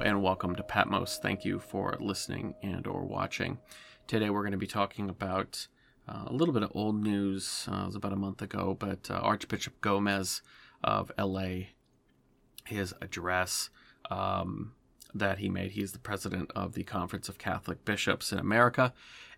And 0.00 0.22
welcome 0.22 0.56
to 0.56 0.62
Patmos. 0.62 1.18
Thank 1.22 1.44
you 1.44 1.58
for 1.58 1.96
listening 2.00 2.54
and 2.62 2.86
or 2.86 3.04
watching. 3.04 3.58
Today 4.06 4.30
we're 4.30 4.40
going 4.40 4.52
to 4.52 4.58
be 4.58 4.66
talking 4.66 5.10
about 5.10 5.66
uh, 6.08 6.24
a 6.26 6.32
little 6.32 6.54
bit 6.54 6.62
of 6.62 6.72
old 6.74 7.02
news. 7.02 7.68
Uh, 7.70 7.82
it 7.82 7.86
was 7.86 7.94
about 7.96 8.12
a 8.12 8.16
month 8.16 8.40
ago, 8.40 8.76
but 8.78 9.10
uh, 9.10 9.14
Archbishop 9.14 9.80
Gomez 9.80 10.40
of 10.82 11.12
LA, 11.18 11.66
his 12.64 12.94
address 13.02 13.68
um, 14.10 14.72
that 15.14 15.38
he 15.38 15.48
made. 15.48 15.72
He's 15.72 15.92
the 15.92 15.98
president 15.98 16.50
of 16.56 16.72
the 16.72 16.84
Conference 16.84 17.28
of 17.28 17.38
Catholic 17.38 17.84
Bishops 17.84 18.32
in 18.32 18.38
America, 18.38 18.94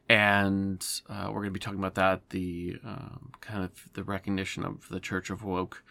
and 0.09 0.87
uh, 1.11 1.27
we're 1.29 1.41
going 1.41 1.47
to 1.47 1.51
be 1.53 1.61
talking 1.61 1.81
about 1.81 1.97
that. 1.97 2.31
The 2.31 2.77
um, 2.85 3.33
kind 3.41 3.65
of 3.65 3.93
the 3.95 4.05
recognition 4.05 4.65
of 4.65 4.89
the 4.89 5.01
Church 5.01 5.31
of 5.31 5.43
Woke 5.43 5.83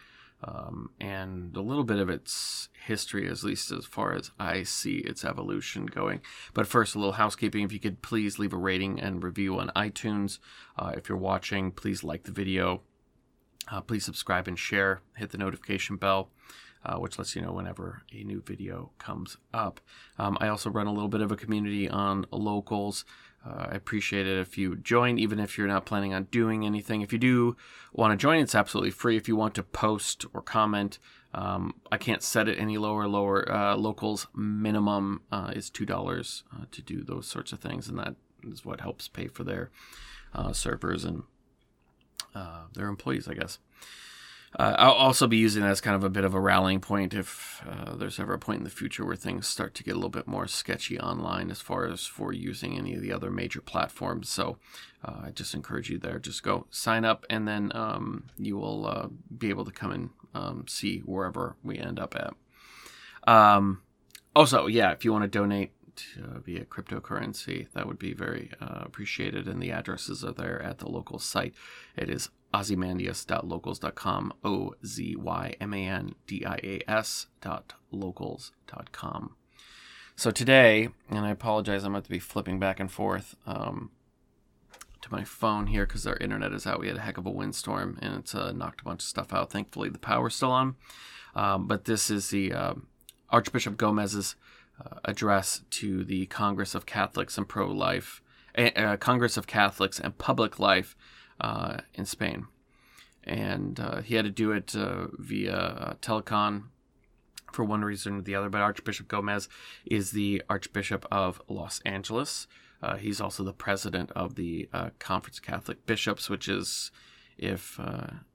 um, 0.46 0.90
and 1.00 1.56
a 1.56 1.60
little 1.60 1.84
bit 1.84 1.98
of 1.98 2.10
its 2.10 2.68
history, 2.86 3.28
at 3.28 3.42
least 3.42 3.70
as 3.70 3.86
far 3.86 4.14
as 4.14 4.30
I 4.38 4.62
see 4.62 4.96
its 4.98 5.24
evolution 5.24 5.86
going. 5.86 6.20
But 6.52 6.66
first, 6.66 6.94
a 6.94 6.98
little 6.98 7.12
housekeeping. 7.12 7.64
If 7.64 7.72
you 7.72 7.80
could 7.80 8.02
please 8.02 8.38
leave 8.38 8.52
a 8.52 8.58
rating 8.58 9.00
and 9.00 9.22
review 9.22 9.58
on 9.58 9.70
iTunes. 9.74 10.38
Uh, 10.78 10.92
if 10.96 11.08
you're 11.08 11.18
watching, 11.18 11.72
please 11.72 12.04
like 12.04 12.24
the 12.24 12.32
video. 12.32 12.82
Uh, 13.70 13.80
please 13.80 14.04
subscribe 14.04 14.46
and 14.46 14.58
share. 14.58 15.00
Hit 15.16 15.30
the 15.30 15.38
notification 15.38 15.96
bell. 15.96 16.30
Uh, 16.86 16.98
which 16.98 17.16
lets 17.16 17.34
you 17.34 17.40
know 17.40 17.52
whenever 17.52 18.02
a 18.12 18.22
new 18.24 18.42
video 18.42 18.90
comes 18.98 19.38
up. 19.54 19.80
Um, 20.18 20.36
I 20.38 20.48
also 20.48 20.68
run 20.68 20.86
a 20.86 20.92
little 20.92 21.08
bit 21.08 21.22
of 21.22 21.32
a 21.32 21.36
community 21.36 21.88
on 21.88 22.26
locals. 22.30 23.06
Uh, 23.46 23.66
I 23.70 23.74
appreciate 23.74 24.26
it 24.26 24.38
if 24.38 24.56
you 24.56 24.76
join, 24.76 25.18
even 25.18 25.38
if 25.38 25.58
you're 25.58 25.66
not 25.66 25.84
planning 25.84 26.14
on 26.14 26.24
doing 26.24 26.64
anything. 26.64 27.02
If 27.02 27.12
you 27.12 27.18
do 27.18 27.56
want 27.92 28.12
to 28.12 28.16
join, 28.16 28.40
it's 28.40 28.54
absolutely 28.54 28.90
free. 28.90 29.16
If 29.16 29.28
you 29.28 29.36
want 29.36 29.54
to 29.56 29.62
post 29.62 30.24
or 30.32 30.40
comment, 30.40 30.98
um, 31.34 31.74
I 31.92 31.98
can't 31.98 32.22
set 32.22 32.48
it 32.48 32.58
any 32.58 32.78
lower. 32.78 33.06
Lower 33.06 33.50
uh, 33.50 33.76
locals 33.76 34.28
minimum 34.34 35.22
uh, 35.30 35.52
is 35.54 35.68
two 35.68 35.84
dollars 35.84 36.44
uh, 36.54 36.64
to 36.70 36.80
do 36.80 37.02
those 37.02 37.26
sorts 37.26 37.52
of 37.52 37.58
things, 37.58 37.88
and 37.88 37.98
that 37.98 38.14
is 38.44 38.64
what 38.64 38.80
helps 38.80 39.08
pay 39.08 39.26
for 39.26 39.44
their 39.44 39.70
uh, 40.34 40.52
servers 40.52 41.04
and 41.04 41.24
uh, 42.34 42.62
their 42.72 42.86
employees, 42.86 43.28
I 43.28 43.34
guess. 43.34 43.58
Uh, 44.56 44.76
I'll 44.78 44.92
also 44.92 45.26
be 45.26 45.36
using 45.36 45.62
that 45.62 45.70
as 45.70 45.80
kind 45.80 45.96
of 45.96 46.04
a 46.04 46.10
bit 46.10 46.24
of 46.24 46.32
a 46.32 46.40
rallying 46.40 46.80
point 46.80 47.12
if 47.12 47.60
uh, 47.68 47.96
there's 47.96 48.20
ever 48.20 48.34
a 48.34 48.38
point 48.38 48.58
in 48.58 48.64
the 48.64 48.70
future 48.70 49.04
where 49.04 49.16
things 49.16 49.48
start 49.48 49.74
to 49.74 49.82
get 49.82 49.92
a 49.92 49.94
little 49.94 50.10
bit 50.10 50.28
more 50.28 50.46
sketchy 50.46 50.98
online 50.98 51.50
as 51.50 51.60
far 51.60 51.86
as 51.86 52.06
for 52.06 52.32
using 52.32 52.78
any 52.78 52.94
of 52.94 53.02
the 53.02 53.12
other 53.12 53.30
major 53.30 53.60
platforms. 53.60 54.28
So 54.28 54.58
uh, 55.04 55.22
I 55.24 55.30
just 55.30 55.54
encourage 55.54 55.90
you 55.90 55.98
there. 55.98 56.20
Just 56.20 56.44
go 56.44 56.66
sign 56.70 57.04
up, 57.04 57.26
and 57.28 57.48
then 57.48 57.72
um, 57.74 58.26
you 58.38 58.56
will 58.56 58.86
uh, 58.86 59.08
be 59.36 59.48
able 59.48 59.64
to 59.64 59.72
come 59.72 59.90
and 59.90 60.10
um, 60.34 60.64
see 60.68 61.00
wherever 61.00 61.56
we 61.64 61.78
end 61.78 61.98
up 61.98 62.14
at. 62.14 62.34
Um, 63.26 63.82
also, 64.36 64.66
yeah, 64.66 64.92
if 64.92 65.04
you 65.04 65.12
want 65.12 65.24
to 65.24 65.28
donate 65.28 65.72
uh, 66.18 66.38
via 66.40 66.64
cryptocurrency, 66.64 67.68
that 67.72 67.86
would 67.86 67.98
be 67.98 68.12
very 68.12 68.50
uh, 68.60 68.80
appreciated. 68.82 69.48
And 69.48 69.62
the 69.62 69.72
addresses 69.72 70.24
are 70.24 70.32
there 70.32 70.62
at 70.62 70.78
the 70.78 70.88
local 70.88 71.18
site. 71.18 71.54
It 71.96 72.08
is 72.08 72.30
ozymandias.locals.com, 72.54 74.32
O 74.44 74.74
Z 74.86 75.16
Y 75.16 75.56
M 75.60 75.74
A 75.74 75.86
N 75.88 76.14
D 76.26 76.44
I 76.46 76.54
A 76.62 76.80
S 76.88 77.26
dot. 77.40 77.74
So 80.16 80.30
today, 80.30 80.88
and 81.10 81.26
I 81.26 81.30
apologize, 81.30 81.84
I'm 81.84 81.92
going 81.92 82.02
to 82.02 82.10
be 82.10 82.18
flipping 82.18 82.58
back 82.58 82.78
and 82.80 82.90
forth 82.90 83.36
um, 83.46 83.90
to 85.02 85.12
my 85.12 85.24
phone 85.24 85.66
here 85.66 85.86
because 85.86 86.06
our 86.06 86.16
internet 86.16 86.52
is 86.52 86.66
out. 86.66 86.80
We 86.80 86.88
had 86.88 86.96
a 86.96 87.00
heck 87.00 87.18
of 87.18 87.26
a 87.26 87.30
windstorm 87.30 87.98
and 88.00 88.14
it's 88.14 88.34
uh, 88.34 88.52
knocked 88.52 88.80
a 88.80 88.84
bunch 88.84 89.02
of 89.02 89.08
stuff 89.08 89.32
out. 89.32 89.50
Thankfully, 89.50 89.88
the 89.88 89.98
power's 89.98 90.34
still 90.34 90.52
on. 90.52 90.76
Um, 91.34 91.66
but 91.66 91.84
this 91.84 92.10
is 92.10 92.30
the 92.30 92.52
uh, 92.52 92.74
Archbishop 93.30 93.76
Gomez's 93.76 94.36
uh, 94.84 94.98
address 95.04 95.62
to 95.70 96.04
the 96.04 96.26
Congress 96.26 96.74
of 96.74 96.86
Catholics 96.86 97.36
and 97.36 97.48
Pro 97.48 97.68
Life, 97.68 98.22
uh, 98.56 98.96
Congress 98.96 99.36
of 99.36 99.46
Catholics 99.46 99.98
and 99.98 100.16
Public 100.18 100.58
Life 100.58 100.96
uh, 101.40 101.78
in 101.94 102.06
Spain. 102.06 102.46
And 103.26 103.80
uh, 103.80 104.02
he 104.02 104.14
had 104.14 104.24
to 104.24 104.30
do 104.30 104.52
it 104.52 104.74
uh, 104.76 105.06
via 105.18 105.56
uh, 105.56 105.94
telecon 105.94 106.64
for 107.52 107.64
one 107.64 107.82
reason 107.82 108.18
or 108.18 108.22
the 108.22 108.34
other. 108.34 108.50
But 108.50 108.60
Archbishop 108.60 109.08
Gomez 109.08 109.48
is 109.86 110.10
the 110.10 110.42
Archbishop 110.48 111.06
of 111.10 111.40
Los 111.48 111.80
Angeles. 111.80 112.46
Uh, 112.82 112.96
he's 112.96 113.20
also 113.20 113.42
the 113.42 113.52
president 113.52 114.10
of 114.12 114.34
the 114.34 114.68
uh, 114.72 114.90
Conference 114.98 115.38
of 115.38 115.44
Catholic 115.44 115.86
Bishops, 115.86 116.28
which 116.28 116.48
is, 116.48 116.90
if 117.38 117.80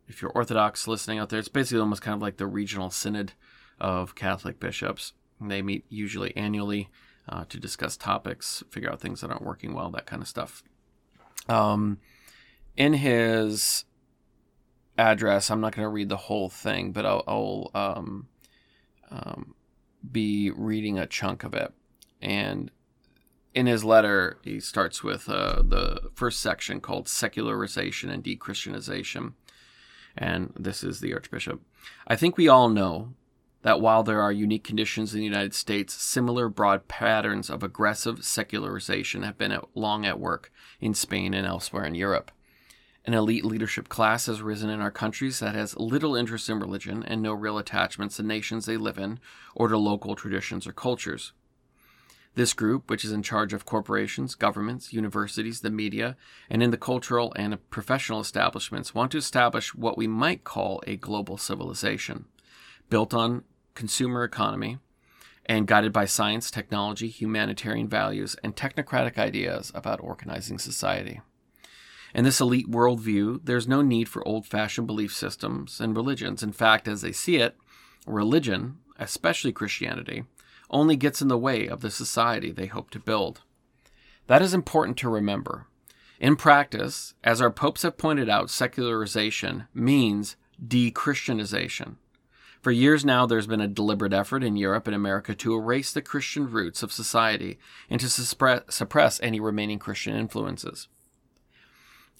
if 0.07 0.21
you're 0.21 0.31
Orthodox 0.31 0.87
listening 0.87 1.19
out 1.19 1.29
there, 1.29 1.37
it's 1.37 1.47
basically 1.47 1.81
almost 1.81 2.01
kind 2.01 2.15
of 2.15 2.21
like 2.21 2.37
the 2.37 2.47
regional 2.47 2.89
synod 2.89 3.33
of 3.79 4.15
Catholic 4.15 4.59
bishops. 4.59 5.13
They 5.39 5.61
meet 5.61 5.85
usually 5.87 6.35
annually 6.35 6.89
to 7.47 7.59
discuss 7.59 7.95
topics, 7.95 8.63
figure 8.71 8.91
out 8.91 8.99
things 8.99 9.21
that 9.21 9.29
aren't 9.29 9.45
working 9.45 9.75
well, 9.75 9.91
that 9.91 10.07
kind 10.07 10.23
of 10.23 10.27
stuff. 10.27 10.63
Um, 11.47 11.99
in 12.75 12.93
his 12.93 13.85
address, 14.99 15.49
I'm 15.49 15.61
not 15.61 15.75
going 15.75 15.85
to 15.85 15.89
read 15.89 16.09
the 16.09 16.17
whole 16.17 16.49
thing, 16.49 16.91
but 16.91 17.05
I'll, 17.05 17.23
I'll 17.25 17.71
um, 17.73 18.27
um, 19.09 19.55
be 20.11 20.51
reading 20.51 20.99
a 20.99 21.07
chunk 21.07 21.43
of 21.43 21.53
it. 21.53 21.73
And 22.21 22.69
in 23.53 23.65
his 23.65 23.83
letter, 23.83 24.37
he 24.43 24.59
starts 24.59 25.03
with 25.03 25.29
uh, 25.29 25.63
the 25.63 26.11
first 26.13 26.41
section 26.41 26.81
called 26.81 27.07
Secularization 27.07 28.09
and 28.09 28.23
Dechristianization. 28.23 29.33
And 30.17 30.53
this 30.59 30.83
is 30.83 30.99
the 30.99 31.13
Archbishop. 31.13 31.61
I 32.05 32.15
think 32.15 32.37
we 32.37 32.49
all 32.49 32.69
know 32.69 33.13
that 33.61 33.81
while 33.81 34.03
there 34.03 34.21
are 34.21 34.31
unique 34.31 34.63
conditions 34.63 35.13
in 35.13 35.19
the 35.19 35.25
United 35.25 35.53
States, 35.53 35.93
similar 35.93 36.49
broad 36.49 36.87
patterns 36.87 37.49
of 37.49 37.63
aggressive 37.63 38.23
secularization 38.23 39.23
have 39.23 39.37
been 39.37 39.51
at, 39.51 39.65
long 39.75 40.05
at 40.05 40.19
work 40.19 40.51
in 40.79 40.93
Spain 40.93 41.33
and 41.33 41.45
elsewhere 41.45 41.85
in 41.85 41.95
Europe. 41.95 42.31
An 43.09 43.15
elite 43.15 43.43
leadership 43.43 43.89
class 43.89 44.27
has 44.27 44.43
risen 44.43 44.69
in 44.69 44.81
our 44.81 44.91
countries 44.91 45.39
that 45.39 45.55
has 45.55 45.75
little 45.75 46.15
interest 46.15 46.47
in 46.47 46.59
religion 46.59 47.01
and 47.01 47.23
no 47.23 47.33
real 47.33 47.57
attachments 47.57 48.17
to 48.17 48.21
nations 48.21 48.67
they 48.67 48.77
live 48.77 48.99
in 48.99 49.19
or 49.55 49.67
to 49.67 49.79
local 49.79 50.15
traditions 50.15 50.67
or 50.67 50.73
cultures. 50.73 51.33
This 52.35 52.53
group, 52.53 52.87
which 52.87 53.03
is 53.03 53.11
in 53.11 53.23
charge 53.23 53.51
of 53.51 53.65
corporations, 53.65 54.35
governments, 54.35 54.93
universities, 54.93 55.61
the 55.61 55.71
media, 55.71 56.17
and 56.51 56.61
in 56.61 56.69
the 56.69 56.77
cultural 56.77 57.33
and 57.35 57.57
professional 57.71 58.19
establishments, 58.19 58.93
want 58.93 59.11
to 59.13 59.17
establish 59.17 59.73
what 59.73 59.97
we 59.97 60.05
might 60.05 60.43
call 60.43 60.79
a 60.85 60.95
global 60.95 61.39
civilization, 61.39 62.25
built 62.91 63.11
on 63.11 63.43
consumer 63.73 64.23
economy 64.23 64.77
and 65.47 65.65
guided 65.65 65.91
by 65.91 66.05
science, 66.05 66.51
technology, 66.51 67.07
humanitarian 67.07 67.87
values, 67.87 68.35
and 68.43 68.55
technocratic 68.55 69.17
ideas 69.17 69.71
about 69.73 69.99
organizing 69.99 70.59
society. 70.59 71.21
In 72.13 72.23
this 72.23 72.41
elite 72.41 72.69
worldview, 72.69 73.41
there's 73.43 73.67
no 73.67 73.81
need 73.81 74.09
for 74.09 74.27
old 74.27 74.47
fashioned 74.47 74.87
belief 74.87 75.13
systems 75.13 75.79
and 75.79 75.95
religions. 75.95 76.41
In 76.41 76.51
fact, 76.51 76.87
as 76.87 77.01
they 77.01 77.11
see 77.11 77.37
it, 77.37 77.55
religion, 78.07 78.77
especially 78.97 79.51
Christianity, 79.51 80.23
only 80.69 80.95
gets 80.95 81.21
in 81.21 81.27
the 81.27 81.37
way 81.37 81.67
of 81.67 81.81
the 81.81 81.91
society 81.91 82.51
they 82.51 82.65
hope 82.65 82.89
to 82.91 82.99
build. 82.99 83.41
That 84.27 84.41
is 84.41 84.53
important 84.53 84.97
to 84.97 85.09
remember. 85.09 85.67
In 86.19 86.35
practice, 86.35 87.13
as 87.23 87.41
our 87.41 87.51
popes 87.51 87.83
have 87.83 87.97
pointed 87.97 88.29
out, 88.29 88.49
secularization 88.49 89.67
means 89.73 90.35
de 90.65 90.91
Christianization. 90.91 91.97
For 92.61 92.71
years 92.71 93.05
now, 93.05 93.25
there's 93.25 93.47
been 93.47 93.61
a 93.61 93.67
deliberate 93.67 94.11
effort 94.11 94.43
in 94.43 94.57
Europe 94.57 94.85
and 94.85 94.95
America 94.95 95.33
to 95.33 95.55
erase 95.55 95.93
the 95.93 96.01
Christian 96.01 96.51
roots 96.51 96.83
of 96.83 96.91
society 96.91 97.57
and 97.89 98.01
to 98.01 98.09
suppress 98.09 99.19
any 99.23 99.39
remaining 99.39 99.79
Christian 99.79 100.15
influences. 100.15 100.89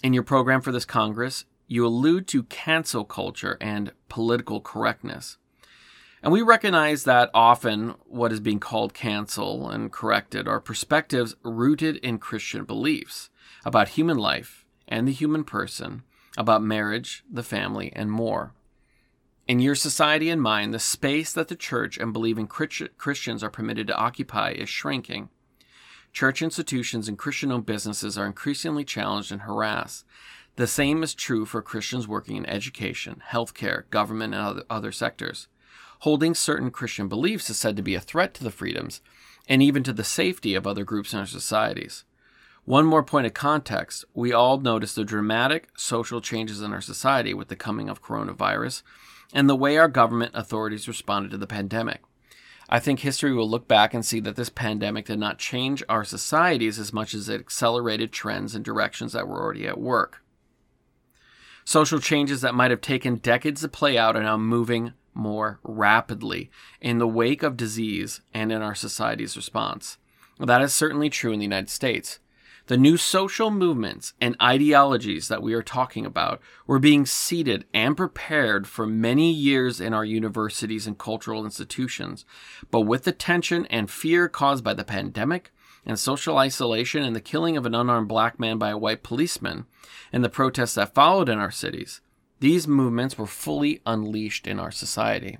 In 0.02 0.14
your 0.14 0.24
program 0.24 0.62
for 0.62 0.72
this 0.72 0.86
Congress, 0.86 1.44
you 1.68 1.86
allude 1.86 2.26
to 2.28 2.44
cancel 2.44 3.04
culture 3.04 3.58
and 3.60 3.92
political 4.08 4.62
correctness. 4.62 5.38
And 6.24 6.32
we 6.32 6.42
recognize 6.42 7.04
that 7.04 7.30
often 7.34 7.96
what 8.06 8.32
is 8.32 8.40
being 8.40 8.62
called 8.62 8.94
cancel 8.94 9.70
and 9.70 9.92
corrected 9.92 10.48
are 10.48 10.62
perspectives 10.62 11.36
rooted 11.44 11.98
in 11.98 12.18
Christian 12.18 12.64
beliefs 12.64 13.30
about 13.66 13.90
human 13.90 14.18
life 14.18 14.66
and 14.88 15.06
the 15.06 15.12
human 15.12 15.44
person, 15.44 16.04
about 16.38 16.64
marriage, 16.64 17.24
the 17.30 17.44
family, 17.44 17.92
and 17.94 18.10
more. 18.10 18.54
In 19.50 19.60
your 19.60 19.76
society 19.76 20.30
and 20.30 20.42
mine, 20.42 20.72
the 20.72 20.80
space 20.80 21.34
that 21.34 21.50
the 21.50 21.56
church 21.56 21.98
and 21.98 22.14
believing 22.14 22.48
Christians 22.48 23.44
are 23.44 23.50
permitted 23.50 23.88
to 23.88 23.98
occupy 23.98 24.52
is 24.52 24.70
shrinking. 24.70 25.30
Church 26.12 26.42
institutions 26.42 27.08
and 27.08 27.18
Christian 27.18 27.52
owned 27.52 27.66
businesses 27.66 28.18
are 28.18 28.26
increasingly 28.26 28.84
challenged 28.84 29.32
and 29.32 29.42
harassed. 29.42 30.06
The 30.56 30.68
same 30.68 31.04
is 31.04 31.14
true 31.14 31.46
for 31.46 31.62
Christians 31.62 32.08
working 32.08 32.36
in 32.36 32.46
education, 32.46 33.22
healthcare, 33.32 33.90
government, 33.90 34.34
and 34.34 34.64
other, 34.70 34.92
sectors. 34.92 35.48
Holding 36.00 36.34
certain 36.34 36.72
Christian 36.72 37.08
beliefs 37.08 37.50
is 37.50 37.58
said 37.58 37.76
to 37.76 37.82
be 37.82 37.96
a 37.96 38.02
threat 38.02 38.34
to 38.36 38.44
the 38.44 38.52
freedoms 38.52 39.02
and 39.48 39.64
even 39.64 39.84
to 39.84 39.94
the 39.94 40.04
safety 40.04 40.56
of 40.56 40.68
other 40.68 40.84
groups 40.84 41.14
in 41.14 41.20
our 41.20 41.26
societies. 41.26 42.04
One 42.66 42.86
more 42.86 43.04
point 43.04 43.26
of 43.26 43.34
context 43.34 44.06
we 44.14 44.34
all 44.34 44.60
notice 44.60 44.94
the 44.94 45.04
dramatic 45.04 45.70
social 45.78 46.22
changes 46.22 46.62
in 46.62 46.74
our 46.74 46.82
society 46.82 47.34
with 47.34 47.48
the 47.48 47.56
coming 47.56 47.90
of 47.90 48.04
coronavirus 48.04 48.84
and 49.34 49.50
the 49.50 49.56
way 49.56 49.78
our 49.78 49.88
government 49.88 50.32
authorities 50.36 50.88
responded 50.88 51.32
to 51.32 51.38
the 51.38 51.48
pandemic. 51.48 52.02
I 52.72 52.80
think 52.80 53.00
history 53.00 53.34
will 53.34 53.50
look 53.50 53.68
back 53.68 53.96
and 53.96 54.06
see 54.06 54.20
that 54.20 54.36
this 54.36 54.50
pandemic 54.50 55.08
did 55.08 55.18
not 55.18 55.40
change 55.40 55.84
our 55.90 56.04
societies 56.04 56.78
as 56.78 56.94
much 56.94 57.16
as 57.16 57.28
it 57.28 57.42
accelerated 57.42 58.12
trends 58.12 58.54
and 58.54 58.64
directions 58.64 59.14
that 59.14 59.28
were 59.28 59.42
already 59.42 59.68
at 59.68 59.80
work. 59.80 60.24
Social 61.66 62.00
changes 62.00 62.42
that 62.42 62.54
might 62.54 62.72
have 62.72 62.82
taken 62.82 63.16
decades 63.16 63.62
to 63.62 63.68
play 63.68 63.98
out 63.98 64.16
are 64.16 64.24
now 64.24 64.38
moving 64.38 64.94
more 65.16 65.60
rapidly 65.64 66.52
in 66.80 67.00
the 67.00 67.08
wake 67.08 67.42
of 67.42 67.58
disease 67.58 68.22
and 68.34 68.52
in 68.52 68.62
our 68.62 68.76
society's 68.76 69.36
response. 69.36 69.98
That 70.40 70.62
is 70.62 70.74
certainly 70.74 71.10
true 71.10 71.32
in 71.32 71.40
the 71.40 71.46
United 71.46 71.70
States. 71.70 72.20
The 72.70 72.78
new 72.78 72.98
social 72.98 73.50
movements 73.50 74.14
and 74.22 74.36
ideologies 74.40 75.28
that 75.28 75.42
we 75.42 75.56
are 75.56 75.64
talking 75.64 76.06
about 76.06 76.40
were 76.68 76.78
being 76.78 77.04
seeded 77.04 77.66
and 77.74 77.98
prepared 77.98 78.68
for 78.68 78.86
many 78.86 79.32
years 79.32 79.82
in 79.82 79.92
our 79.92 80.06
universities 80.06 80.86
and 80.86 80.96
cultural 80.96 81.46
institutions. 81.46 82.26
But 82.70 82.82
with 82.82 83.06
the 83.06 83.12
tension 83.12 83.66
and 83.72 83.90
fear 83.90 84.30
caused 84.30 84.64
by 84.64 84.76
the 84.76 84.84
pandemic 84.84 85.52
and 85.84 85.98
social 85.98 86.38
isolation 86.38 87.02
and 87.02 87.16
the 87.16 87.22
killing 87.22 87.58
of 87.58 87.66
an 87.66 87.74
unarmed 87.74 88.08
black 88.08 88.40
man 88.40 88.60
by 88.60 88.70
a 88.70 88.78
white 88.78 89.02
policeman 89.02 89.66
and 90.14 90.24
the 90.24 90.30
protests 90.30 90.76
that 90.76 90.94
followed 90.94 91.28
in 91.28 91.40
our 91.40 91.50
cities, 91.50 92.02
these 92.40 92.68
movements 92.68 93.18
were 93.18 93.26
fully 93.26 93.82
unleashed 93.88 94.46
in 94.46 94.60
our 94.60 94.70
society. 94.70 95.40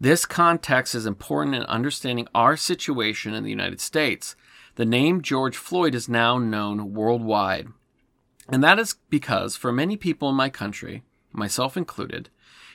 This 0.00 0.24
context 0.24 0.94
is 0.94 1.04
important 1.04 1.56
in 1.56 1.64
understanding 1.64 2.26
our 2.34 2.56
situation 2.56 3.34
in 3.34 3.44
the 3.44 3.50
United 3.50 3.82
States 3.82 4.34
the 4.78 4.86
name 4.86 5.22
George 5.22 5.56
Floyd 5.56 5.92
is 5.92 6.08
now 6.08 6.38
known 6.38 6.94
worldwide. 6.94 7.66
And 8.48 8.62
that 8.62 8.78
is 8.78 8.94
because 9.10 9.56
for 9.56 9.72
many 9.72 9.96
people 9.96 10.30
in 10.30 10.36
my 10.36 10.50
country, 10.50 11.02
myself 11.32 11.76
included, 11.76 12.30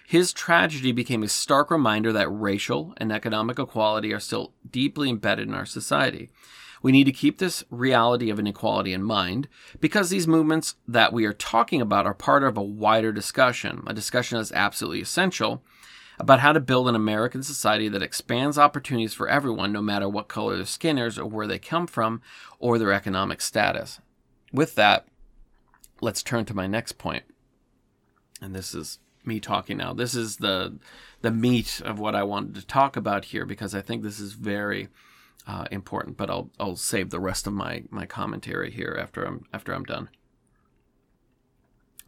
his 0.06 0.34
tragedy 0.34 0.92
became 0.92 1.24
a 1.24 1.30
stark 1.30 1.72
reminder 1.72 2.12
that 2.12 2.28
racial 2.28 2.94
and 2.98 3.10
economic 3.10 3.58
equality 3.58 4.12
are 4.12 4.20
still 4.20 4.52
deeply 4.70 5.10
embedded 5.10 5.48
in 5.48 5.54
our 5.54 5.66
society. 5.66 6.30
We 6.82 6.92
need 6.92 7.06
to 7.06 7.14
keep 7.14 7.38
this 7.38 7.64
reality 7.70 8.30
of 8.30 8.38
inequality 8.38 8.92
in 8.92 9.02
mind 9.02 9.48
because 9.80 10.10
these 10.10 10.28
movements 10.28 10.76
that 10.86 11.14
we 11.14 11.24
are 11.24 11.32
talking 11.32 11.80
about 11.80 12.06
are 12.06 12.14
part 12.14 12.44
of 12.44 12.58
a 12.58 12.62
wider 12.62 13.14
discussion, 13.14 13.82
a 13.88 13.94
discussion 13.94 14.38
that's 14.40 14.52
absolutely 14.52 15.00
essential 15.00 15.64
about 16.24 16.40
how 16.40 16.54
to 16.54 16.60
build 16.62 16.88
an 16.88 16.96
American 16.96 17.44
society 17.44 17.90
that 17.90 18.02
expands 18.02 18.58
opportunities 18.58 19.14
for 19.14 19.28
everyone, 19.28 19.74
no 19.74 19.82
matter 19.82 20.08
what 20.08 20.30
color 20.30 20.56
their 20.56 20.66
skin 20.66 20.98
is 20.98 21.20
or 21.20 21.26
where 21.26 21.48
they 21.48 21.60
come 21.60 21.86
from 21.86 22.22
or 22.60 22.78
their 22.78 22.94
economic 22.94 23.42
status. 23.42 24.00
With 24.54 24.76
that, 24.76 25.06
let's 26.00 26.24
turn 26.24 26.46
to 26.46 26.54
my 26.54 26.66
next 26.66 26.94
point. 26.94 27.24
And 28.42 28.56
this 28.56 28.74
is 28.74 29.00
me 29.26 29.42
talking 29.42 29.76
now. 29.76 29.94
This 29.94 30.16
is 30.16 30.38
the 30.38 30.78
the 31.22 31.32
meat 31.32 31.82
of 31.84 32.00
what 32.00 32.16
I 32.16 32.24
wanted 32.24 32.56
to 32.56 32.66
talk 32.66 32.96
about 32.96 33.26
here 33.26 33.46
because 33.46 33.76
I 33.76 33.82
think 33.82 34.02
this 34.02 34.20
is 34.20 34.34
very 34.34 34.88
uh, 35.46 35.66
important. 35.72 36.16
But 36.16 36.30
I'll 36.30 36.50
I'll 36.58 36.78
save 36.78 37.10
the 37.10 37.20
rest 37.20 37.48
of 37.48 37.54
my 37.54 37.84
my 37.90 38.06
commentary 38.06 38.72
here 38.72 38.98
after 38.98 39.26
I'm 39.26 39.46
after 39.54 39.74
I'm 39.74 39.84
done. 39.84 40.10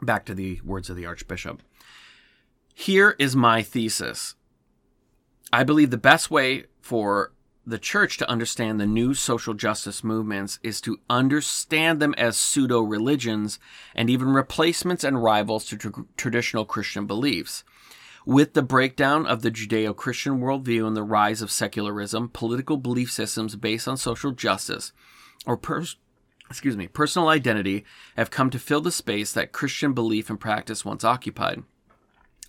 Back 0.01 0.25
to 0.25 0.33
the 0.33 0.62
words 0.63 0.89
of 0.89 0.95
the 0.95 1.06
Archbishop. 1.06 1.62
Here 2.77 3.16
is 3.18 3.38
my 3.38 3.63
thesis. 3.63 4.36
I 5.51 5.63
believe 5.63 5.92
the 5.92 5.98
best 5.98 6.30
way 6.30 6.66
for 6.81 7.31
the 7.66 7.80
church 7.80 8.18
to 8.18 8.30
understand 8.30 8.80
the 8.80 8.86
new 8.86 9.13
social 9.13 9.54
justice 9.54 10.04
movements 10.04 10.60
is 10.62 10.81
to 10.81 11.00
understand 11.10 12.01
them 12.01 12.13
as 12.18 12.36
pseudo 12.36 12.81
religions 12.81 13.60
and 13.95 14.10
even 14.10 14.27
replacements 14.27 15.06
and 15.06 15.24
rivals 15.24 15.63
to 15.68 15.77
tr- 15.77 16.01
traditional 16.18 16.66
Christian 16.66 17.07
beliefs. 17.07 17.63
With 18.25 18.54
the 18.54 18.62
breakdown 18.62 19.25
of 19.25 19.42
the 19.42 19.51
Judeo 19.51 19.95
Christian 19.95 20.42
worldview 20.42 20.86
and 20.86 20.98
the 20.98 21.01
rise 21.01 21.42
of 21.42 21.51
secularism, 21.51 22.27
political 22.27 22.75
belief 22.75 23.10
systems 23.10 23.56
based 23.56 23.88
on 23.88 23.95
social 23.95 24.31
justice 24.31 24.92
or 25.45 25.56
pers- 25.56 25.95
excuse 26.50 26.75
me, 26.75 26.88
personal 26.89 27.30
identity 27.30 27.86
have 28.18 28.30
come 28.30 28.50
to 28.50 28.60
fill 28.60 28.81
the 28.81 28.92
space 28.92 29.31
that 29.31 29.54
Christian 29.54 29.94
belief 29.94 30.30
and 30.30 30.42
practice 30.42 30.83
once 30.83 31.06
occupied 31.06 31.63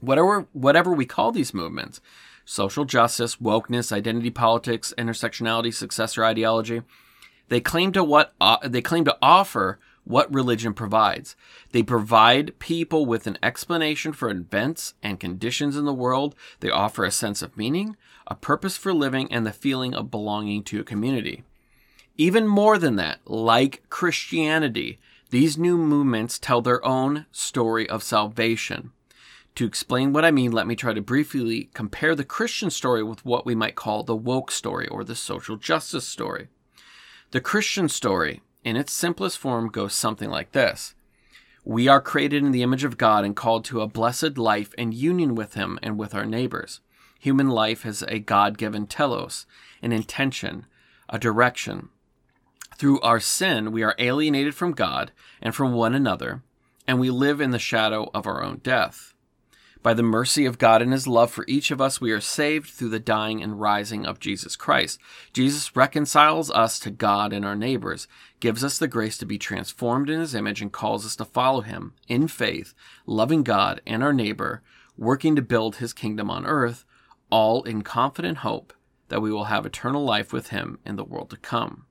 whatever 0.01 0.47
whatever 0.53 0.93
we 0.93 1.07
call 1.07 1.33
these 1.33 1.55
movements 1.55 2.01
social 2.45 2.85
justice 2.85 3.37
wokeness 3.37 3.93
identity 3.93 4.31
politics 4.31 4.93
intersectionality 4.99 5.73
successor 5.73 6.25
ideology 6.25 6.83
they 7.49 7.61
claim 7.61 7.93
to 7.93 8.03
what 8.03 8.35
uh, 8.41 8.59
they 8.69 8.83
claim 8.83 9.05
to 9.05 9.17
offer 9.23 9.79
what 10.07 10.33
religion 10.33 10.73
provides. 10.73 11.35
They 11.73 11.83
provide 11.83 12.59
people 12.61 13.07
with 13.07 13.27
an 13.27 13.39
explanation 13.43 14.13
for 14.13 14.31
events 14.31 14.95
and 15.03 15.19
conditions 15.19 15.77
in 15.77 15.85
the 15.85 15.93
world. 15.93 16.37
They 16.61 16.71
offer 16.71 17.05
a 17.05 17.11
sense 17.11 17.43
of 17.43 17.57
meaning 17.57 17.97
a 18.29 18.35
purpose 18.35 18.77
for 18.77 18.93
living 18.93 19.33
and 19.33 19.47
the 19.47 19.53
feeling 19.53 19.95
of 19.95 20.11
belonging 20.11 20.63
to 20.65 20.81
a 20.81 20.85
community. 20.85 21.45
Even 22.17 22.49
more 22.49 22.79
than 22.79 22.97
that 22.97 23.21
like 23.27 23.83
christianity 23.91 24.99
these 25.31 25.59
new 25.59 25.77
movements 25.77 26.39
tell 26.39 26.63
their 26.63 26.85
own 26.85 27.27
story 27.31 27.89
of 27.89 28.03
salvation 28.03 28.93
to 29.57 29.65
explain 29.65 30.13
what 30.13 30.25
I 30.25 30.31
mean, 30.31 30.53
let 30.53 30.67
me 30.67 30.77
try 30.77 30.93
to 30.93 31.01
briefly 31.01 31.71
compare 31.73 32.15
the 32.15 32.25
Christian 32.25 32.71
story 32.71 33.03
with 33.03 33.25
what 33.25 33.47
we 33.47 33.55
might 33.55 33.75
call 33.75 34.03
the 34.03 34.15
woke 34.15 34.51
story 34.51 34.87
or 34.89 35.03
the 35.03 35.15
social 35.15 35.57
justice 35.57 36.07
story. 36.07 36.49
The 37.31 37.41
Christian 37.41 37.89
story, 37.89 38.43
in 38.65 38.77
its 38.77 38.93
simplest 38.93 39.39
form, 39.39 39.69
goes 39.69 39.95
something 39.95 40.29
like 40.29 40.53
this 40.53 40.95
We 41.65 41.89
are 41.89 42.03
created 42.03 42.45
in 42.45 42.53
the 42.53 42.63
image 42.63 42.85
of 42.85 42.99
God 42.99 43.25
and 43.25 43.35
called 43.35 43.65
to 43.67 43.81
a 43.81 43.89
blessed 43.89 44.37
life 44.37 44.75
and 44.77 44.93
union 44.93 45.35
with 45.35 45.55
Him 45.55 45.79
and 45.83 45.99
with 45.99 46.15
our 46.15 46.27
neighbors. 46.27 46.81
Human 47.19 47.49
life 47.49 47.83
has 47.83 48.05
a 48.09 48.19
God 48.19 48.59
given 48.59 48.87
telos, 48.87 49.47
an 49.81 49.91
intention, 49.91 50.67
a 51.09 51.19
direction. 51.19 51.89
Through 52.77 53.01
our 53.01 53.21
sin, 53.21 53.73
we 53.73 53.83
are 53.83 53.97
alienated 53.99 54.55
from 54.55 54.73
God 54.73 55.13
and 55.41 55.55
from 55.55 55.73
one 55.73 55.95
another, 55.95 56.43
and 56.87 57.01
we 57.01 57.09
live 57.09 57.41
in 57.41 57.53
the 57.53 57.59
shadow 57.59 58.11
of 58.13 58.27
our 58.27 58.43
own 58.43 58.59
death. 58.63 59.15
By 59.87 59.95
the 59.95 60.03
mercy 60.03 60.47
of 60.47 60.59
God 60.59 60.83
and 60.83 60.91
his 60.91 61.07
love 61.07 61.31
for 61.31 61.45
each 61.47 61.71
of 61.71 61.81
us, 61.81 62.01
we 62.01 62.11
are 62.11 62.21
saved 62.21 62.71
through 62.71 62.89
the 62.89 62.99
dying 62.99 63.41
and 63.41 63.61
rising 63.61 64.05
of 64.05 64.19
Jesus 64.19 64.57
Christ. 64.57 64.99
Jesus 65.33 65.77
reconciles 65.77 66.51
us 66.51 66.81
to 66.81 66.91
God 66.91 67.33
and 67.33 67.45
our 67.45 67.55
neighbors, 67.55 68.09
gives 68.41 68.65
us 68.65 68.79
the 68.79 68.89
grace 68.89 69.17
to 69.19 69.27
be 69.27 69.39
transformed 69.39 70.11
in 70.11 70.19
his 70.19 70.35
image, 70.35 70.61
and 70.61 70.73
calls 70.73 71.07
us 71.07 71.15
to 71.15 71.25
follow 71.25 71.61
him 71.61 71.93
in 72.09 72.27
faith, 72.27 72.75
loving 73.07 73.45
God 73.45 73.81
and 73.87 74.03
our 74.03 74.13
neighbor, 74.13 74.61
working 74.99 75.37
to 75.37 75.41
build 75.41 75.77
his 75.77 75.93
kingdom 75.93 76.33
on 76.33 76.47
earth, 76.47 76.85
all 77.31 77.63
in 77.63 77.83
confident 77.83 78.39
hope 78.39 78.75
that 79.07 79.23
we 79.23 79.31
will 79.31 79.45
have 79.45 79.65
eternal 79.65 80.05
life 80.05 80.33
with 80.33 80.49
him 80.49 80.81
in 80.85 80.97
the 80.97 81.05
world 81.05 81.31
to 81.31 81.37
come. 81.37 81.86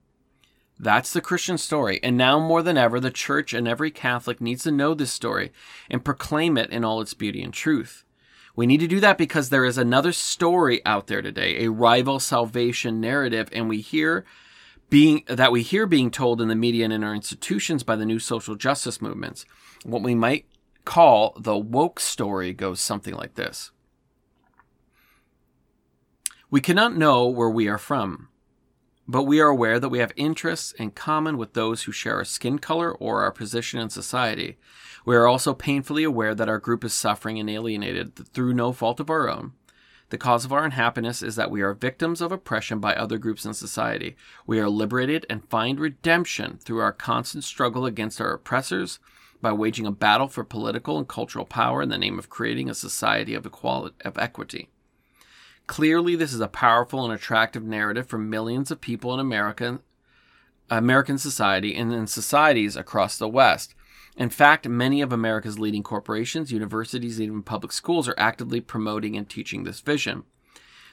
That's 0.78 1.14
the 1.14 1.22
Christian 1.22 1.58
story. 1.58 2.00
And 2.04 2.18
now 2.18 2.40
more 2.40 2.62
than 2.62 2.78
ever, 2.78 3.00
the 3.00 3.12
church 3.12 3.54
and 3.54 3.68
every 3.68 3.92
Catholic 3.92 4.42
needs 4.42 4.64
to 4.64 4.72
know 4.72 4.94
this 4.94 5.12
story 5.12 5.52
and 5.90 6.04
proclaim 6.04 6.58
it 6.58 6.70
in 6.70 6.84
all 6.84 7.00
its 7.02 7.14
beauty 7.14 7.42
and 7.42 7.54
truth. 7.54 8.04
We 8.56 8.66
need 8.66 8.80
to 8.80 8.88
do 8.88 9.00
that 9.00 9.18
because 9.18 9.50
there 9.50 9.66
is 9.66 9.78
another 9.78 10.12
story 10.12 10.86
out 10.86 11.08
there 11.08 11.22
today, 11.22 11.64
a 11.64 11.72
rival 11.72 12.20
salvation 12.20 13.02
narrative, 13.02 13.50
and 13.52 13.68
we 13.68 13.82
hear 13.82 14.26
being 14.90 15.24
that 15.28 15.52
we 15.52 15.62
hear 15.62 15.86
being 15.86 16.12
told 16.12 16.40
in 16.42 16.48
the 16.48 16.56
media 16.56 16.86
and 16.86 16.94
in 16.94 17.04
our 17.04 17.16
institutions 17.16 17.84
by 17.84 17.96
the 17.96 18.06
new 18.06 18.20
social 18.20 18.56
justice 18.56 19.02
movements. 19.02 19.46
What 19.84 20.04
we 20.04 20.16
might 20.16 20.46
call 20.86 21.36
the 21.38 21.58
woke 21.58 22.00
story 22.00 22.54
goes 22.54 22.80
something 22.80 23.14
like 23.14 23.36
this. 23.36 23.72
We 26.50 26.62
cannot 26.62 26.96
know 26.96 27.28
where 27.28 27.50
we 27.50 27.68
are 27.68 27.78
from 27.78 28.30
but 29.08 29.24
we 29.24 29.40
are 29.40 29.50
aware 29.50 29.80
that 29.80 29.90
we 29.90 30.00
have 30.00 30.12
interests 30.16 30.72
in 30.74 30.92
common 30.92 31.38
with 31.38 31.54
those 31.54 31.84
who 31.84 31.92
share 31.92 32.16
our 32.16 32.26
skin 32.26 32.60
color 32.60 32.92
or 32.92 33.22
our 33.22 33.32
position 33.32 33.80
in 33.80 33.90
society. 33.90 34.58
We 35.06 35.16
are 35.16 35.28
also 35.28 35.54
painfully 35.54 36.04
aware 36.04 36.34
that 36.34 36.50
our 36.50 36.58
group 36.58 36.84
is 36.84 36.94
suffering 36.94 37.40
and 37.40 37.50
alienated 37.50 38.16
through 38.34 38.54
no 38.54 38.72
fault 38.72 39.00
of 39.00 39.10
our 39.10 39.30
own. 39.30 39.54
The 40.10 40.18
cause 40.18 40.46
of 40.46 40.54
our 40.54 40.64
unhappiness 40.64 41.22
is 41.24 41.36
that 41.36 41.52
we 41.52 41.62
are 41.62 41.74
victims 41.74 42.22
of 42.22 42.32
oppression 42.32 42.80
by 42.80 42.94
other 42.94 43.18
groups 43.18 43.46
in 43.46 43.54
society. 43.54 44.16
We 44.46 44.60
are 44.60 44.70
liberated 44.70 45.26
and 45.30 45.50
find 45.50 45.80
redemption 45.80 46.58
through 46.58 46.80
our 46.80 46.94
constant 46.94 47.44
struggle 47.44 47.86
against 47.86 48.22
our 48.22 48.34
oppressors 48.34 49.00
by 49.42 49.52
waging 49.52 49.86
a 49.86 49.92
battle 49.92 50.28
for 50.28 50.44
political 50.44 50.98
and 50.98 51.08
cultural 51.08 51.46
power 51.46 51.82
in 51.82 51.90
the 51.90 51.98
name 51.98 52.18
of 52.18 52.30
creating 52.30 52.70
a 52.70 52.76
society 52.76 53.34
of 53.34 53.46
equality 53.46 53.96
of 54.04 54.18
equity. 54.18 54.70
Clearly, 55.68 56.16
this 56.16 56.34
is 56.34 56.40
a 56.42 56.48
powerful 56.48 57.04
and 57.04 57.14
attractive 57.14 57.64
narrative 57.64 58.08
for 58.08 58.18
millions 58.18 58.70
of 58.70 58.82
people 58.82 59.14
in 59.14 59.20
America, 59.20 59.80
American 60.70 61.18
society 61.18 61.76
and 61.76 61.94
in 61.94 62.08
societies 62.08 62.76
across 62.76 63.18
the 63.18 63.28
West. 63.28 63.74
In 64.16 64.30
fact, 64.30 64.68
many 64.68 65.02
of 65.02 65.12
America's 65.12 65.60
leading 65.60 65.84
corporations, 65.84 66.52
universities, 66.52 67.18
and 67.18 67.28
even 67.28 67.44
public 67.44 67.72
schools 67.72 68.08
are 68.08 68.16
actively 68.18 68.62
promoting 68.62 69.18
and 69.18 69.28
teaching 69.28 69.64
this 69.64 69.82
vision. 69.82 70.24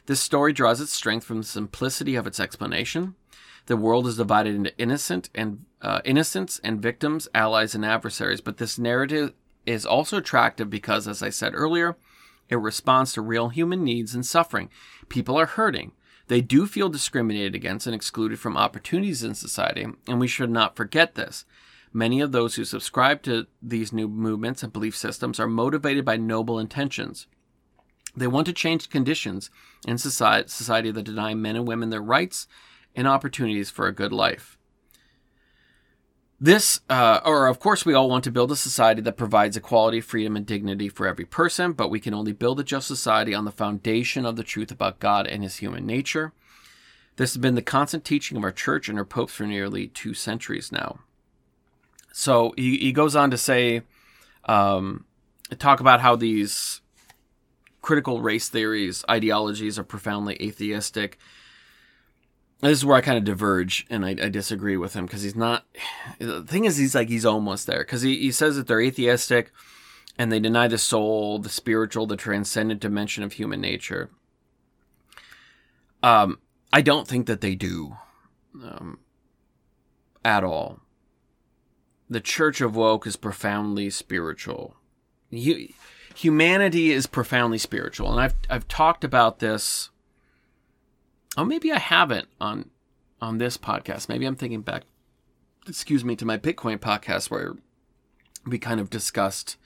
This 0.07 0.21
story 0.21 0.53
draws 0.53 0.81
its 0.81 0.93
strength 0.93 1.25
from 1.25 1.39
the 1.39 1.47
simplicity 1.47 2.17
of 2.17 2.27
its 2.27 2.41
explanation. 2.41 3.15
The 3.67 3.77
world 3.77 4.09
is 4.09 4.17
divided 4.17 4.57
into 4.57 4.77
innocent 4.77 5.31
and 5.35 5.65
uh, 5.81 6.01
innocents 6.05 6.61
and 6.65 6.83
victims, 6.83 7.29
allies 7.35 7.75
and 7.77 7.85
adversaries. 7.85 8.41
But 8.41 8.57
this 8.57 8.79
narrative 8.79 9.35
is 9.65 9.87
also 9.87 10.17
attractive 10.17 10.69
because, 10.69 11.07
as 11.07 11.23
I 11.23 11.31
said 11.31 11.53
earlier, 11.55 11.97
it 12.53 12.57
responds 12.57 13.15
to 13.15 13.23
real 13.23 13.49
human 13.49 13.83
needs 13.83 14.15
and 14.15 14.27
suffering. 14.27 14.69
People 15.09 15.41
are 15.41 15.47
hurting. 15.47 15.93
They 16.29 16.43
do 16.43 16.67
feel 16.67 16.91
discriminated 16.91 17.55
against 17.55 17.87
and 17.87 17.95
excluded 17.95 18.39
from 18.39 18.59
opportunities 18.59 19.25
in 19.25 19.35
society, 19.35 19.87
and 20.07 20.21
we 20.21 20.29
should 20.29 20.51
not 20.51 20.77
forget 20.77 21.15
this. 21.15 21.47
Many 21.95 22.21
of 22.21 22.33
those 22.33 22.57
who 22.57 22.67
subscribe 22.67 23.23
to 23.23 23.47
these 23.63 23.93
new 23.93 24.07
movements 24.07 24.63
and 24.63 24.71
belief 24.71 24.95
systems 24.95 25.41
are 25.41 25.47
motivated 25.47 26.05
by 26.05 26.19
noble 26.19 26.59
intentions. 26.59 27.27
They 28.15 28.27
want 28.27 28.47
to 28.49 28.53
change 28.53 28.91
conditions 28.91 29.51
in 29.89 29.97
society, 29.97 30.49
society 30.49 30.91
that 30.91 31.05
deny 31.05 31.33
men 31.33 31.57
and 31.57 31.67
women 31.67 31.89
their 31.89 32.03
rights 32.03 32.47
and 32.95 33.09
opportunities 33.09 33.71
for 33.71 33.87
a 33.87 33.95
good 33.95 34.13
life. 34.13 34.59
This, 36.43 36.81
uh, 36.91 37.21
or 37.25 37.47
of 37.47 37.61
course, 37.61 37.87
we 37.87 37.95
all 37.95 38.11
want 38.11 38.25
to 38.25 38.33
build 38.33 38.51
a 38.51 38.57
society 38.57 39.01
that 39.03 39.17
provides 39.17 39.57
equality, 39.57 40.01
freedom, 40.01 40.35
and 40.35 40.45
dignity 40.45 40.89
for 40.89 41.07
every 41.07 41.25
person, 41.25 41.73
but 41.73 41.89
we 41.89 42.01
can 42.01 42.13
only 42.13 42.33
build 42.33 42.59
a 42.59 42.65
just 42.65 42.89
society 42.89 43.33
on 43.33 43.45
the 43.45 43.53
foundation 43.53 44.27
of 44.27 44.35
the 44.35 44.43
truth 44.43 44.73
about 44.73 44.99
God 44.99 45.29
and 45.29 45.45
his 45.45 45.59
human 45.59 45.87
nature. 45.87 46.33
This 47.15 47.33
has 47.33 47.41
been 47.41 47.55
the 47.55 47.63
constant 47.63 48.05
teaching 48.05 48.37
of 48.37 48.43
our 48.43 48.51
church 48.51 48.89
and 48.89 48.99
our 48.99 49.05
popes 49.05 49.35
for 49.35 49.47
nearly 49.47 49.87
two 49.87 50.15
centuries 50.15 50.73
now. 50.73 50.99
So 52.13 52.55
he, 52.57 52.77
he 52.77 52.91
goes 52.91 53.15
on 53.15 53.31
to 53.31 53.39
say, 53.39 53.83
um, 54.47 55.05
talk 55.61 55.79
about 55.79 56.01
how 56.01 56.17
these 56.17 56.81
critical 57.83 58.21
race 58.21 58.49
theories, 58.49 59.05
ideologies 59.09 59.79
are 59.79 59.85
profoundly 59.85 60.35
atheistic 60.43 61.21
this 62.71 62.79
is 62.79 62.85
where 62.85 62.97
I 62.97 63.01
kind 63.01 63.19
of 63.19 63.25
diverge 63.25 63.87
and 63.91 64.05
I, 64.05 64.11
I 64.11 64.29
disagree 64.29 64.77
with 64.77 64.95
him 64.95 65.07
because 65.07 65.23
he's 65.23 65.35
not. 65.35 65.67
The 66.19 66.43
thing 66.43 66.65
is, 66.65 66.77
he's 66.77 66.95
like 66.95 67.09
he's 67.09 67.27
almost 67.27 67.67
there 67.67 67.81
because 67.81 68.03
he, 68.03 68.17
he 68.19 68.31
says 68.31 68.57
that 68.57 68.69
they're 68.69 68.81
atheistic 68.81 69.51
and 70.17 70.31
they 70.31 70.39
deny 70.39 70.69
the 70.69 70.79
soul, 70.79 71.39
the 71.39 71.49
spiritual, 71.49 72.07
the 72.07 72.17
transcendent 72.17 72.81
dimension 72.81 73.25
of 73.25 73.33
human 73.33 73.61
nature. 73.61 74.11
Um, 76.03 76.39
I 76.73 76.83
don't 76.83 77.09
think 77.09 77.27
that 77.27 77.41
they 77.41 77.55
do, 77.55 77.97
um, 78.63 79.01
at 80.25 80.45
all. 80.45 80.81
The 82.09 82.21
Church 82.21 82.61
of 82.61 82.77
Woke 82.77 83.07
is 83.07 83.17
profoundly 83.17 83.91
spiritual. 83.91 84.77
You, 85.31 85.73
humanity 86.15 86.93
is 86.93 87.07
profoundly 87.07 87.59
spiritual, 87.59 88.13
and 88.13 88.21
I've 88.21 88.35
I've 88.51 88.69
talked 88.69 89.03
about 89.03 89.39
this 89.39 89.91
Oh, 91.37 91.45
maybe 91.45 91.73
I 91.73 91.79
haven't 91.79 92.29
on 92.41 92.71
on 93.21 93.39
this 93.39 93.57
podcast. 93.57 94.09
Maybe 94.09 94.27
I'm 94.27 94.37
thinking 94.37 94.63
back, 94.63 94.83
excuse 95.67 96.05
me, 96.05 96.17
to 96.17 96.27
my 96.27 96.37
Bitcoin 96.37 96.79
podcast 96.79 97.31
where 97.31 97.55
we 98.47 98.59
kind 98.59 98.81
of 98.81 98.91
discussed. 98.91 99.57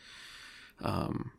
Um, 0.82 1.32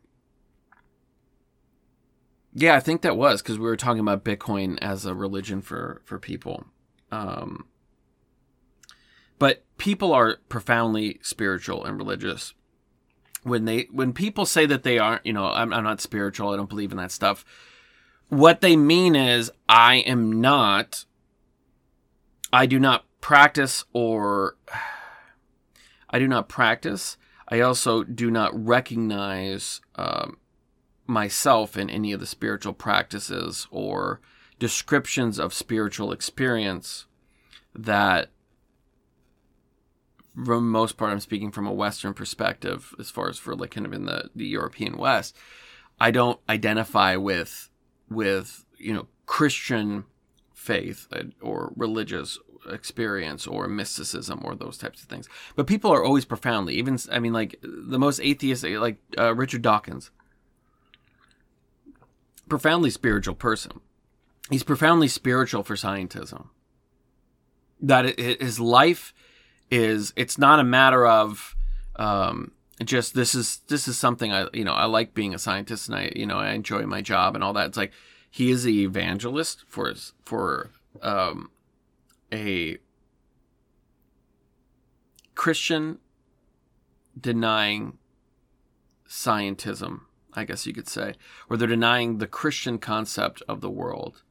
yeah, 2.52 2.74
I 2.74 2.80
think 2.80 3.02
that 3.02 3.16
was 3.16 3.40
because 3.40 3.58
we 3.58 3.66
were 3.66 3.76
talking 3.76 4.00
about 4.00 4.24
Bitcoin 4.24 4.78
as 4.82 5.06
a 5.06 5.14
religion 5.14 5.62
for 5.62 6.02
for 6.04 6.18
people. 6.18 6.66
Um, 7.10 7.66
but 9.38 9.64
people 9.78 10.12
are 10.12 10.38
profoundly 10.48 11.20
spiritual 11.22 11.84
and 11.84 11.96
religious. 11.96 12.52
When 13.44 13.64
they 13.64 13.86
when 13.92 14.12
people 14.12 14.44
say 14.44 14.66
that 14.66 14.82
they 14.82 14.98
aren't, 14.98 15.24
you 15.24 15.32
know, 15.32 15.46
I'm, 15.46 15.72
I'm 15.72 15.84
not 15.84 16.00
spiritual. 16.00 16.50
I 16.50 16.56
don't 16.56 16.68
believe 16.68 16.90
in 16.90 16.98
that 16.98 17.12
stuff 17.12 17.44
what 18.28 18.60
they 18.60 18.76
mean 18.76 19.16
is, 19.16 19.50
I 19.68 19.96
am 19.96 20.40
not, 20.40 21.04
I 22.52 22.66
do 22.66 22.78
not 22.78 23.04
practice 23.20 23.84
or, 23.92 24.56
I 26.10 26.18
do 26.18 26.28
not 26.28 26.48
practice. 26.48 27.16
I 27.48 27.60
also 27.60 28.02
do 28.02 28.30
not 28.30 28.52
recognize 28.54 29.80
um, 29.96 30.38
myself 31.06 31.76
in 31.76 31.88
any 31.90 32.12
of 32.12 32.20
the 32.20 32.26
spiritual 32.26 32.74
practices 32.74 33.66
or 33.70 34.20
descriptions 34.58 35.38
of 35.38 35.54
spiritual 35.54 36.12
experience 36.12 37.06
that 37.74 38.30
for 40.44 40.56
the 40.56 40.60
most 40.60 40.96
part 40.96 41.10
I'm 41.10 41.20
speaking 41.20 41.50
from 41.50 41.66
a 41.66 41.72
Western 41.72 42.14
perspective 42.14 42.94
as 42.98 43.10
far 43.10 43.28
as 43.28 43.38
for 43.38 43.56
like 43.56 43.72
kind 43.72 43.86
of 43.86 43.92
in 43.92 44.04
the, 44.04 44.30
the 44.34 44.46
European 44.46 44.96
West. 44.96 45.36
I 46.00 46.10
don't 46.10 46.38
identify 46.48 47.16
with 47.16 47.70
with 48.10 48.64
you 48.78 48.92
know 48.92 49.06
Christian 49.26 50.04
faith 50.54 51.06
uh, 51.12 51.24
or 51.40 51.72
religious 51.76 52.38
experience 52.70 53.46
or 53.46 53.68
mysticism 53.68 54.40
or 54.44 54.54
those 54.54 54.76
types 54.76 55.02
of 55.02 55.08
things. 55.08 55.28
But 55.56 55.66
people 55.66 55.92
are 55.92 56.04
always 56.04 56.24
profoundly, 56.24 56.74
even 56.74 56.98
I 57.10 57.18
mean, 57.18 57.32
like 57.32 57.58
the 57.62 57.98
most 57.98 58.20
atheist, 58.20 58.64
like 58.64 58.98
uh, 59.16 59.34
Richard 59.34 59.62
Dawkins, 59.62 60.10
profoundly 62.48 62.90
spiritual 62.90 63.34
person. 63.34 63.80
He's 64.50 64.62
profoundly 64.62 65.08
spiritual 65.08 65.62
for 65.62 65.74
scientism. 65.74 66.48
That 67.80 68.18
his 68.18 68.58
life 68.58 69.14
is, 69.70 70.12
it's 70.16 70.38
not 70.38 70.58
a 70.58 70.64
matter 70.64 71.06
of. 71.06 71.54
Um, 71.96 72.52
just 72.84 73.14
this 73.14 73.34
is 73.34 73.60
this 73.68 73.88
is 73.88 73.98
something 73.98 74.32
I 74.32 74.46
you 74.52 74.64
know 74.64 74.72
I 74.72 74.84
like 74.84 75.14
being 75.14 75.34
a 75.34 75.38
scientist 75.38 75.88
and 75.88 75.96
I 75.96 76.12
you 76.14 76.26
know 76.26 76.38
I 76.38 76.50
enjoy 76.50 76.82
my 76.82 77.00
job 77.00 77.34
and 77.34 77.42
all 77.42 77.52
that. 77.54 77.66
It's 77.68 77.76
like 77.76 77.92
he 78.30 78.50
is 78.50 78.64
an 78.64 78.72
evangelist 78.72 79.64
for 79.66 79.92
for 80.24 80.70
um, 81.02 81.50
a 82.32 82.78
Christian 85.34 85.98
denying 87.18 87.98
scientism, 89.08 90.02
I 90.34 90.44
guess 90.44 90.66
you 90.66 90.72
could 90.72 90.88
say, 90.88 91.14
or 91.48 91.56
they're 91.56 91.68
denying 91.68 92.18
the 92.18 92.26
Christian 92.26 92.78
concept 92.78 93.42
of 93.48 93.60
the 93.60 93.70
world. 93.70 94.22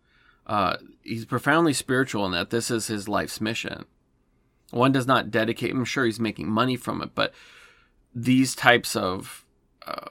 Uh, 0.46 0.78
he's 1.04 1.26
profoundly 1.26 1.74
spiritual 1.74 2.26
in 2.26 2.32
that 2.32 2.50
this 2.50 2.72
is 2.72 2.88
his 2.88 3.10
life's 3.10 3.42
mission. 3.42 3.86
One 4.72 4.92
does 4.92 5.08
not 5.08 5.32
dedicate. 5.32 5.72
I'm 5.72 5.86
sure 5.86 6.06
he's 6.06 6.20
making 6.20 6.50
money 6.50 6.76
from 6.76 7.02
it, 7.02 7.12
but 7.16 7.34
these 8.20 8.56
types 8.56 8.96
of 8.96 9.46
uh, 9.86 10.10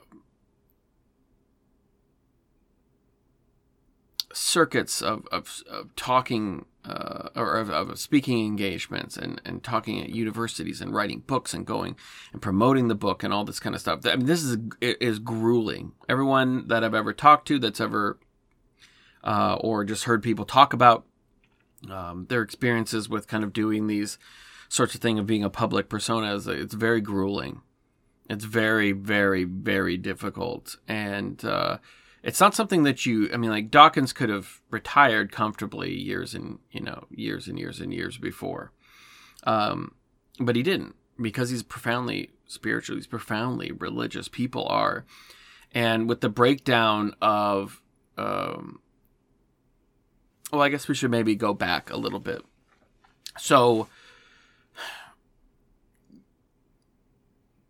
circuits 4.33 5.03
of, 5.03 5.27
of, 5.33 5.63
of 5.69 5.95
talking 5.97 6.67
uh, 6.85 7.31
or 7.35 7.57
of, 7.57 7.69
of, 7.69 7.99
speaking 7.99 8.47
engagements 8.47 9.17
and, 9.17 9.41
and 9.45 9.65
talking 9.65 10.01
at 10.01 10.11
universities 10.11 10.81
and 10.81 10.95
writing 10.95 11.19
books 11.27 11.53
and 11.53 11.67
going 11.67 11.97
and 12.33 12.41
promoting 12.41 12.87
the 12.87 12.95
book 12.95 13.25
and 13.25 13.35
all 13.35 13.45
this 13.45 13.59
kind 13.59 13.75
of 13.75 13.81
stuff. 13.81 14.07
I 14.07 14.15
mean, 14.15 14.27
this 14.27 14.45
is 14.45 14.57
is 14.81 15.19
grueling. 15.19 15.93
Everyone 16.09 16.69
that 16.69 16.85
I've 16.85 16.95
ever 16.95 17.13
talked 17.13 17.49
to 17.49 17.59
that's 17.59 17.81
ever 17.81 18.21
uh, 19.25 19.57
or 19.61 19.85
just 19.85 20.05
heard 20.05 20.23
people 20.23 20.45
talk 20.45 20.73
about 20.73 21.05
um, 21.91 22.27
their 22.29 22.43
experiences 22.43 23.09
with 23.09 23.27
kind 23.27 23.43
of 23.43 23.53
doing 23.53 23.89
these 23.89 24.17
sorts 24.69 24.95
of 24.95 25.01
thing 25.01 25.19
of 25.19 25.27
being 25.27 25.43
a 25.43 25.51
public 25.51 25.89
persona 25.89 26.37
is 26.37 26.47
it's 26.47 26.75
very 26.75 27.01
grueling. 27.01 27.63
It's 28.29 28.45
very, 28.45 28.93
very, 28.93 29.45
very 29.45 29.97
difficult. 29.97 30.77
And 30.89 31.45
uh, 31.45 31.79
it's 32.23 32.41
not 32.41 32.55
something 32.55 32.83
that 32.83 33.07
you, 33.07 33.31
I 33.33 33.37
mean, 33.37 33.51
like 33.51 33.71
Dawkins 33.71 34.13
could 34.13 34.31
have 34.31 34.61
retired 34.71 35.31
comfortably 35.31 35.95
years 35.95 36.35
and, 36.35 36.59
you 36.73 36.81
know, 36.81 37.07
years 37.11 37.47
and 37.47 37.59
years 37.59 37.81
and 37.81 37.95
years 37.95 38.19
before. 38.19 38.73
Um, 39.45 39.95
but 40.41 40.57
he 40.57 40.63
didn't 40.63 40.97
because 41.21 41.51
he's 41.51 41.63
profoundly 41.63 42.31
spiritual, 42.47 42.97
he's 42.97 43.07
profoundly 43.07 43.71
religious. 43.73 44.29
People 44.29 44.67
are. 44.67 45.05
And 45.73 46.09
with 46.09 46.21
the 46.21 46.29
breakdown 46.29 47.15
of, 47.21 47.83
um, 48.17 48.81
well, 50.53 50.63
I 50.63 50.69
guess 50.69 50.89
we 50.89 50.95
should 50.95 51.11
maybe 51.11 51.35
go 51.35 51.55
back 51.55 51.91
a 51.91 51.97
little 51.97 52.21
bit. 52.21 52.43
So, 53.39 53.89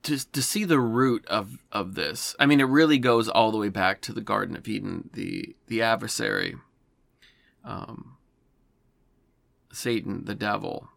to 0.06 0.30
to 0.32 0.40
see 0.40 0.64
the 0.64 0.78
root 0.78 1.26
of 1.26 1.58
of 1.72 1.94
this. 1.96 2.36
I 2.38 2.46
mean, 2.46 2.60
it 2.60 2.64
really 2.64 2.98
goes 2.98 3.28
all 3.28 3.50
the 3.50 3.58
way 3.58 3.68
back 3.68 4.00
to 4.02 4.12
the 4.12 4.20
Garden 4.20 4.56
of 4.56 4.68
Eden, 4.68 5.10
the 5.12 5.56
the 5.66 5.82
adversary, 5.82 6.54
um, 7.64 8.16
Satan, 9.72 10.24
the 10.24 10.34
devil, 10.34 10.88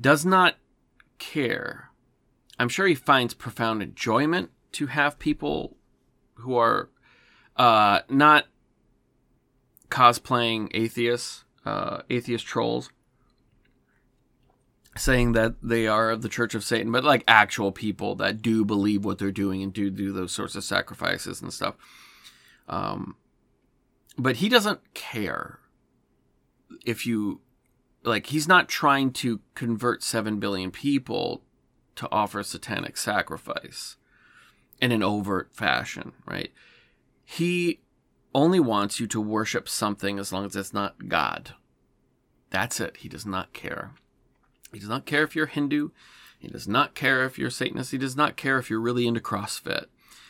does 0.00 0.24
not 0.24 0.54
care. 1.18 1.90
I'm 2.60 2.68
sure 2.68 2.86
he 2.86 2.94
finds 2.94 3.34
profound 3.34 3.82
enjoyment 3.82 4.50
to 4.72 4.86
have 4.86 5.18
people 5.18 5.76
who 6.34 6.56
are 6.56 6.90
uh, 7.56 8.00
not 8.08 8.44
cosplaying 9.90 10.68
atheists, 10.74 11.44
uh, 11.66 12.02
atheist 12.08 12.46
trolls 12.46 12.90
saying 14.98 15.32
that 15.32 15.54
they 15.62 15.86
are 15.86 16.10
of 16.10 16.22
the 16.22 16.28
Church 16.28 16.54
of 16.54 16.64
Satan, 16.64 16.92
but 16.92 17.04
like 17.04 17.24
actual 17.26 17.72
people 17.72 18.14
that 18.16 18.42
do 18.42 18.64
believe 18.64 19.04
what 19.04 19.18
they're 19.18 19.30
doing 19.30 19.62
and 19.62 19.72
do 19.72 19.90
do 19.90 20.12
those 20.12 20.32
sorts 20.32 20.54
of 20.54 20.64
sacrifices 20.64 21.40
and 21.40 21.52
stuff. 21.52 21.74
Um, 22.68 23.16
but 24.18 24.36
he 24.36 24.48
doesn't 24.48 24.94
care 24.94 25.60
if 26.84 27.06
you 27.06 27.40
like. 28.02 28.26
He's 28.26 28.48
not 28.48 28.68
trying 28.68 29.12
to 29.14 29.40
convert 29.54 30.02
seven 30.02 30.38
billion 30.38 30.70
people 30.70 31.42
to 31.96 32.08
offer 32.12 32.42
satanic 32.42 32.96
sacrifice 32.96 33.96
in 34.80 34.92
an 34.92 35.02
overt 35.02 35.52
fashion, 35.52 36.12
right? 36.26 36.52
He 37.24 37.80
only 38.34 38.60
wants 38.60 39.00
you 39.00 39.06
to 39.08 39.20
worship 39.20 39.68
something 39.68 40.18
as 40.18 40.32
long 40.32 40.46
as 40.46 40.56
it's 40.56 40.72
not 40.72 41.08
God. 41.08 41.54
That's 42.50 42.80
it. 42.80 42.98
He 42.98 43.08
does 43.08 43.26
not 43.26 43.52
care. 43.52 43.92
He 44.72 44.78
does 44.78 44.88
not 44.88 45.06
care 45.06 45.22
if 45.22 45.34
you're 45.34 45.46
Hindu. 45.46 45.90
He 46.38 46.48
does 46.48 46.68
not 46.68 46.94
care 46.94 47.24
if 47.24 47.38
you're 47.38 47.50
Satanist. 47.50 47.90
He 47.90 47.98
does 47.98 48.16
not 48.16 48.36
care 48.36 48.58
if 48.58 48.70
you're 48.70 48.80
really 48.80 49.06
into 49.06 49.20
CrossFit. 49.20 49.86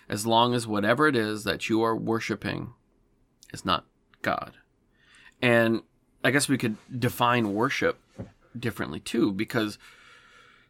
As 0.09 0.27
long 0.27 0.55
as 0.55 0.67
whatever 0.67 1.07
it 1.07 1.17
is 1.17 1.45
that 1.45 1.69
you 1.69 1.83
are 1.83 1.97
worshiping 1.97 2.73
is 3.53 3.65
not 3.65 3.85
God. 4.23 4.55
And 5.43 5.83
I 6.25 6.31
guess 6.31 6.49
we 6.49 6.59
could 6.59 6.77
define 6.99 7.53
worship 7.53 8.01
differently 8.59 9.01
too, 9.01 9.33
because 9.33 9.79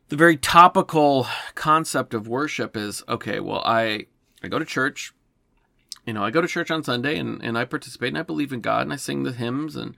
the 0.08 0.16
very 0.16 0.36
topical 0.36 1.26
concept 1.54 2.14
of 2.14 2.26
worship 2.26 2.76
is 2.76 3.04
okay, 3.08 3.38
well, 3.38 3.62
I, 3.64 4.06
I 4.42 4.48
go 4.48 4.58
to 4.58 4.64
church, 4.64 5.12
you 6.04 6.12
know, 6.12 6.24
I 6.24 6.30
go 6.30 6.40
to 6.40 6.48
church 6.48 6.70
on 6.70 6.82
Sunday 6.82 7.16
and, 7.18 7.40
and 7.42 7.56
I 7.56 7.64
participate 7.64 8.08
and 8.08 8.18
I 8.18 8.22
believe 8.22 8.52
in 8.52 8.60
God 8.60 8.82
and 8.82 8.92
I 8.92 8.96
sing 8.96 9.22
the 9.22 9.32
hymns 9.32 9.76
and, 9.76 9.94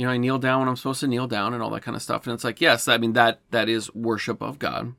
you 0.00 0.06
know, 0.06 0.12
I 0.12 0.16
kneel 0.16 0.38
down 0.38 0.60
when 0.60 0.68
I'm 0.70 0.76
supposed 0.76 1.00
to 1.00 1.06
kneel 1.06 1.26
down 1.26 1.52
and 1.52 1.62
all 1.62 1.68
that 1.72 1.82
kind 1.82 1.94
of 1.94 2.00
stuff. 2.00 2.26
And 2.26 2.32
it's 2.32 2.42
like, 2.42 2.62
yes, 2.62 2.88
I 2.88 2.96
mean, 2.96 3.12
that, 3.12 3.42
that 3.50 3.68
is 3.68 3.94
worship 3.94 4.40
of 4.40 4.58
God. 4.58 4.94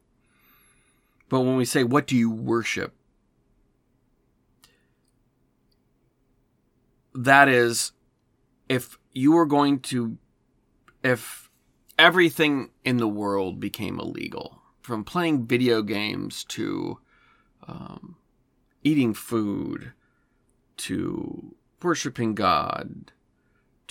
But 1.28 1.40
when 1.40 1.56
we 1.56 1.66
say, 1.66 1.84
what 1.84 2.06
do 2.06 2.16
you 2.16 2.30
worship? 2.30 2.94
That 7.16 7.50
is, 7.50 7.94
if 8.70 9.00
you 9.12 9.32
were 9.32 9.48
going 9.48 9.80
to, 9.80 10.20
if 11.04 11.50
everything 11.98 12.70
in 12.86 12.98
the 12.98 13.08
world 13.08 13.60
became 13.60 14.00
illegal, 14.00 14.62
from 14.82 15.04
playing 15.04 15.48
video 15.48 15.82
games 15.82 16.44
to 16.44 17.00
um, 17.68 18.18
eating 18.84 19.16
food 19.16 19.94
to 20.78 21.56
worshiping 21.82 22.36
God 22.36 23.12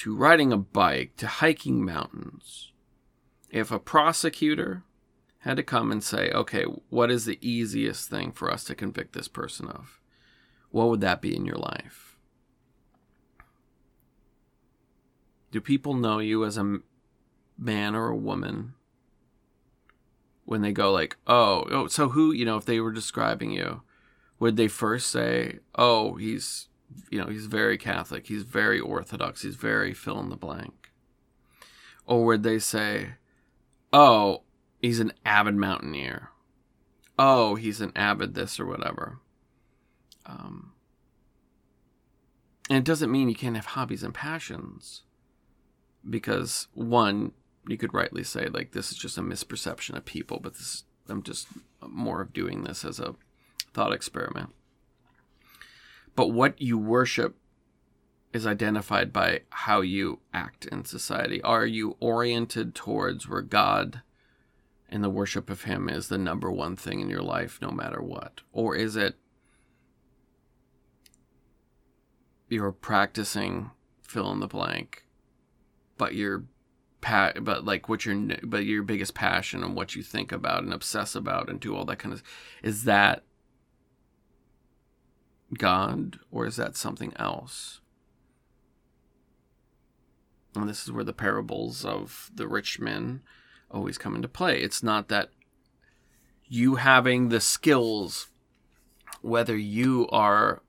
to 0.00 0.16
riding 0.16 0.50
a 0.50 0.57
bike 0.57 1.14
to 1.19 1.26
hiking 1.26 1.85
mountains. 1.85 2.73
If 3.50 3.71
a 3.71 3.78
prosecutor 3.78 4.83
had 5.40 5.59
to 5.59 5.62
come 5.62 5.92
and 5.92 6.02
say, 6.02 6.30
okay, 6.30 6.64
what 6.88 7.11
is 7.11 7.26
the 7.26 7.38
easiest 7.47 8.09
thing 8.09 8.33
for 8.33 8.50
us 8.50 8.64
to 8.64 8.75
convict 8.75 9.12
this 9.12 9.28
person 9.28 9.69
of? 9.69 10.00
What 10.71 10.88
would 10.88 11.02
that 11.02 11.21
be 11.21 11.37
in 11.37 11.45
your 11.45 11.59
life? 11.59 12.16
Do 15.50 15.61
people 15.61 15.92
know 15.92 16.19
you 16.19 16.47
as 16.47 16.57
a 16.57 16.78
man 17.59 17.95
or 17.95 18.09
a 18.09 18.16
woman 18.16 18.73
when 20.47 20.62
they 20.62 20.73
go 20.73 20.90
like, 20.90 21.19
"Oh, 21.26 21.66
oh, 21.71 21.88
so 21.88 22.09
who, 22.09 22.33
you 22.33 22.47
know, 22.47 22.57
if 22.57 22.64
they 22.64 22.80
were 22.80 22.90
describing 22.90 23.50
you, 23.50 23.83
would 24.38 24.57
they 24.57 24.69
first 24.69 25.11
say, 25.11 25.59
"Oh, 25.75 26.14
he's, 26.14 26.70
you 27.11 27.20
know, 27.20 27.26
he's 27.26 27.47
very 27.47 27.78
Catholic, 27.78 28.26
he's 28.26 28.42
very 28.42 28.80
orthodox, 28.80 29.42
he's 29.42 29.56
very 29.56 29.94
fill 29.94 30.20
in 30.20 30.28
the 30.28 30.37
blank." 30.37 30.92
Or 32.06 32.25
would 32.25 32.42
they 32.42 32.59
say, 32.59 33.14
"Oh, 33.92 34.42
he's 34.80 35.00
an 35.00 35.12
avid 35.25 35.56
mountaineer." 35.56 36.30
Oh, 37.18 37.54
he's 37.54 37.82
an 37.82 37.92
avid 37.94 38.35
this 38.35 38.59
or 38.59 38.64
whatever. 38.64 39.20
Um, 40.25 40.73
and 42.70 42.78
it 42.78 42.85
doesn't 42.85 43.12
mean 43.12 43.28
you 43.28 43.35
can't 43.35 43.56
have 43.56 43.66
hobbies 43.66 44.02
and 44.02 44.14
passions 44.14 45.02
because 46.09 46.68
one 46.73 47.32
you 47.68 47.76
could 47.76 47.92
rightly 47.92 48.25
say 48.25 48.47
like 48.47 48.73
this 48.73 48.90
is 48.90 48.97
just 48.97 49.18
a 49.18 49.23
misperception 49.23 49.97
of 49.97 50.04
people, 50.04 50.40
but 50.40 50.54
this 50.54 50.85
I'm 51.09 51.23
just 51.23 51.49
more 51.86 52.23
of 52.23 52.32
doing 52.32 52.65
this 52.65 52.84
as 52.84 53.00
a 53.00 53.17
thought 53.75 53.93
experiment. 53.93 54.50
But 56.14 56.28
what 56.28 56.60
you 56.60 56.78
worship 56.78 57.36
is 58.32 58.46
identified 58.46 59.12
by 59.12 59.40
how 59.50 59.80
you 59.80 60.20
act 60.32 60.66
in 60.66 60.84
society. 60.84 61.42
Are 61.42 61.66
you 61.66 61.96
oriented 62.00 62.75
towards 62.75 63.28
where 63.28 63.42
God 63.42 64.02
and 64.88 65.02
the 65.02 65.10
worship 65.10 65.50
of 65.50 65.64
Him 65.64 65.88
is 65.88 66.08
the 66.08 66.18
number 66.18 66.50
one 66.50 66.76
thing 66.76 67.00
in 67.00 67.10
your 67.10 67.23
life, 67.23 67.58
no 67.60 67.70
matter 67.70 68.00
what? 68.00 68.40
Or 68.52 68.76
is 68.76 68.96
it 68.96 69.16
you're 72.49 72.73
practicing 72.73 73.70
fill 74.02 74.32
in 74.32 74.40
the 74.40 74.46
blank, 74.49 75.06
but 75.96 76.14
you're 76.14 76.44
pa- 77.00 77.32
but 77.40 77.64
like 77.64 77.88
what 77.88 78.04
your 78.04 78.16
but 78.42 78.64
your 78.64 78.82
biggest 78.82 79.14
passion 79.14 79.62
and 79.62 79.75
what 79.75 79.94
you 79.94 80.02
think 80.02 80.32
about 80.32 80.62
and 80.62 80.75
obsess 80.75 81.14
about 81.14 81.49
and 81.49 81.60
do 81.60 81.75
all 81.75 81.84
that 81.84 82.00
kind 82.00 82.12
of 82.12 82.23
is 82.62 82.84
that 82.84 83.23
God 85.58 86.19
or 86.30 86.47
is 86.47 86.56
that 86.56 86.76
something 86.76 87.13
else? 87.17 87.80
And 90.54 90.69
this 90.69 90.84
is 90.84 90.93
where 90.93 91.04
the 91.04 91.13
parables 91.13 91.84
of 91.84 92.30
the 92.34 92.49
rich 92.49 92.80
men 92.80 93.23
always 93.71 93.99
come 93.99 94.15
into 94.15 94.28
play. 94.28 94.60
It's 94.60 94.82
not 94.82 95.08
that 95.08 95.30
you 96.49 96.75
having 96.75 97.28
the 97.28 97.41
skills, 97.41 98.28
whether 99.23 99.56
you 99.56 100.08
are 100.10 100.63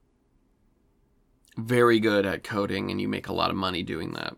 very 1.57 1.99
good 1.99 2.25
at 2.25 2.43
coding 2.43 2.91
and 2.91 3.01
you 3.01 3.07
make 3.07 3.27
a 3.27 3.33
lot 3.33 3.49
of 3.49 3.55
money 3.55 3.83
doing 3.83 4.13
that, 4.13 4.35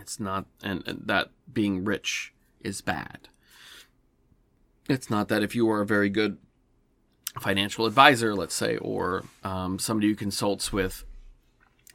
it's 0.00 0.18
not, 0.18 0.46
and, 0.62 0.86
and 0.86 1.02
that 1.06 1.30
being 1.52 1.84
rich 1.84 2.34
is 2.60 2.80
bad. 2.80 3.28
It's 4.88 5.08
not 5.08 5.28
that 5.28 5.42
if 5.42 5.54
you 5.54 5.70
are 5.70 5.82
a 5.82 5.86
very 5.86 6.08
good 6.08 6.38
financial 7.38 7.86
advisor, 7.86 8.34
let's 8.34 8.54
say, 8.54 8.76
or 8.78 9.24
um, 9.44 9.78
somebody 9.78 10.08
who 10.08 10.14
consults 10.14 10.72
with, 10.72 11.04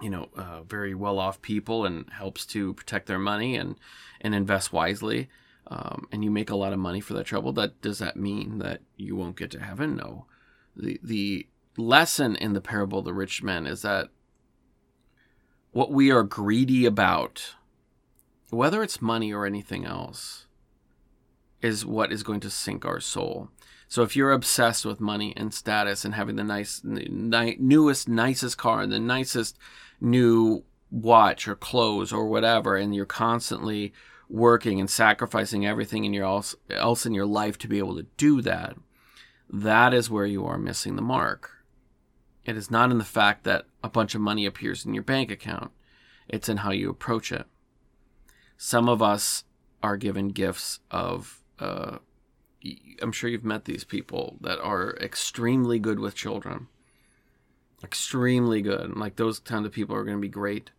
you 0.02 0.10
know, 0.10 0.30
uh, 0.36 0.64
very 0.64 0.94
well-off 0.94 1.42
people 1.42 1.86
and 1.86 2.10
helps 2.12 2.46
to 2.46 2.74
protect 2.74 3.08
their 3.08 3.20
money 3.20 3.56
and 3.56 3.76
and 4.22 4.34
invest 4.34 4.72
wisely, 4.72 5.30
um, 5.68 6.08
and 6.12 6.24
you 6.24 6.32
make 6.32 6.50
a 6.50 6.56
lot 6.56 6.74
of 6.74 6.80
money 6.80 7.02
for 7.02 7.14
that 7.14 7.26
trouble. 7.26 7.52
That 7.52 7.82
does 7.82 8.00
that 8.00 8.16
mean 8.16 8.60
that 8.60 8.82
you 8.96 9.16
won't 9.16 9.38
get 9.38 9.52
to 9.52 9.60
heaven? 9.60 9.96
No. 9.96 10.26
The 10.76 11.00
the 11.04 11.48
lesson 11.78 12.36
in 12.36 12.54
the 12.54 12.62
parable 12.62 13.00
of 13.00 13.06
the 13.06 13.14
rich 13.14 13.44
men 13.44 13.68
is 13.68 13.82
that 13.82 14.08
what 15.72 15.92
we 15.92 16.10
are 16.12 16.24
greedy 16.24 16.86
about 16.86 17.56
whether 18.50 18.84
it's 18.84 19.02
money 19.02 19.34
or 19.34 19.46
anything 19.46 19.86
else, 19.86 20.46
is 21.62 21.86
what 21.86 22.12
is 22.12 22.24
going 22.24 22.40
to 22.40 22.50
sink 22.50 22.86
our 22.86 23.00
soul. 23.00 23.50
So 23.88 24.04
if 24.04 24.16
you're 24.16 24.32
obsessed 24.32 24.86
with 24.86 25.00
money 25.00 25.34
and 25.38 25.54
status 25.54 26.06
and 26.06 26.16
having 26.16 26.36
the 26.36 26.44
nice, 26.44 26.82
ni- 26.84 27.58
newest, 27.60 28.10
nicest 28.10 28.58
car 28.58 28.82
and 28.82 28.92
the 28.92 29.00
nicest 29.00 29.58
new 30.02 30.64
watch 30.92 31.48
or 31.48 31.56
clothes 31.56 32.12
or 32.12 32.28
whatever, 32.28 32.76
and 32.76 32.96
you're 32.96 33.06
constantly 33.06 33.94
working 34.28 34.80
and 34.80 34.90
sacrificing 34.90 35.66
everything 35.66 36.04
in 36.04 36.14
your 36.14 36.26
else, 36.26 36.56
else 36.70 37.06
in 37.06 37.14
your 37.14 37.26
life 37.26 37.58
to 37.60 37.68
be 37.68 37.78
able 37.78 37.96
to 37.96 38.08
do 38.18 38.42
that, 38.42 38.76
that 39.50 39.94
is 39.94 40.10
where 40.10 40.26
you 40.26 40.46
are 40.46 40.58
missing 40.58 40.96
the 40.96 41.02
mark. 41.02 41.52
It 42.44 42.58
is 42.58 42.72
not 42.72 42.92
in 42.92 42.98
the 42.98 43.04
fact 43.04 43.44
that 43.44 43.66
a 43.84 43.90
bunch 43.90 44.16
of 44.16 44.22
money 44.22 44.46
appears 44.46 44.86
in 44.86 44.94
your 44.94 45.04
bank 45.04 45.32
account. 45.32 45.72
It's 46.28 46.50
in 46.50 46.58
how 46.58 46.72
you 46.72 46.90
approach 46.90 47.32
it. 47.32 47.46
Some 48.58 48.90
of 48.90 49.02
us 49.02 49.44
are 49.84 49.98
given 49.98 50.30
gifts 50.30 50.80
of, 50.90 51.42
uh, 51.60 51.98
I'm 53.02 53.12
sure 53.12 53.30
you've 53.30 53.44
met 53.44 53.66
these 53.66 53.84
people 53.84 54.38
that 54.42 54.60
are 54.60 54.96
extremely 54.98 55.80
good 55.80 56.00
with 56.00 56.16
children. 56.16 56.68
Extremely 57.84 58.62
good. 58.62 58.96
Like 58.96 59.16
those 59.16 59.40
kind 59.40 59.66
of 59.66 59.72
people 59.72 59.96
are 59.96 60.04
going 60.04 60.18
to 60.18 60.22
be 60.22 60.28
great. 60.28 60.72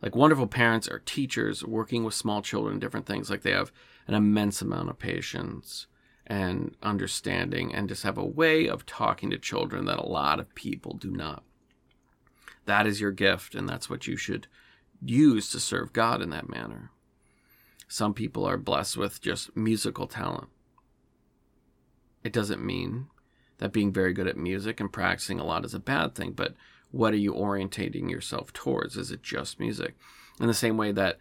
Like 0.00 0.16
wonderful 0.16 0.46
parents 0.46 0.88
or 0.88 1.00
teachers 1.00 1.64
working 1.64 2.04
with 2.04 2.14
small 2.14 2.42
children, 2.42 2.78
different 2.78 3.06
things. 3.06 3.30
Like 3.30 3.42
they 3.42 3.52
have 3.52 3.72
an 4.06 4.14
immense 4.14 4.62
amount 4.62 4.90
of 4.90 4.98
patience 4.98 5.86
and 6.26 6.76
understanding 6.82 7.74
and 7.74 7.88
just 7.88 8.02
have 8.02 8.18
a 8.18 8.24
way 8.24 8.68
of 8.68 8.86
talking 8.86 9.30
to 9.30 9.38
children 9.38 9.86
that 9.86 9.98
a 9.98 10.06
lot 10.06 10.38
of 10.38 10.54
people 10.54 10.94
do 10.94 11.10
not. 11.10 11.42
That 12.66 12.86
is 12.86 13.00
your 13.00 13.12
gift, 13.12 13.54
and 13.54 13.66
that's 13.66 13.88
what 13.88 14.06
you 14.06 14.16
should 14.16 14.46
use 15.02 15.50
to 15.50 15.60
serve 15.60 15.92
God 15.92 16.20
in 16.20 16.30
that 16.30 16.50
manner. 16.50 16.90
Some 17.88 18.12
people 18.12 18.44
are 18.44 18.58
blessed 18.58 18.98
with 18.98 19.22
just 19.22 19.56
musical 19.56 20.06
talent. 20.06 20.48
It 22.28 22.34
doesn't 22.34 22.62
mean 22.62 23.06
that 23.56 23.72
being 23.72 23.90
very 23.90 24.12
good 24.12 24.26
at 24.26 24.36
music 24.36 24.80
and 24.80 24.92
practicing 24.92 25.40
a 25.40 25.46
lot 25.46 25.64
is 25.64 25.72
a 25.72 25.78
bad 25.78 26.14
thing, 26.14 26.32
but 26.32 26.52
what 26.90 27.14
are 27.14 27.16
you 27.16 27.32
orientating 27.32 28.10
yourself 28.10 28.52
towards? 28.52 28.98
Is 28.98 29.10
it 29.10 29.22
just 29.22 29.58
music? 29.58 29.94
In 30.38 30.46
the 30.46 30.52
same 30.52 30.76
way 30.76 30.92
that 30.92 31.16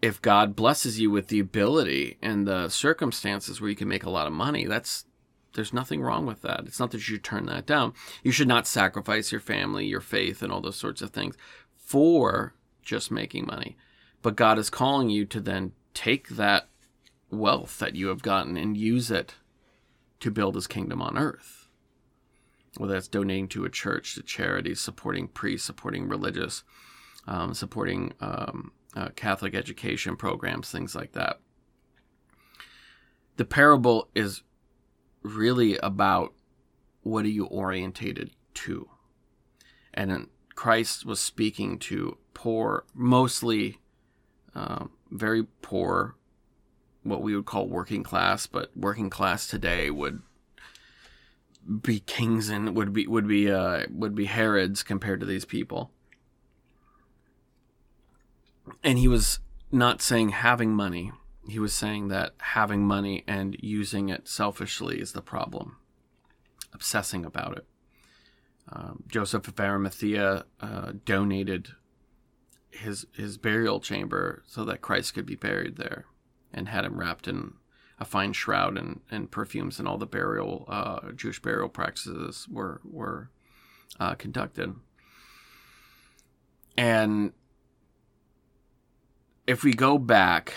if 0.00 0.22
God 0.22 0.54
blesses 0.54 1.00
you 1.00 1.10
with 1.10 1.26
the 1.26 1.40
ability 1.40 2.18
and 2.22 2.46
the 2.46 2.68
circumstances 2.68 3.60
where 3.60 3.68
you 3.68 3.74
can 3.74 3.88
make 3.88 4.04
a 4.04 4.10
lot 4.10 4.28
of 4.28 4.32
money, 4.32 4.64
that's 4.64 5.06
there's 5.54 5.72
nothing 5.72 6.02
wrong 6.02 6.24
with 6.24 6.42
that. 6.42 6.66
It's 6.66 6.78
not 6.78 6.92
that 6.92 6.98
you 6.98 7.02
should 7.16 7.24
turn 7.24 7.46
that 7.46 7.66
down. 7.66 7.92
You 8.22 8.30
should 8.30 8.46
not 8.46 8.68
sacrifice 8.68 9.32
your 9.32 9.40
family, 9.40 9.86
your 9.86 10.00
faith, 10.00 10.40
and 10.40 10.52
all 10.52 10.60
those 10.60 10.76
sorts 10.76 11.02
of 11.02 11.10
things 11.10 11.34
for 11.76 12.54
just 12.80 13.10
making 13.10 13.46
money. 13.46 13.76
But 14.22 14.36
God 14.36 14.56
is 14.56 14.70
calling 14.70 15.10
you 15.10 15.24
to 15.24 15.40
then 15.40 15.72
take 15.94 16.28
that 16.28 16.68
wealth 17.28 17.80
that 17.80 17.96
you 17.96 18.06
have 18.06 18.22
gotten 18.22 18.56
and 18.56 18.76
use 18.76 19.10
it 19.10 19.34
to 20.20 20.30
build 20.30 20.54
his 20.54 20.66
kingdom 20.66 21.00
on 21.02 21.16
earth. 21.18 21.68
whether 22.76 22.92
that's 22.94 23.08
donating 23.08 23.48
to 23.48 23.64
a 23.64 23.70
church, 23.70 24.14
to 24.14 24.22
charities, 24.22 24.80
supporting 24.80 25.28
priests, 25.28 25.66
supporting 25.66 26.08
religious, 26.08 26.62
um, 27.26 27.54
supporting 27.54 28.12
um, 28.20 28.72
uh, 28.94 29.08
Catholic 29.16 29.54
education 29.54 30.16
programs, 30.16 30.70
things 30.70 30.94
like 30.94 31.12
that. 31.12 31.40
The 33.36 33.44
parable 33.44 34.08
is 34.14 34.42
really 35.22 35.76
about 35.78 36.34
what 37.02 37.24
are 37.24 37.28
you 37.28 37.46
orientated 37.46 38.30
to? 38.54 38.88
And 39.94 40.28
Christ 40.54 41.04
was 41.06 41.20
speaking 41.20 41.78
to 41.80 42.18
poor, 42.34 42.84
mostly 42.94 43.78
uh, 44.54 44.86
very 45.10 45.44
poor, 45.62 46.16
what 47.08 47.22
we 47.22 47.34
would 47.34 47.46
call 47.46 47.68
working 47.68 48.02
class, 48.02 48.46
but 48.46 48.76
working 48.76 49.10
class 49.10 49.46
today 49.46 49.90
would 49.90 50.22
be 51.82 52.00
kings 52.00 52.48
and 52.48 52.74
would 52.74 52.92
be 52.92 53.06
would 53.06 53.28
be 53.28 53.50
uh, 53.50 53.86
would 53.90 54.14
be 54.14 54.24
Herods 54.24 54.82
compared 54.82 55.20
to 55.20 55.26
these 55.26 55.44
people. 55.44 55.90
And 58.82 58.98
he 58.98 59.08
was 59.08 59.40
not 59.70 60.02
saying 60.02 60.30
having 60.30 60.74
money. 60.74 61.12
He 61.48 61.58
was 61.58 61.72
saying 61.72 62.08
that 62.08 62.34
having 62.38 62.86
money 62.86 63.24
and 63.26 63.56
using 63.60 64.08
it 64.08 64.28
selfishly 64.28 65.00
is 65.00 65.12
the 65.12 65.22
problem. 65.22 65.76
Obsessing 66.74 67.24
about 67.24 67.56
it. 67.56 67.66
Um, 68.70 69.04
Joseph 69.08 69.48
of 69.48 69.58
Arimathea 69.58 70.44
uh, 70.60 70.92
donated 71.04 71.68
his 72.70 73.06
his 73.12 73.38
burial 73.38 73.80
chamber 73.80 74.42
so 74.46 74.64
that 74.64 74.82
Christ 74.82 75.14
could 75.14 75.26
be 75.26 75.34
buried 75.34 75.76
there, 75.76 76.06
and 76.52 76.68
had 76.68 76.84
him 76.84 76.98
wrapped 76.98 77.28
in 77.28 77.54
a 78.00 78.04
fine 78.04 78.32
shroud 78.32 78.78
and, 78.78 79.00
and 79.10 79.30
perfumes, 79.30 79.78
and 79.78 79.88
all 79.88 79.98
the 79.98 80.06
burial 80.06 80.64
uh, 80.68 81.12
Jewish 81.12 81.40
burial 81.42 81.68
practices 81.68 82.46
were 82.48 82.80
were 82.84 83.30
uh, 83.98 84.14
conducted. 84.14 84.74
And 86.76 87.32
if 89.48 89.64
we 89.64 89.72
go 89.72 89.98
back, 89.98 90.54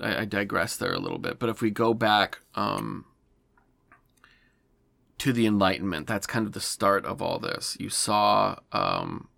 I, 0.00 0.22
I, 0.22 0.24
digress 0.26 0.76
there 0.76 0.92
a 0.92 0.98
little 0.98 1.18
bit, 1.18 1.38
but 1.38 1.48
if 1.48 1.62
we 1.62 1.70
go 1.70 1.94
back 1.94 2.40
um, 2.54 3.06
to 5.18 5.32
the 5.32 5.46
Enlightenment, 5.46 6.06
that's 6.08 6.26
kind 6.26 6.46
of 6.46 6.52
the 6.52 6.60
start 6.60 7.06
of 7.06 7.22
all 7.22 7.38
this. 7.38 7.76
You 7.80 7.88
saw 7.88 8.56
um, 8.72 9.28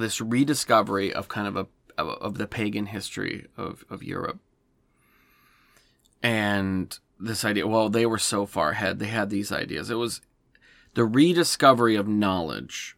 this 0.00 0.20
rediscovery 0.20 1.12
of 1.12 1.28
kind 1.28 1.48
of 1.48 1.56
a 1.56 1.66
of 1.98 2.36
the 2.36 2.46
pagan 2.46 2.86
history 2.86 3.46
of, 3.56 3.84
of 3.88 4.02
Europe. 4.02 4.38
And 6.22 6.98
this 7.18 7.44
idea, 7.44 7.66
well, 7.66 7.88
they 7.88 8.06
were 8.06 8.18
so 8.18 8.46
far 8.46 8.70
ahead. 8.70 8.98
They 8.98 9.06
had 9.06 9.30
these 9.30 9.50
ideas. 9.50 9.90
It 9.90 9.94
was 9.94 10.20
the 10.94 11.04
rediscovery 11.04 11.96
of 11.96 12.08
knowledge 12.08 12.96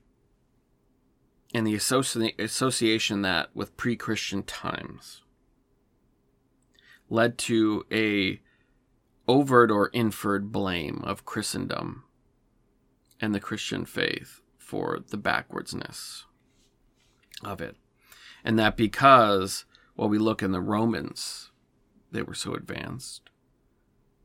and 1.55 1.67
the 1.67 1.75
associ- 1.75 2.39
association 2.41 3.23
that 3.23 3.55
with 3.55 3.77
pre-Christian 3.77 4.43
times 4.43 5.23
led 7.09 7.39
to 7.39 7.87
a 7.93 8.41
overt 9.27 9.71
or 9.71 9.89
inferred 9.89 10.51
blame 10.53 11.03
of 11.05 11.25
Christendom 11.25 12.05
and 13.21 13.35
the 13.35 13.41
Christian 13.41 13.85
faith 13.85 14.41
for 14.59 14.99
the 15.11 15.19
backwardsness 15.19 16.25
of 17.45 17.61
it. 17.61 17.77
And 18.45 18.59
that 18.59 18.77
because, 18.77 19.65
well, 19.97 20.09
we 20.09 20.19
look 20.19 20.43
in 20.43 20.53
the 20.53 20.61
Romans, 20.61 21.51
they 22.11 22.23
were 22.23 22.35
so 22.35 22.55
advanced. 22.55 23.31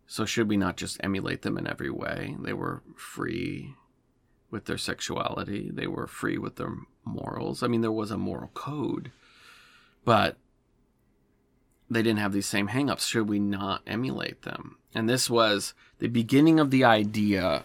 So 0.07 0.25
should 0.25 0.47
we 0.47 0.57
not 0.57 0.77
just 0.77 0.97
emulate 1.03 1.41
them 1.41 1.57
in 1.57 1.67
every 1.67 1.89
way? 1.89 2.35
They 2.39 2.53
were 2.53 2.83
free 2.95 3.75
with 4.51 4.65
their 4.65 4.77
sexuality, 4.77 5.71
they 5.73 5.87
were 5.87 6.05
free 6.05 6.37
with 6.37 6.57
their 6.57 6.75
morals. 7.03 7.63
I 7.63 7.67
mean, 7.67 7.81
there 7.81 7.91
was 7.91 8.11
a 8.11 8.17
moral 8.17 8.51
code, 8.53 9.11
but 10.05 10.37
they 11.89 12.03
didn't 12.03 12.19
have 12.19 12.33
these 12.33 12.45
same 12.45 12.67
hangups. 12.67 13.07
Should 13.07 13.27
we 13.27 13.39
not 13.39 13.81
emulate 13.87 14.43
them? 14.43 14.77
And 14.93 15.09
this 15.09 15.27
was 15.27 15.73
the 15.97 16.07
beginning 16.07 16.59
of 16.59 16.69
the 16.69 16.83
idea 16.83 17.63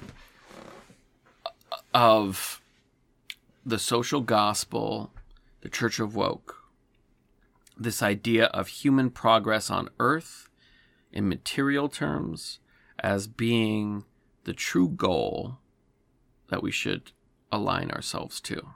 of 1.93 2.63
the 3.67 3.79
social 3.79 4.23
gospel 4.23 5.13
the 5.61 5.69
Church 5.69 5.99
of 5.99 6.15
Woke. 6.15 6.57
This 7.77 8.03
idea 8.03 8.47
of 8.47 8.69
human 8.69 9.11
progress 9.11 9.71
on 9.71 9.89
earth 9.99 10.49
in 11.13 11.29
material 11.29 11.89
terms 11.89 12.59
as 12.99 13.27
being 13.27 14.05
the 14.45 14.53
true 14.53 14.89
goal 14.89 15.59
that 16.49 16.63
we 16.63 16.71
should 16.71 17.13
align 17.53 17.91
ourselves 17.91 18.41
to. 18.41 18.69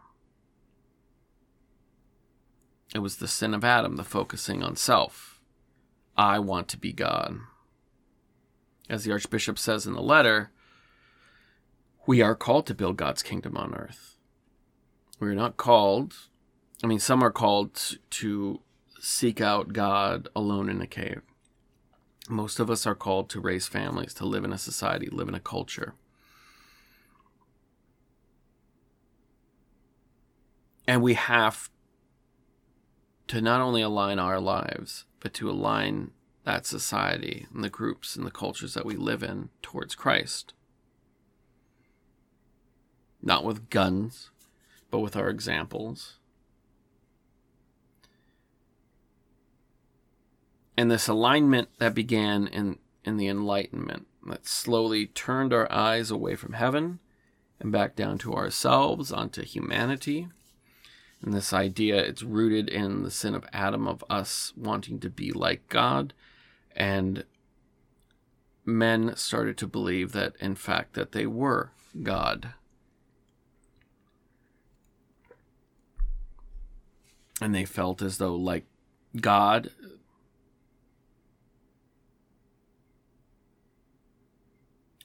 It 2.95 2.99
was 2.99 3.17
the 3.17 3.29
sin 3.29 3.55
of 3.55 3.65
Adam, 3.65 3.97
the 3.97 4.05
focusing 4.05 4.63
on 4.63 4.77
self. 4.77 5.41
I 6.17 6.39
want 6.39 6.69
to 6.69 6.77
be 6.77 6.93
God. 6.93 7.39
As 8.89 9.05
the 9.05 9.13
Archbishop 9.13 9.59
says 9.59 9.87
in 9.87 9.95
the 9.95 10.03
letter, 10.03 10.51
we 12.07 12.21
are 12.21 12.35
called 12.35 12.67
to 12.67 12.75
build 12.75 12.97
God's 12.97 13.23
kingdom 13.23 13.57
on 13.57 13.75
earth. 13.75 14.17
We're 15.19 15.35
not 15.35 15.57
called 15.57 16.15
I 16.83 16.89
mean, 16.89 16.99
some 16.99 17.23
are 17.23 17.31
called 17.31 17.99
to 18.11 18.61
seek 19.01 19.41
out 19.41 19.73
God 19.73 20.29
alone 20.35 20.69
in 20.69 20.81
a 20.81 20.87
cave. 20.87 21.23
Most 22.29 22.59
of 22.59 22.71
us 22.71 22.87
are 22.87 22.95
called 22.95 23.29
to 23.31 23.41
raise 23.41 23.69
families, 23.69 24.15
to 24.15 24.25
live 24.25 24.45
in 24.45 24.53
a 24.53 24.59
society, 24.59 25.09
live 25.09 25.29
in 25.29 25.35
a 25.35 25.41
culture. 25.41 25.95
And 30.87 31.03
we 31.03 31.15
have 31.15 31.71
to 33.29 33.41
not 33.41 33.61
only 33.61 33.83
align 33.83 34.19
our 34.19 34.41
lives, 34.41 35.05
but 35.21 35.33
to 35.35 35.49
align 35.49 36.11
that 36.45 36.67
society 36.67 37.47
and 37.55 37.63
the 37.63 37.71
groups 37.71 38.17
and 38.17 38.27
the 38.27 38.31
cultures 38.33 38.75
that 38.75 38.85
we 38.85 38.97
live 38.97 39.23
in 39.23 39.51
towards 39.63 39.95
Christ. 39.95 40.53
Not 43.23 43.45
with 43.45 43.71
guns, 43.71 44.31
but 44.91 44.99
with 44.99 45.15
our 45.15 45.29
examples 45.29 46.19
and 50.77 50.91
this 50.91 51.09
alignment 51.09 51.69
that 51.79 51.95
began 51.95 52.47
in, 52.47 52.79
in 53.05 53.17
the 53.17 53.29
Enlightenment 53.29 54.07
that 54.27 54.47
slowly 54.47 55.07
turned 55.07 55.53
our 55.53 55.71
eyes 55.71 56.11
away 56.11 56.37
from 56.37 56.55
heaven 56.55 56.99
and 57.61 57.73
back 57.73 57.95
down 57.95 58.19
to 58.19 58.35
ourselves, 58.35 59.13
onto 59.13 59.43
humanity. 59.43 60.29
And 61.21 61.33
this 61.33 61.53
idea, 61.53 61.97
it's 61.97 62.23
rooted 62.23 62.69
in 62.69 63.03
the 63.03 63.11
sin 63.11 63.35
of 63.35 63.47
Adam, 63.53 63.87
of 63.87 64.03
us 64.11 64.53
wanting 64.57 64.99
to 65.01 65.11
be 65.11 65.31
like 65.31 65.69
God. 65.69 66.13
And 66.75 67.25
men 68.65 69.15
started 69.17 69.57
to 69.59 69.67
believe 69.67 70.13
that, 70.13 70.35
in 70.41 70.55
fact, 70.55 70.95
that 70.95 71.13
they 71.13 71.27
were 71.27 71.71
God. 72.03 72.55
And 77.41 77.55
they 77.55 77.65
felt 77.65 78.03
as 78.03 78.19
though, 78.19 78.35
like 78.35 78.65
God, 79.21 79.71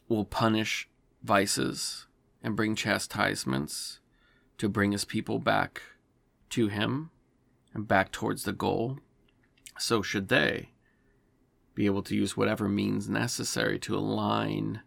will 0.08 0.26
punish 0.26 0.90
vices 1.24 2.08
and 2.42 2.56
bring 2.56 2.76
chastisements 2.76 4.00
to 4.58 4.70
bring 4.70 4.92
his 4.92 5.06
people 5.06 5.40
back 5.40 5.82
to 6.50 6.68
him 6.68 7.12
and 7.74 7.88
back 7.88 8.12
towards 8.12 8.44
the 8.44 8.54
goal, 8.54 9.00
so 9.78 10.02
should 10.02 10.30
they 10.30 10.70
be 11.76 11.86
able 11.86 12.02
to 12.02 12.16
use 12.16 12.36
whatever 12.36 12.68
means 12.68 13.08
necessary 13.08 13.78
to 13.78 13.96
align 13.96 14.82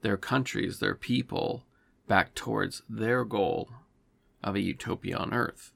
their 0.00 0.16
countries, 0.16 0.78
their 0.78 0.94
people, 0.94 1.66
back 2.06 2.34
towards 2.34 2.82
their 2.88 3.24
goal 3.24 3.70
of 4.42 4.54
a 4.54 4.60
utopia 4.60 5.16
on 5.16 5.34
earth. 5.34 5.72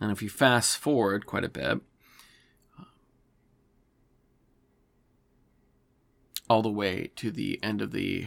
And 0.00 0.10
if 0.10 0.22
you 0.22 0.28
fast 0.28 0.78
forward 0.78 1.26
quite 1.26 1.44
a 1.44 1.48
bit, 1.48 1.80
all 6.52 6.60
the 6.60 6.68
way 6.68 7.10
to 7.16 7.30
the 7.30 7.58
end 7.62 7.80
of 7.80 7.92
the 7.92 8.26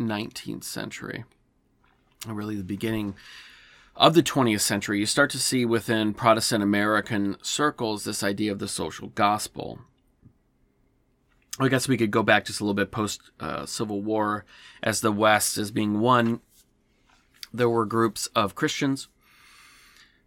19th 0.00 0.64
century, 0.64 1.24
really 2.26 2.56
the 2.56 2.64
beginning 2.64 3.14
of 3.94 4.14
the 4.14 4.22
20th 4.22 4.62
century, 4.62 4.98
you 4.98 5.06
start 5.06 5.30
to 5.30 5.38
see 5.38 5.64
within 5.64 6.12
Protestant 6.12 6.64
American 6.64 7.36
circles 7.40 8.02
this 8.02 8.24
idea 8.24 8.50
of 8.50 8.58
the 8.58 8.66
social 8.66 9.10
gospel. 9.10 9.78
I 11.60 11.68
guess 11.68 11.86
we 11.86 11.96
could 11.96 12.10
go 12.10 12.24
back 12.24 12.46
just 12.46 12.58
a 12.58 12.64
little 12.64 12.74
bit 12.74 12.90
post 12.90 13.20
uh, 13.38 13.64
Civil 13.64 14.02
War 14.02 14.44
as 14.82 15.00
the 15.00 15.12
West 15.12 15.56
is 15.56 15.70
being 15.70 16.00
won. 16.00 16.40
There 17.52 17.70
were 17.70 17.86
groups 17.86 18.26
of 18.34 18.56
Christians 18.56 19.06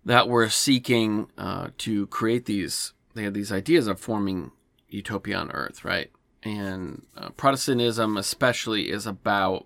that 0.05 0.29
were 0.29 0.47
seeking 0.47 1.27
uh, 1.37 1.71
to 1.79 2.07
create 2.07 2.45
these. 2.45 2.93
They 3.13 3.23
had 3.23 3.33
these 3.33 3.51
ideas 3.51 3.87
of 3.87 3.99
forming 3.99 4.51
utopia 4.87 5.35
on 5.35 5.51
Earth, 5.51 5.83
right? 5.83 6.11
And 6.47 7.05
uh, 7.15 7.29
Protestantism, 7.29 8.17
especially, 8.17 8.89
is 8.89 9.05
about, 9.05 9.65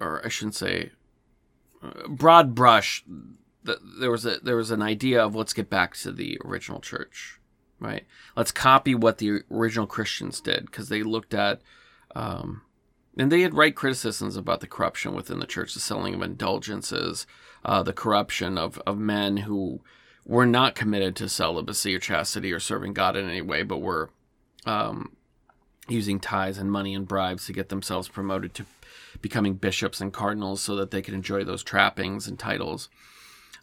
or 0.00 0.24
I 0.24 0.28
shouldn't 0.28 0.54
say, 0.54 0.90
uh, 1.82 2.08
broad 2.08 2.54
brush. 2.54 3.04
The, 3.64 3.78
there 4.00 4.10
was 4.10 4.24
a 4.24 4.38
there 4.38 4.56
was 4.56 4.70
an 4.70 4.82
idea 4.82 5.22
of 5.22 5.34
let's 5.34 5.52
get 5.52 5.68
back 5.70 5.94
to 5.98 6.12
the 6.12 6.38
original 6.44 6.80
church, 6.80 7.38
right? 7.78 8.06
Let's 8.36 8.52
copy 8.52 8.94
what 8.94 9.18
the 9.18 9.42
original 9.50 9.86
Christians 9.86 10.40
did 10.40 10.66
because 10.66 10.88
they 10.88 11.02
looked 11.02 11.34
at, 11.34 11.60
um, 12.14 12.62
and 13.16 13.30
they 13.30 13.42
had 13.42 13.54
right 13.54 13.74
criticisms 13.74 14.36
about 14.36 14.60
the 14.60 14.66
corruption 14.66 15.14
within 15.14 15.38
the 15.38 15.46
church, 15.46 15.74
the 15.74 15.80
selling 15.80 16.14
of 16.14 16.22
indulgences, 16.22 17.26
uh, 17.64 17.82
the 17.82 17.92
corruption 17.92 18.56
of 18.56 18.78
of 18.86 18.98
men 18.98 19.38
who 19.38 19.80
were 20.24 20.46
not 20.46 20.74
committed 20.74 21.16
to 21.16 21.28
celibacy 21.28 21.94
or 21.94 21.98
chastity 21.98 22.52
or 22.52 22.60
serving 22.60 22.92
God 22.92 23.16
in 23.16 23.28
any 23.28 23.40
way, 23.40 23.62
but 23.62 23.78
were 23.78 24.10
um, 24.66 25.16
using 25.88 26.20
ties 26.20 26.58
and 26.58 26.70
money 26.70 26.94
and 26.94 27.08
bribes 27.08 27.46
to 27.46 27.52
get 27.52 27.68
themselves 27.68 28.08
promoted 28.08 28.54
to 28.54 28.66
becoming 29.20 29.54
bishops 29.54 30.00
and 30.00 30.12
cardinals 30.12 30.60
so 30.60 30.76
that 30.76 30.90
they 30.90 31.02
could 31.02 31.14
enjoy 31.14 31.44
those 31.44 31.62
trappings 31.62 32.26
and 32.28 32.38
titles. 32.38 32.88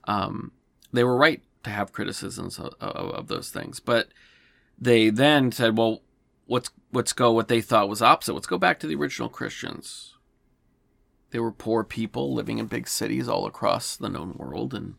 Um, 0.06 0.52
they 0.92 1.04
were 1.04 1.18
right 1.18 1.42
to 1.64 1.70
have 1.70 1.92
criticisms 1.92 2.60
of, 2.60 2.74
of, 2.80 3.12
of, 3.12 3.28
those 3.28 3.50
things, 3.50 3.80
but 3.80 4.10
they 4.78 5.10
then 5.10 5.52
said, 5.52 5.78
"Well, 5.78 6.02
let's 6.48 6.70
let's 6.92 7.14
go." 7.14 7.32
What 7.32 7.48
they 7.48 7.62
thought 7.62 7.90
was 7.90 8.02
opposite. 8.02 8.34
Let's 8.34 8.48
go 8.48 8.58
back 8.58 8.80
to 8.80 8.88
the 8.88 8.96
original 8.96 9.30
Christians. 9.30 10.16
They 11.32 11.40
were 11.40 11.52
poor 11.52 11.84
people 11.84 12.34
living 12.34 12.60
in 12.60 12.68
big 12.68 12.88
cities 12.88 13.28
all 13.28 13.46
across 13.46 13.96
the 13.96 14.10
known 14.10 14.36
world, 14.38 14.74
and 14.74 14.96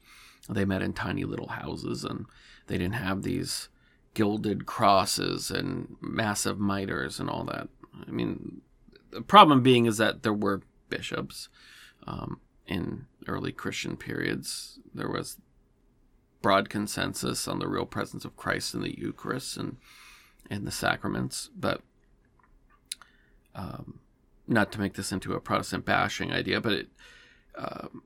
they 0.49 0.65
met 0.65 0.83
in 0.83 0.93
tiny 0.93 1.25
little 1.25 1.49
houses, 1.49 2.05
and 2.05 2.27
they 2.67 2.79
didn't 2.79 2.95
have 2.95 3.23
these 3.23 3.69
gilded 4.17 4.65
crosses 4.65 5.51
and 5.51 5.95
massive 6.01 6.59
mitres 6.59 7.21
and 7.21 7.29
all 7.29 7.45
that. 7.45 7.69
I 8.09 8.11
mean, 8.11 8.63
the 9.11 9.21
problem 9.21 9.63
being 9.63 9.85
is 9.85 9.99
that 9.99 10.23
there 10.23 10.33
were 10.33 10.63
bishops 10.89 11.51
um, 12.07 12.41
in 12.67 13.05
early 13.29 13.53
Christian 13.53 13.95
periods. 13.95 14.79
There 14.95 15.11
was 15.11 15.37
broad 16.41 16.71
consensus 16.71 17.47
on 17.47 17.59
the 17.59 17.69
real 17.69 17.85
presence 17.85 18.25
of 18.25 18.39
Christ 18.39 18.73
in 18.73 18.81
the 18.81 18.99
Eucharist 18.99 19.59
and 19.59 19.77
in 20.51 20.65
the 20.65 20.71
sacraments, 20.71 21.51
but 21.55 21.83
um, 23.55 24.01
not 24.49 24.73
to 24.73 24.81
make 24.81 24.95
this 24.95 25.13
into 25.13 25.35
a 25.35 25.41
Protestant 25.41 25.85
bashing 25.85 26.33
idea, 26.33 26.59
but 26.59 26.73
it. 26.73 26.89
Um, 27.55 28.03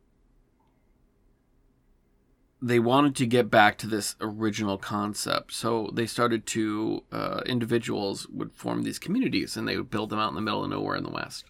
they 2.62 2.78
wanted 2.78 3.16
to 3.16 3.26
get 3.26 3.50
back 3.50 3.78
to 3.78 3.86
this 3.86 4.16
original 4.20 4.76
concept. 4.76 5.52
So 5.52 5.90
they 5.92 6.06
started 6.06 6.46
to, 6.48 7.04
uh, 7.10 7.40
individuals 7.46 8.26
would 8.28 8.52
form 8.52 8.82
these 8.82 8.98
communities 8.98 9.56
and 9.56 9.66
they 9.66 9.76
would 9.76 9.90
build 9.90 10.10
them 10.10 10.18
out 10.18 10.28
in 10.28 10.34
the 10.34 10.42
middle 10.42 10.64
of 10.64 10.70
nowhere 10.70 10.96
in 10.96 11.04
the 11.04 11.10
West. 11.10 11.46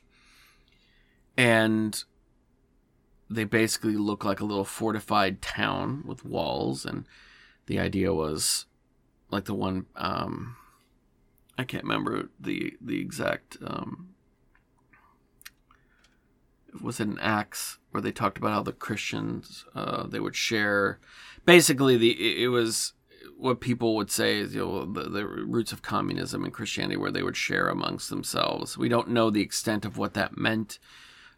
And 1.36 2.02
they 3.28 3.44
basically 3.44 3.96
look 3.96 4.24
like 4.24 4.40
a 4.40 4.44
little 4.44 4.64
fortified 4.64 5.42
town 5.42 6.04
with 6.06 6.24
walls. 6.24 6.84
And 6.84 7.06
the 7.66 7.80
idea 7.80 8.14
was 8.14 8.66
like 9.30 9.46
the 9.46 9.54
one, 9.54 9.86
um, 9.96 10.56
I 11.58 11.64
can't 11.64 11.84
remember 11.84 12.28
the, 12.38 12.74
the 12.80 13.00
exact, 13.00 13.56
um, 13.64 14.10
was 16.90 16.98
it 16.98 17.06
an 17.06 17.20
Acts 17.20 17.78
where 17.92 18.00
they 18.00 18.10
talked 18.10 18.36
about 18.36 18.50
how 18.50 18.62
the 18.64 18.72
Christians 18.72 19.64
uh, 19.76 20.08
they 20.08 20.18
would 20.18 20.34
share. 20.34 20.98
Basically, 21.44 21.96
the 21.96 22.42
it 22.42 22.48
was 22.48 22.94
what 23.36 23.60
people 23.60 23.94
would 23.94 24.10
say 24.10 24.38
is 24.38 24.56
you 24.56 24.60
know 24.60 24.84
the, 24.86 25.08
the 25.08 25.24
roots 25.24 25.70
of 25.70 25.82
communism 25.82 26.42
and 26.42 26.52
Christianity, 26.52 26.96
where 26.96 27.12
they 27.12 27.22
would 27.22 27.36
share 27.36 27.68
amongst 27.68 28.10
themselves. 28.10 28.76
We 28.76 28.88
don't 28.88 29.10
know 29.10 29.30
the 29.30 29.40
extent 29.40 29.84
of 29.84 29.98
what 29.98 30.14
that 30.14 30.36
meant. 30.36 30.80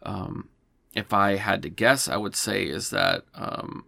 Um, 0.02 0.48
if 0.94 1.12
I 1.12 1.36
had 1.36 1.60
to 1.64 1.68
guess, 1.68 2.08
I 2.08 2.16
would 2.16 2.34
say 2.34 2.64
is 2.64 2.88
that 2.88 3.24
um, 3.34 3.84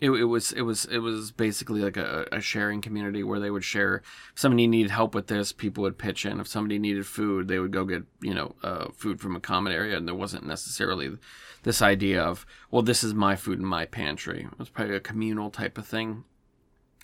it, 0.00 0.10
it, 0.10 0.24
was 0.24 0.52
it 0.52 0.62
was 0.62 0.84
it 0.86 0.98
was 0.98 1.30
basically 1.30 1.80
like 1.80 1.96
a, 1.96 2.26
a, 2.32 2.40
sharing 2.40 2.80
community 2.80 3.22
where 3.22 3.38
they 3.38 3.50
would 3.50 3.64
share. 3.64 4.02
If 4.32 4.40
somebody 4.40 4.66
needed 4.66 4.90
help 4.90 5.14
with 5.14 5.28
this, 5.28 5.52
people 5.52 5.82
would 5.82 5.98
pitch 5.98 6.26
in. 6.26 6.40
If 6.40 6.48
somebody 6.48 6.78
needed 6.78 7.06
food, 7.06 7.48
they 7.48 7.58
would 7.58 7.70
go 7.70 7.84
get 7.84 8.02
you 8.20 8.34
know 8.34 8.54
uh, 8.62 8.86
food 8.92 9.20
from 9.20 9.36
a 9.36 9.40
common 9.40 9.72
area, 9.72 9.96
and 9.96 10.06
there 10.06 10.14
wasn't 10.14 10.46
necessarily 10.46 11.16
this 11.62 11.80
idea 11.80 12.22
of 12.22 12.44
well, 12.70 12.82
this 12.82 13.04
is 13.04 13.14
my 13.14 13.36
food 13.36 13.60
in 13.60 13.64
my 13.64 13.84
pantry. 13.84 14.48
It 14.50 14.58
was 14.58 14.68
probably 14.68 14.96
a 14.96 15.00
communal 15.00 15.50
type 15.50 15.78
of 15.78 15.86
thing, 15.86 16.24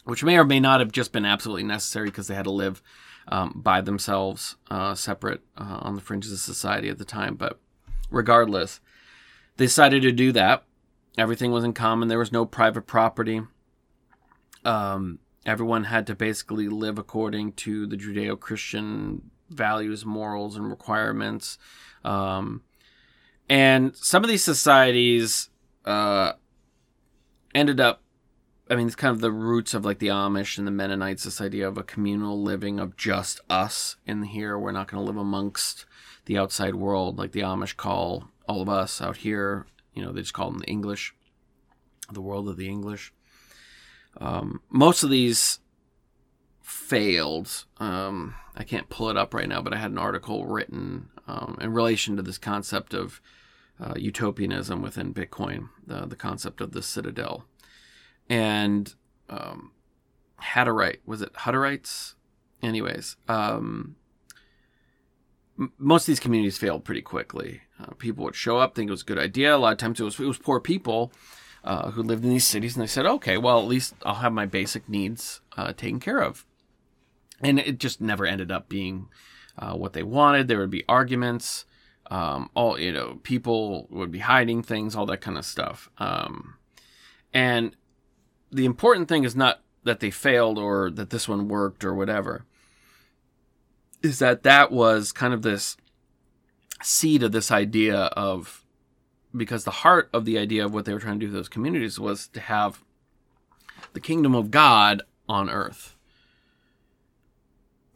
which 0.04 0.24
may 0.24 0.36
or 0.36 0.44
may 0.44 0.60
not 0.60 0.80
have 0.80 0.92
just 0.92 1.12
been 1.12 1.24
absolutely 1.24 1.64
necessary 1.64 2.06
because 2.06 2.26
they 2.26 2.34
had 2.34 2.44
to 2.44 2.50
live 2.50 2.82
um, 3.28 3.52
by 3.54 3.80
themselves, 3.80 4.56
uh, 4.70 4.94
separate 4.94 5.42
uh, 5.56 5.78
on 5.82 5.94
the 5.94 6.00
fringes 6.00 6.32
of 6.32 6.40
society 6.40 6.88
at 6.88 6.98
the 6.98 7.04
time. 7.04 7.36
But 7.36 7.60
regardless, 8.10 8.80
they 9.56 9.66
decided 9.66 10.02
to 10.02 10.12
do 10.12 10.32
that 10.32 10.64
Everything 11.20 11.50
was 11.50 11.64
in 11.64 11.74
common. 11.74 12.08
There 12.08 12.18
was 12.18 12.32
no 12.32 12.46
private 12.46 12.86
property. 12.86 13.42
Um, 14.64 15.18
everyone 15.44 15.84
had 15.84 16.06
to 16.06 16.14
basically 16.14 16.66
live 16.66 16.98
according 16.98 17.52
to 17.52 17.86
the 17.86 17.98
Judeo 17.98 18.40
Christian 18.40 19.30
values, 19.50 20.06
morals, 20.06 20.56
and 20.56 20.70
requirements. 20.70 21.58
Um, 22.04 22.62
and 23.50 23.94
some 23.94 24.24
of 24.24 24.30
these 24.30 24.42
societies 24.42 25.50
uh, 25.84 26.32
ended 27.54 27.80
up, 27.80 28.02
I 28.70 28.76
mean, 28.76 28.86
it's 28.86 28.96
kind 28.96 29.14
of 29.14 29.20
the 29.20 29.30
roots 29.30 29.74
of 29.74 29.84
like 29.84 29.98
the 29.98 30.08
Amish 30.08 30.56
and 30.56 30.66
the 30.66 30.70
Mennonites, 30.70 31.24
this 31.24 31.42
idea 31.42 31.68
of 31.68 31.76
a 31.76 31.82
communal 31.82 32.42
living 32.42 32.80
of 32.80 32.96
just 32.96 33.42
us 33.50 33.96
in 34.06 34.22
here. 34.22 34.58
We're 34.58 34.72
not 34.72 34.90
going 34.90 35.02
to 35.02 35.06
live 35.06 35.18
amongst 35.18 35.84
the 36.24 36.38
outside 36.38 36.76
world 36.76 37.18
like 37.18 37.32
the 37.32 37.40
Amish 37.40 37.76
call 37.76 38.30
all 38.48 38.62
of 38.62 38.70
us 38.70 39.02
out 39.02 39.18
here 39.18 39.66
you 39.94 40.02
know, 40.02 40.12
they 40.12 40.20
just 40.20 40.34
call 40.34 40.50
them 40.50 40.60
the 40.60 40.66
English, 40.66 41.14
the 42.12 42.20
world 42.20 42.48
of 42.48 42.56
the 42.56 42.68
English. 42.68 43.12
Um, 44.20 44.60
most 44.68 45.02
of 45.02 45.10
these 45.10 45.60
failed. 46.62 47.64
Um, 47.78 48.34
I 48.56 48.64
can't 48.64 48.88
pull 48.88 49.10
it 49.10 49.16
up 49.16 49.34
right 49.34 49.48
now, 49.48 49.62
but 49.62 49.72
I 49.72 49.76
had 49.78 49.90
an 49.90 49.98
article 49.98 50.46
written 50.46 51.08
um, 51.26 51.58
in 51.60 51.72
relation 51.72 52.16
to 52.16 52.22
this 52.22 52.38
concept 52.38 52.94
of 52.94 53.20
uh, 53.80 53.94
utopianism 53.96 54.82
within 54.82 55.14
Bitcoin, 55.14 55.68
the, 55.86 56.06
the 56.06 56.16
concept 56.16 56.60
of 56.60 56.72
the 56.72 56.82
citadel. 56.82 57.44
And 58.28 58.94
um, 59.28 59.72
Hutterite, 60.40 60.98
was 61.06 61.22
it 61.22 61.32
Hutterites? 61.34 62.14
Anyways, 62.62 63.16
um, 63.28 63.96
most 65.78 66.04
of 66.04 66.06
these 66.06 66.20
communities 66.20 66.58
failed 66.58 66.84
pretty 66.84 67.02
quickly. 67.02 67.62
Uh, 67.80 67.92
people 67.98 68.24
would 68.24 68.34
show 68.34 68.58
up, 68.58 68.74
think 68.74 68.88
it 68.88 68.92
was 68.92 69.02
a 69.02 69.06
good 69.06 69.18
idea. 69.18 69.54
A 69.54 69.58
lot 69.58 69.72
of 69.72 69.78
times 69.78 70.00
it 70.00 70.04
was 70.04 70.18
it 70.18 70.24
was 70.24 70.38
poor 70.38 70.60
people 70.60 71.12
uh, 71.64 71.90
who 71.90 72.02
lived 72.02 72.24
in 72.24 72.30
these 72.30 72.46
cities, 72.46 72.76
and 72.76 72.82
they 72.82 72.88
said, 72.88 73.06
"Okay, 73.06 73.36
well 73.36 73.58
at 73.58 73.66
least 73.66 73.94
I'll 74.04 74.16
have 74.16 74.32
my 74.32 74.46
basic 74.46 74.88
needs 74.88 75.40
uh, 75.56 75.72
taken 75.72 76.00
care 76.00 76.22
of." 76.22 76.46
And 77.40 77.58
it 77.58 77.78
just 77.78 78.00
never 78.00 78.26
ended 78.26 78.50
up 78.50 78.68
being 78.68 79.08
uh, 79.58 79.74
what 79.74 79.92
they 79.92 80.02
wanted. 80.02 80.48
There 80.48 80.58
would 80.58 80.70
be 80.70 80.84
arguments. 80.88 81.64
Um, 82.10 82.50
all 82.54 82.78
you 82.78 82.92
know, 82.92 83.20
people 83.22 83.86
would 83.90 84.10
be 84.10 84.18
hiding 84.18 84.62
things, 84.62 84.96
all 84.96 85.06
that 85.06 85.20
kind 85.20 85.38
of 85.38 85.44
stuff. 85.44 85.90
Um, 85.98 86.54
and 87.32 87.76
the 88.50 88.64
important 88.64 89.08
thing 89.08 89.24
is 89.24 89.36
not 89.36 89.60
that 89.84 90.00
they 90.00 90.10
failed 90.10 90.58
or 90.58 90.90
that 90.90 91.10
this 91.10 91.28
one 91.28 91.48
worked 91.48 91.84
or 91.84 91.94
whatever 91.94 92.46
is 94.02 94.18
that 94.18 94.42
that 94.42 94.72
was 94.72 95.12
kind 95.12 95.34
of 95.34 95.42
this 95.42 95.76
seed 96.82 97.22
of 97.22 97.32
this 97.32 97.50
idea 97.50 97.96
of 97.96 98.64
because 99.36 99.64
the 99.64 99.70
heart 99.70 100.08
of 100.12 100.24
the 100.24 100.38
idea 100.38 100.64
of 100.64 100.74
what 100.74 100.84
they 100.84 100.92
were 100.92 100.98
trying 100.98 101.20
to 101.20 101.26
do 101.26 101.30
with 101.30 101.36
those 101.36 101.48
communities 101.48 102.00
was 102.00 102.26
to 102.28 102.40
have 102.40 102.82
the 103.92 104.00
kingdom 104.00 104.34
of 104.34 104.50
God 104.50 105.02
on 105.28 105.48
earth. 105.48 105.96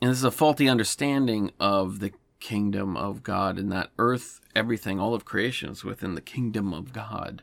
And 0.01 0.11
this 0.11 0.19
is 0.19 0.25
a 0.25 0.31
faulty 0.31 0.69
understanding 0.69 1.51
of 1.59 1.99
the 2.01 2.13
kingdom 2.39 2.97
of 2.97 3.23
God 3.23 3.59
in 3.59 3.71
that 3.71 3.91
earth, 3.99 4.41
everything, 4.55 5.01
all 5.01 5.15
of 5.15 5.25
creation 5.25 5.71
is 5.71 5.83
within 5.83 6.15
the 6.15 6.21
kingdom 6.21 6.73
of 6.75 6.93
God. 6.93 7.43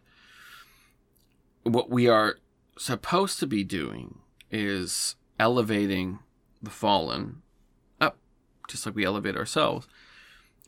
What 1.63 1.89
we 1.89 2.07
are 2.07 2.37
supposed 2.77 3.39
to 3.39 3.47
be 3.47 3.63
doing 3.63 4.19
is 4.51 5.15
elevating 5.39 6.19
the 6.61 6.69
fallen 6.69 7.41
just 8.71 8.85
like 8.85 8.95
we 8.95 9.05
elevate 9.05 9.37
ourselves. 9.37 9.87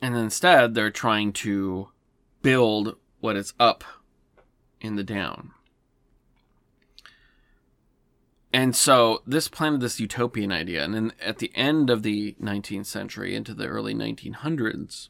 And 0.00 0.16
instead, 0.16 0.74
they're 0.74 0.90
trying 0.90 1.32
to 1.34 1.88
build 2.42 2.96
what 3.20 3.36
is 3.36 3.54
up 3.58 3.84
in 4.80 4.96
the 4.96 5.04
down. 5.04 5.52
And 8.52 8.76
so 8.76 9.22
this 9.26 9.48
planted 9.48 9.80
this 9.80 9.98
utopian 9.98 10.52
idea. 10.52 10.84
And 10.84 10.94
then 10.94 11.12
at 11.20 11.38
the 11.38 11.50
end 11.56 11.90
of 11.90 12.02
the 12.02 12.36
19th 12.40 12.86
century, 12.86 13.34
into 13.34 13.52
the 13.52 13.66
early 13.66 13.94
1900s, 13.94 15.08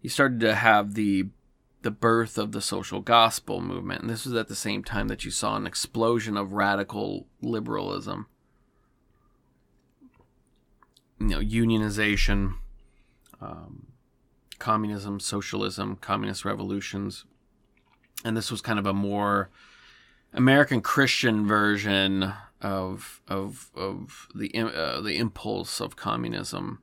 you 0.00 0.10
started 0.10 0.40
to 0.40 0.54
have 0.54 0.94
the 0.94 1.26
the 1.82 1.90
birth 1.92 2.36
of 2.36 2.50
the 2.50 2.60
social 2.60 3.00
gospel 3.00 3.60
movement. 3.60 4.00
And 4.00 4.10
this 4.10 4.24
was 4.24 4.34
at 4.34 4.48
the 4.48 4.56
same 4.56 4.82
time 4.82 5.06
that 5.06 5.24
you 5.24 5.30
saw 5.30 5.54
an 5.54 5.68
explosion 5.68 6.36
of 6.36 6.52
radical 6.52 7.28
liberalism 7.40 8.26
you 11.30 11.36
know 11.36 11.40
unionization, 11.40 12.54
um, 13.40 13.88
communism, 14.58 15.20
socialism, 15.20 15.96
communist 15.96 16.44
revolutions, 16.44 17.24
and 18.24 18.36
this 18.36 18.50
was 18.50 18.60
kind 18.60 18.78
of 18.78 18.86
a 18.86 18.94
more 18.94 19.50
American 20.32 20.80
Christian 20.80 21.46
version 21.46 22.32
of 22.60 23.20
of 23.28 23.70
of 23.74 24.28
the 24.34 24.52
uh, 24.54 25.00
the 25.00 25.16
impulse 25.16 25.80
of 25.80 25.96
communism 25.96 26.80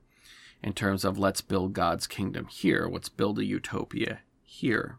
in 0.62 0.72
terms 0.72 1.04
of 1.04 1.18
let's 1.18 1.40
build 1.40 1.72
God's 1.72 2.06
kingdom 2.06 2.46
here, 2.46 2.88
let's 2.90 3.08
build 3.08 3.38
a 3.38 3.44
utopia 3.44 4.20
here. 4.42 4.98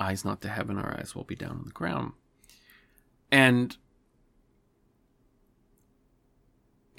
Eyes 0.00 0.24
not 0.24 0.40
to 0.40 0.48
heaven, 0.48 0.78
our 0.78 0.96
eyes 0.98 1.14
will 1.14 1.24
be 1.24 1.36
down 1.36 1.52
on 1.52 1.64
the 1.64 1.70
ground. 1.70 2.12
And 3.30 3.76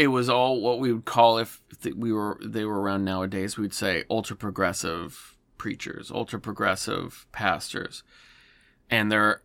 it 0.01 0.07
was 0.07 0.29
all 0.29 0.59
what 0.61 0.79
we 0.79 0.91
would 0.91 1.05
call 1.05 1.37
if 1.37 1.61
we 1.95 2.11
were 2.11 2.39
they 2.43 2.65
were 2.65 2.81
around 2.81 3.05
nowadays 3.05 3.57
we'd 3.57 3.73
say 3.73 4.03
ultra 4.09 4.35
progressive 4.35 5.37
preachers 5.57 6.09
ultra 6.11 6.39
progressive 6.39 7.27
pastors 7.31 8.03
and 8.89 9.11
there 9.11 9.43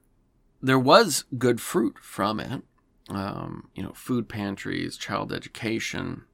there 0.63 0.79
was 0.79 1.25
good 1.37 1.61
fruit 1.61 1.99
from 2.01 2.41
it 2.41 2.63
um, 3.11 3.69
you 3.75 3.83
know 3.83 3.93
food 3.95 4.29
pantries 4.29 4.97
child 4.97 5.31
education 5.31 6.25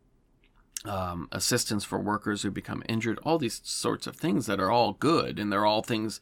um, 0.84 1.28
assistance 1.32 1.84
for 1.84 1.98
workers 1.98 2.42
who 2.42 2.50
become 2.50 2.82
injured 2.88 3.18
all 3.24 3.38
these 3.38 3.60
sorts 3.64 4.06
of 4.06 4.16
things 4.16 4.46
that 4.46 4.60
are 4.60 4.70
all 4.70 4.92
good 4.92 5.38
and 5.38 5.52
they're 5.52 5.66
all 5.66 5.82
things 5.82 6.20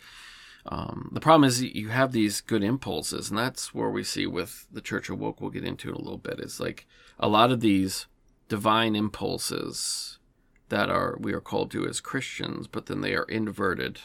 um, 0.67 1.09
the 1.13 1.21
problem 1.21 1.45
is 1.45 1.63
you 1.63 1.89
have 1.89 2.13
these 2.13 2.41
good 2.41 2.63
impulses, 2.63 3.31
and 3.31 3.39
that's 3.39 3.75
where 3.75 3.89
we 3.89 4.05
see 4.05 4.27
with 4.27 4.67
the 4.71 4.83
Church 4.83 5.09
of 5.09 5.19
Woke. 5.19 5.41
We'll 5.41 5.51
get 5.51 5.65
into 5.65 5.89
it 5.89 5.95
a 5.95 6.03
little 6.03 6.19
bit. 6.19 6.39
It's 6.39 6.61
like 6.61 6.87
a 7.21 7.29
lot 7.29 7.53
of 7.53 7.61
these 7.61 8.07
divine 8.49 8.97
impulses 8.97 10.19
that 10.71 10.89
are 10.89 11.17
we 11.21 11.33
are 11.33 11.41
called 11.41 11.71
to 11.71 11.87
as 11.87 12.01
Christians, 12.01 12.67
but 12.67 12.87
then 12.87 13.03
they 13.03 13.15
are 13.15 13.25
inverted, 13.25 14.01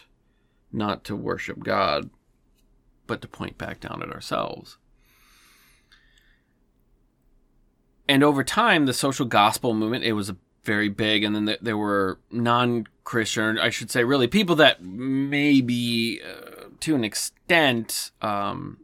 not 0.71 1.04
to 1.06 1.15
worship 1.15 1.63
God, 1.63 2.10
but 3.08 3.21
to 3.21 3.28
point 3.28 3.58
back 3.58 3.80
down 3.80 4.04
at 4.04 4.12
ourselves. 4.12 4.78
And 8.08 8.23
over 8.23 8.43
time, 8.43 8.86
the 8.86 8.93
social 8.93 9.25
gospel 9.25 9.73
movement 9.73 10.04
it 10.04 10.13
was 10.13 10.34
very 10.63 10.89
big, 10.89 11.23
and 11.23 11.36
then 11.36 11.58
there 11.62 11.78
were 11.78 12.19
non-Christian, 12.32 13.60
I 13.60 13.69
should 13.69 13.89
say, 13.89 14.04
really 14.04 14.28
people 14.28 14.56
that 14.58 14.84
maybe 14.84 16.21
uh, 16.21 16.65
to 16.82 16.95
an 16.95 17.04
extent 17.04 18.12
um, 18.21 18.80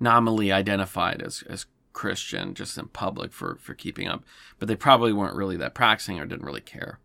nominally 0.00 0.50
identified 0.50 1.22
as 1.22 1.44
as 1.48 1.66
Christian 1.92 2.54
just 2.54 2.78
in 2.78 2.88
public 2.88 3.32
for 3.32 3.56
for 3.56 3.74
keeping 3.74 4.08
up, 4.08 4.24
but 4.58 4.68
they 4.68 4.76
probably 4.76 5.12
weren't 5.12 5.36
really 5.36 5.56
that 5.56 5.74
practicing 5.74 6.18
or 6.18 6.26
didn't 6.26 6.46
really 6.46 6.60
care. 6.60 7.00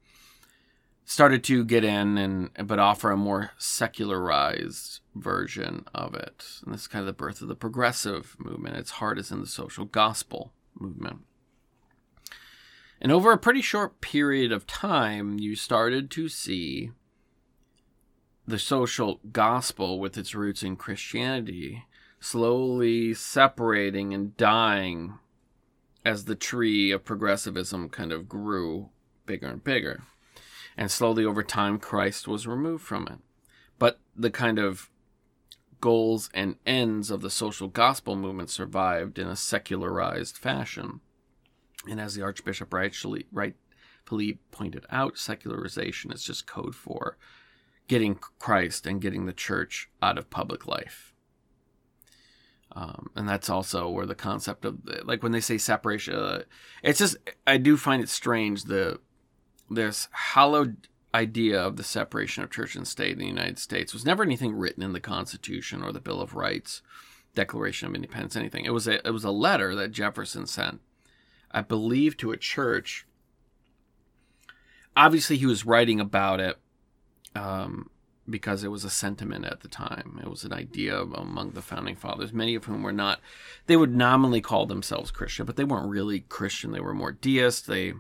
Started 1.07 1.43
to 1.45 1.63
get 1.63 1.83
in 1.83 2.17
and 2.17 2.49
but 2.67 2.79
offer 2.79 3.11
a 3.11 3.17
more 3.17 3.51
secularized 3.57 5.01
version 5.13 5.85
of 5.93 6.15
it. 6.15 6.43
And 6.63 6.73
this 6.73 6.81
is 6.81 6.87
kind 6.87 7.01
of 7.01 7.07
the 7.07 7.13
birth 7.13 7.41
of 7.41 7.47
the 7.47 7.55
progressive 7.55 8.35
movement. 8.39 8.77
Its 8.77 8.91
heart 8.91 9.19
is 9.19 9.31
in 9.31 9.39
the 9.39 9.47
social 9.47 9.85
gospel 9.85 10.51
movement. 10.79 11.19
And 13.01 13.11
over 13.11 13.31
a 13.31 13.37
pretty 13.37 13.61
short 13.61 14.01
period 14.01 14.51
of 14.51 14.65
time, 14.65 15.37
you 15.37 15.55
started 15.55 16.09
to 16.11 16.29
see 16.29 16.91
the 18.47 18.59
social 18.59 19.19
gospel 19.31 19.99
with 19.99 20.17
its 20.17 20.35
roots 20.35 20.63
in 20.63 20.75
Christianity 20.75 21.83
slowly 22.25 23.13
separating 23.13 24.11
and 24.11 24.35
dying 24.35 25.13
as 26.03 26.25
the 26.25 26.33
tree 26.33 26.89
of 26.89 27.05
progressivism 27.05 27.87
kind 27.87 28.11
of 28.11 28.27
grew 28.27 28.89
bigger 29.27 29.45
and 29.45 29.63
bigger. 29.63 30.01
And 30.75 30.89
slowly 30.89 31.23
over 31.23 31.43
time, 31.43 31.77
Christ 31.77 32.27
was 32.27 32.47
removed 32.47 32.83
from 32.83 33.07
it. 33.07 33.19
But 33.77 33.99
the 34.15 34.31
kind 34.31 34.57
of 34.57 34.89
goals 35.81 36.31
and 36.33 36.55
ends 36.65 37.11
of 37.11 37.21
the 37.21 37.29
social 37.29 37.67
gospel 37.67 38.15
movement 38.15 38.49
survived 38.49 39.19
in 39.19 39.27
a 39.27 39.35
secularized 39.35 40.35
fashion. 40.35 41.01
And 41.87 41.99
as 41.99 42.15
the 42.15 42.23
Archbishop 42.23 42.73
rightfully, 42.73 43.27
rightfully 43.31 44.39
pointed 44.49 44.87
out, 44.89 45.19
secularization 45.19 46.11
is 46.11 46.23
just 46.23 46.47
code 46.47 46.73
for 46.73 47.17
getting 47.87 48.15
Christ 48.39 48.87
and 48.87 48.99
getting 48.99 49.27
the 49.27 49.33
church 49.33 49.91
out 50.01 50.17
of 50.17 50.31
public 50.31 50.65
life. 50.65 51.14
Um, 52.75 53.09
and 53.15 53.27
that's 53.27 53.49
also 53.49 53.89
where 53.89 54.05
the 54.05 54.15
concept 54.15 54.65
of 54.65 54.79
like 55.05 55.23
when 55.23 55.31
they 55.31 55.39
say 55.39 55.57
separation, 55.57 56.13
uh, 56.13 56.43
it's 56.83 56.99
just 56.99 57.15
I 57.47 57.57
do 57.57 57.77
find 57.77 58.03
it 58.03 58.09
strange 58.09 58.65
the 58.65 58.99
this 59.69 60.09
hallowed 60.11 60.89
idea 61.13 61.59
of 61.59 61.77
the 61.77 61.83
separation 61.83 62.43
of 62.43 62.51
church 62.51 62.75
and 62.75 62.85
state 62.85 63.13
in 63.13 63.19
the 63.19 63.25
United 63.25 63.57
States 63.57 63.93
was 63.93 64.05
never 64.05 64.21
anything 64.21 64.53
written 64.53 64.83
in 64.83 64.91
the 64.91 64.99
Constitution 64.99 65.81
or 65.81 65.93
the 65.93 66.01
Bill 66.01 66.19
of 66.21 66.35
Rights, 66.35 66.81
Declaration 67.33 67.87
of 67.87 67.95
Independence, 67.95 68.35
anything. 68.35 68.65
It 68.65 68.73
was 68.73 68.87
a 68.87 69.05
it 69.07 69.11
was 69.11 69.23
a 69.23 69.31
letter 69.31 69.73
that 69.75 69.91
Jefferson 69.91 70.45
sent, 70.45 70.81
I 71.51 71.61
believe, 71.61 72.17
to 72.17 72.31
a 72.31 72.37
church. 72.37 73.07
Obviously, 74.97 75.37
he 75.37 75.45
was 75.45 75.65
writing 75.65 76.01
about 76.01 76.41
it. 76.41 76.57
Um, 77.35 77.89
because 78.29 78.63
it 78.63 78.71
was 78.71 78.83
a 78.83 78.89
sentiment 78.89 79.45
at 79.45 79.61
the 79.61 79.67
time. 79.67 80.19
It 80.21 80.29
was 80.29 80.43
an 80.43 80.53
idea 80.53 80.99
among 80.99 81.51
the 81.51 81.61
founding 81.61 81.95
fathers, 81.95 82.33
many 82.33 82.55
of 82.55 82.65
whom 82.65 82.81
were 82.81 82.91
not, 82.91 83.19
they 83.67 83.77
would 83.77 83.95
nominally 83.95 84.41
call 84.41 84.65
themselves 84.65 85.11
Christian, 85.11 85.45
but 85.45 85.55
they 85.55 85.63
weren't 85.63 85.89
really 85.89 86.21
Christian. 86.21 86.71
They 86.71 86.79
were 86.79 86.93
more 86.93 87.11
deist. 87.11 87.67
They 87.67 87.93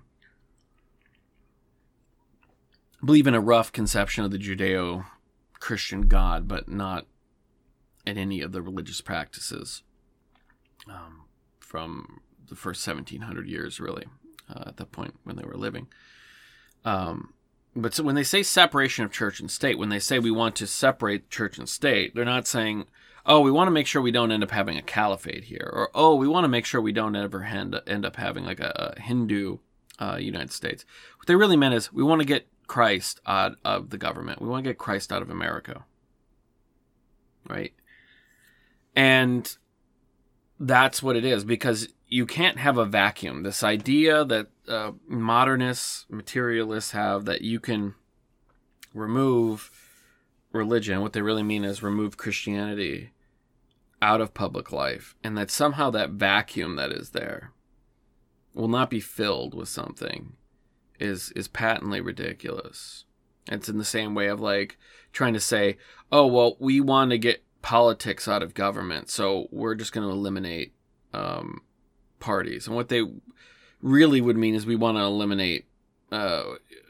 believe 3.03 3.27
in 3.27 3.35
a 3.35 3.39
rough 3.39 3.71
conception 3.71 4.25
of 4.25 4.31
the 4.31 4.39
Judeo 4.39 5.05
Christian 5.59 6.07
God, 6.07 6.47
but 6.47 6.67
not 6.67 7.05
in 8.05 8.17
any 8.17 8.41
of 8.41 8.51
the 8.51 8.61
religious 8.61 9.01
practices 9.01 9.83
um, 10.87 11.25
from 11.59 12.21
the 12.47 12.55
first 12.55 12.85
1700 12.85 13.47
years, 13.47 13.79
really, 13.79 14.05
uh, 14.49 14.63
at 14.67 14.77
that 14.77 14.91
point 14.91 15.15
when 15.23 15.35
they 15.35 15.43
were 15.43 15.57
living. 15.57 15.87
Um, 16.83 17.33
but 17.75 17.93
so 17.93 18.03
when 18.03 18.15
they 18.15 18.23
say 18.23 18.41
separation 18.41 19.03
of 19.03 19.11
church 19.11 19.39
and 19.39 19.51
state, 19.51 19.77
when 19.77 19.89
they 19.89 19.99
say 19.99 20.17
we 20.17 20.31
want 20.31 20.55
to 20.57 20.67
separate 20.67 21.29
church 21.29 21.57
and 21.57 21.67
state, 21.67 22.15
they're 22.15 22.23
not 22.23 22.47
saying, 22.47 22.85
oh, 23.25 23.41
we 23.41 23.51
want 23.51 23.67
to 23.67 23.71
make 23.71 23.87
sure 23.87 24.01
we 24.01 24.11
don't 24.11 24.31
end 24.31 24.43
up 24.43 24.51
having 24.51 24.77
a 24.77 24.81
caliphate 24.81 25.45
here, 25.45 25.69
or 25.73 25.89
oh, 25.93 26.15
we 26.15 26.27
want 26.27 26.45
to 26.45 26.49
make 26.49 26.65
sure 26.65 26.79
we 26.79 26.93
don't 26.93 27.15
ever 27.15 27.43
end, 27.43 27.79
end 27.85 28.05
up 28.05 28.15
having 28.15 28.45
like 28.45 28.59
a, 28.59 28.93
a 28.97 29.01
Hindu 29.01 29.57
uh, 29.99 30.17
United 30.19 30.51
States. 30.51 30.85
What 31.17 31.27
they 31.27 31.35
really 31.35 31.57
meant 31.57 31.73
is 31.73 31.91
we 31.91 32.03
want 32.03 32.21
to 32.21 32.27
get 32.27 32.47
Christ 32.67 33.19
out 33.25 33.57
of 33.65 33.89
the 33.89 33.97
government. 33.97 34.41
We 34.41 34.47
want 34.47 34.63
to 34.63 34.69
get 34.69 34.77
Christ 34.77 35.11
out 35.11 35.21
of 35.21 35.29
America. 35.29 35.83
Right? 37.47 37.73
And 38.95 39.55
that's 40.59 41.03
what 41.03 41.15
it 41.15 41.25
is 41.25 41.43
because 41.43 41.89
you 42.07 42.25
can't 42.25 42.59
have 42.59 42.77
a 42.77 42.85
vacuum. 42.85 43.43
This 43.43 43.63
idea 43.63 44.23
that 44.25 44.47
uh, 44.67 44.91
modernists, 45.07 46.05
materialists 46.09 46.91
have 46.91 47.25
that 47.25 47.41
you 47.41 47.59
can 47.59 47.95
remove 48.93 49.71
religion, 50.51 51.01
what 51.01 51.13
they 51.13 51.21
really 51.21 51.43
mean 51.43 51.63
is 51.63 51.83
remove 51.83 52.17
Christianity 52.17 53.11
out 54.01 54.21
of 54.21 54.33
public 54.33 54.71
life, 54.71 55.15
and 55.23 55.37
that 55.37 55.51
somehow 55.51 55.89
that 55.91 56.11
vacuum 56.11 56.75
that 56.75 56.91
is 56.91 57.09
there 57.09 57.51
will 58.53 58.67
not 58.67 58.89
be 58.89 58.99
filled 58.99 59.53
with 59.53 59.67
something 59.67 60.33
is 60.99 61.31
is 61.31 61.47
patently 61.47 61.99
ridiculous. 61.99 63.05
It's 63.47 63.69
in 63.69 63.77
the 63.77 63.85
same 63.85 64.15
way 64.15 64.27
of 64.27 64.39
like 64.39 64.77
trying 65.11 65.33
to 65.33 65.39
say, 65.39 65.77
"Oh, 66.11 66.27
well, 66.27 66.55
we 66.59 66.79
want 66.79 67.11
to 67.11 67.17
get 67.17 67.43
politics 67.61 68.27
out 68.27 68.43
of 68.43 68.53
government, 68.53 69.09
so 69.09 69.47
we're 69.51 69.75
just 69.75 69.91
going 69.91 70.07
to 70.07 70.13
eliminate 70.13 70.73
um, 71.13 71.61
parties." 72.19 72.67
And 72.67 72.75
what 72.75 72.89
they 72.89 73.03
really 73.81 74.21
would 74.21 74.37
mean 74.37 74.55
is 74.55 74.65
we 74.65 74.75
want 74.75 74.97
to 74.97 75.03
eliminate, 75.03 75.65
uh, 76.11 76.43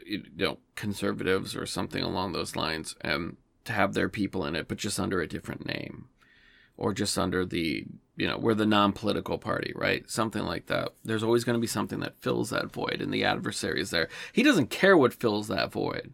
you 0.04 0.22
know, 0.36 0.58
conservatives 0.74 1.54
or 1.56 1.66
something 1.66 2.02
along 2.02 2.32
those 2.32 2.56
lines, 2.56 2.94
and 3.00 3.36
to 3.64 3.72
have 3.72 3.94
their 3.94 4.08
people 4.08 4.44
in 4.44 4.54
it, 4.54 4.68
but 4.68 4.78
just 4.78 5.00
under 5.00 5.20
a 5.20 5.28
different 5.28 5.66
name, 5.66 6.08
or 6.76 6.94
just 6.94 7.18
under 7.18 7.44
the, 7.44 7.84
you 8.16 8.26
know, 8.26 8.38
we're 8.38 8.54
the 8.54 8.64
non-political 8.64 9.38
party, 9.38 9.72
right? 9.74 10.08
Something 10.08 10.44
like 10.44 10.66
that. 10.66 10.90
There's 11.04 11.24
always 11.24 11.42
going 11.42 11.54
to 11.54 11.60
be 11.60 11.66
something 11.66 12.00
that 12.00 12.20
fills 12.20 12.50
that 12.50 12.72
void, 12.72 13.00
and 13.00 13.12
the 13.12 13.24
adversary 13.24 13.80
is 13.80 13.90
there. 13.90 14.08
He 14.32 14.42
doesn't 14.42 14.70
care 14.70 14.96
what 14.96 15.12
fills 15.12 15.48
that 15.48 15.72
void. 15.72 16.12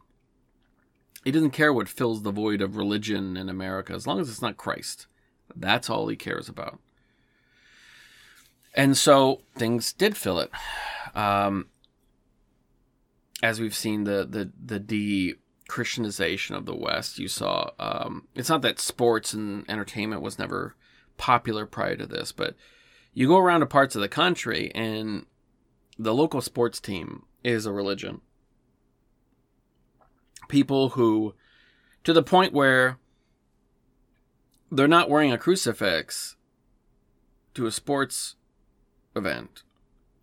He 1.25 1.31
doesn't 1.31 1.51
care 1.51 1.73
what 1.73 1.89
fills 1.89 2.23
the 2.23 2.33
void 2.33 2.61
of 2.61 2.77
religion 2.77 3.37
in 3.37 3.49
America, 3.49 3.93
as 3.93 4.07
long 4.07 4.19
as 4.19 4.29
it's 4.29 4.43
not 4.43 4.57
Christ. 4.57 5.07
That's 5.55 5.91
all 5.91 6.09
he 6.09 6.17
cares 6.17 6.49
about. 6.49 6.81
And 8.75 8.97
so 8.97 9.43
things 9.55 9.93
did 9.93 10.17
fill 10.17 10.39
it. 10.39 10.51
Um, 11.15 11.67
as 13.43 13.61
we've 13.61 13.75
seen 13.75 14.05
the 14.05 14.27
the 14.29 14.51
the 14.65 14.79
de 14.79 15.35
Christianization 15.69 16.55
of 16.55 16.67
the 16.67 16.77
West, 16.77 17.19
you 17.19 17.29
saw. 17.29 17.71
Um, 17.79 18.29
it's 18.35 18.49
not 18.49 18.63
that 18.63 18.79
sports 18.79 19.33
and 19.33 19.69
entertainment 19.69 20.23
was 20.23 20.39
never 20.39 20.75
popular 21.17 21.67
prior 21.67 21.97
to 21.97 22.07
this, 22.07 22.33
but 22.33 22.55
you 23.15 23.29
go 23.29 23.39
around 23.39 23.61
to 23.61 23.67
parts 23.67 23.95
of 23.95 24.01
the 24.01 24.09
country 24.09 24.73
and 24.75 25.27
the 25.99 26.15
local 26.15 26.41
sports 26.41 26.81
team 26.81 27.25
is 27.45 27.67
a 27.67 27.73
religion. 27.73 28.21
People 30.49 30.91
who, 30.91 31.35
to 32.05 32.13
the 32.13 32.23
point 32.23 32.53
where 32.53 32.99
they're 34.71 34.89
not 34.89 35.11
wearing 35.11 35.33
a 35.33 35.39
crucifix 35.39 36.37
to 37.55 37.67
a 37.67 37.73
sports 37.73 38.37
event, 39.15 39.63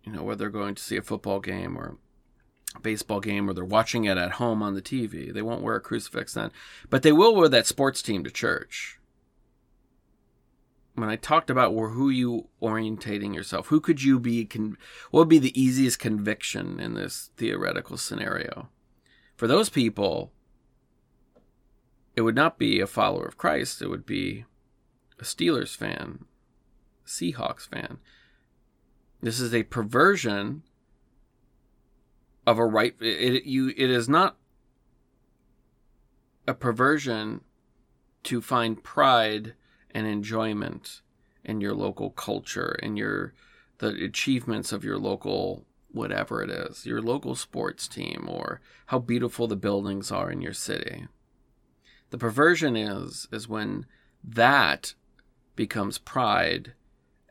you 0.04 0.12
know, 0.12 0.22
whether 0.22 0.38
they're 0.38 0.50
going 0.50 0.74
to 0.74 0.82
see 0.82 0.96
a 0.96 1.02
football 1.02 1.40
game 1.40 1.76
or 1.76 1.96
a 2.74 2.80
baseball 2.80 3.20
game 3.20 3.48
or 3.48 3.52
they're 3.52 3.64
watching 3.64 4.04
it 4.04 4.16
at 4.16 4.32
home 4.32 4.62
on 4.62 4.74
the 4.74 4.82
TV. 4.82 5.32
They 5.32 5.42
won't 5.42 5.62
wear 5.62 5.76
a 5.76 5.80
crucifix 5.80 6.34
then, 6.34 6.50
but 6.88 7.02
they 7.02 7.12
will 7.12 7.34
wear 7.34 7.48
that 7.48 7.66
sports 7.66 8.02
team 8.02 8.24
to 8.24 8.30
church 8.30 9.00
when 11.00 11.08
I 11.08 11.16
talked 11.16 11.50
about 11.50 11.72
who 11.72 12.10
you 12.10 12.48
orientating 12.62 13.34
yourself, 13.34 13.68
who 13.68 13.80
could 13.80 14.02
you 14.02 14.18
be? 14.18 14.44
Con- 14.44 14.76
what 15.10 15.20
would 15.20 15.28
be 15.28 15.38
the 15.38 15.60
easiest 15.60 15.98
conviction 15.98 16.78
in 16.78 16.94
this 16.94 17.30
theoretical 17.36 17.96
scenario? 17.96 18.68
For 19.36 19.46
those 19.46 19.70
people, 19.70 20.32
it 22.14 22.22
would 22.22 22.34
not 22.34 22.58
be 22.58 22.80
a 22.80 22.86
follower 22.86 23.24
of 23.24 23.38
Christ. 23.38 23.80
It 23.80 23.88
would 23.88 24.04
be 24.04 24.44
a 25.18 25.24
Steelers 25.24 25.74
fan, 25.76 26.26
Seahawks 27.06 27.68
fan. 27.68 27.98
This 29.22 29.40
is 29.40 29.52
a 29.54 29.64
perversion 29.64 30.62
of 32.46 32.58
a 32.58 32.66
right. 32.66 32.94
It, 33.00 33.34
it 33.34 33.44
you. 33.44 33.68
It 33.68 33.90
is 33.90 34.08
not 34.08 34.36
a 36.46 36.54
perversion 36.54 37.42
to 38.24 38.40
find 38.40 38.82
pride 38.82 39.54
and 39.90 40.06
enjoyment 40.06 41.02
in 41.44 41.60
your 41.60 41.74
local 41.74 42.10
culture 42.10 42.78
and 42.82 42.98
your 42.98 43.34
the 43.78 44.04
achievements 44.04 44.72
of 44.72 44.84
your 44.84 44.98
local 44.98 45.64
whatever 45.92 46.42
it 46.42 46.50
is, 46.50 46.86
your 46.86 47.02
local 47.02 47.34
sports 47.34 47.88
team 47.88 48.26
or 48.28 48.60
how 48.86 48.98
beautiful 48.98 49.48
the 49.48 49.56
buildings 49.56 50.12
are 50.12 50.30
in 50.30 50.40
your 50.40 50.52
city. 50.52 51.08
The 52.10 52.18
perversion 52.18 52.76
is 52.76 53.28
is 53.32 53.48
when 53.48 53.86
that 54.22 54.94
becomes 55.56 55.98
pride 55.98 56.74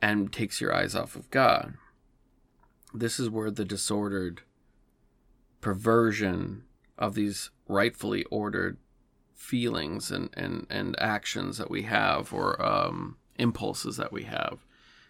and 0.01 0.31
takes 0.31 0.61
your 0.61 0.73
eyes 0.73 0.95
off 0.95 1.15
of 1.15 1.29
God. 1.29 1.73
This 2.93 3.19
is 3.19 3.29
where 3.29 3.51
the 3.51 3.65
disordered 3.65 4.41
perversion 5.61 6.63
of 6.97 7.15
these 7.15 7.51
rightfully 7.67 8.23
ordered 8.25 8.77
feelings 9.35 10.11
and, 10.11 10.29
and, 10.35 10.65
and 10.69 10.99
actions 10.99 11.57
that 11.57 11.69
we 11.69 11.83
have 11.83 12.33
or 12.33 12.61
um, 12.63 13.17
impulses 13.37 13.97
that 13.97 14.11
we 14.11 14.23
have 14.23 14.65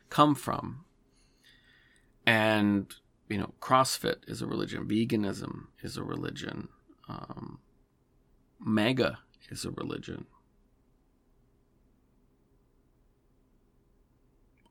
come 0.10 0.36
from. 0.36 0.86
And, 2.26 2.94
you 3.28 3.38
know, 3.38 3.54
CrossFit 3.60 4.18
is 4.28 4.42
a 4.42 4.48
religion, 4.48 4.86
veganism 4.86 5.68
is 5.82 5.98
a 5.98 6.04
religion, 6.04 6.70
um, 7.08 7.60
MAGA 8.60 9.20
is 9.50 9.66
a 9.66 9.72
religion. 9.72 10.28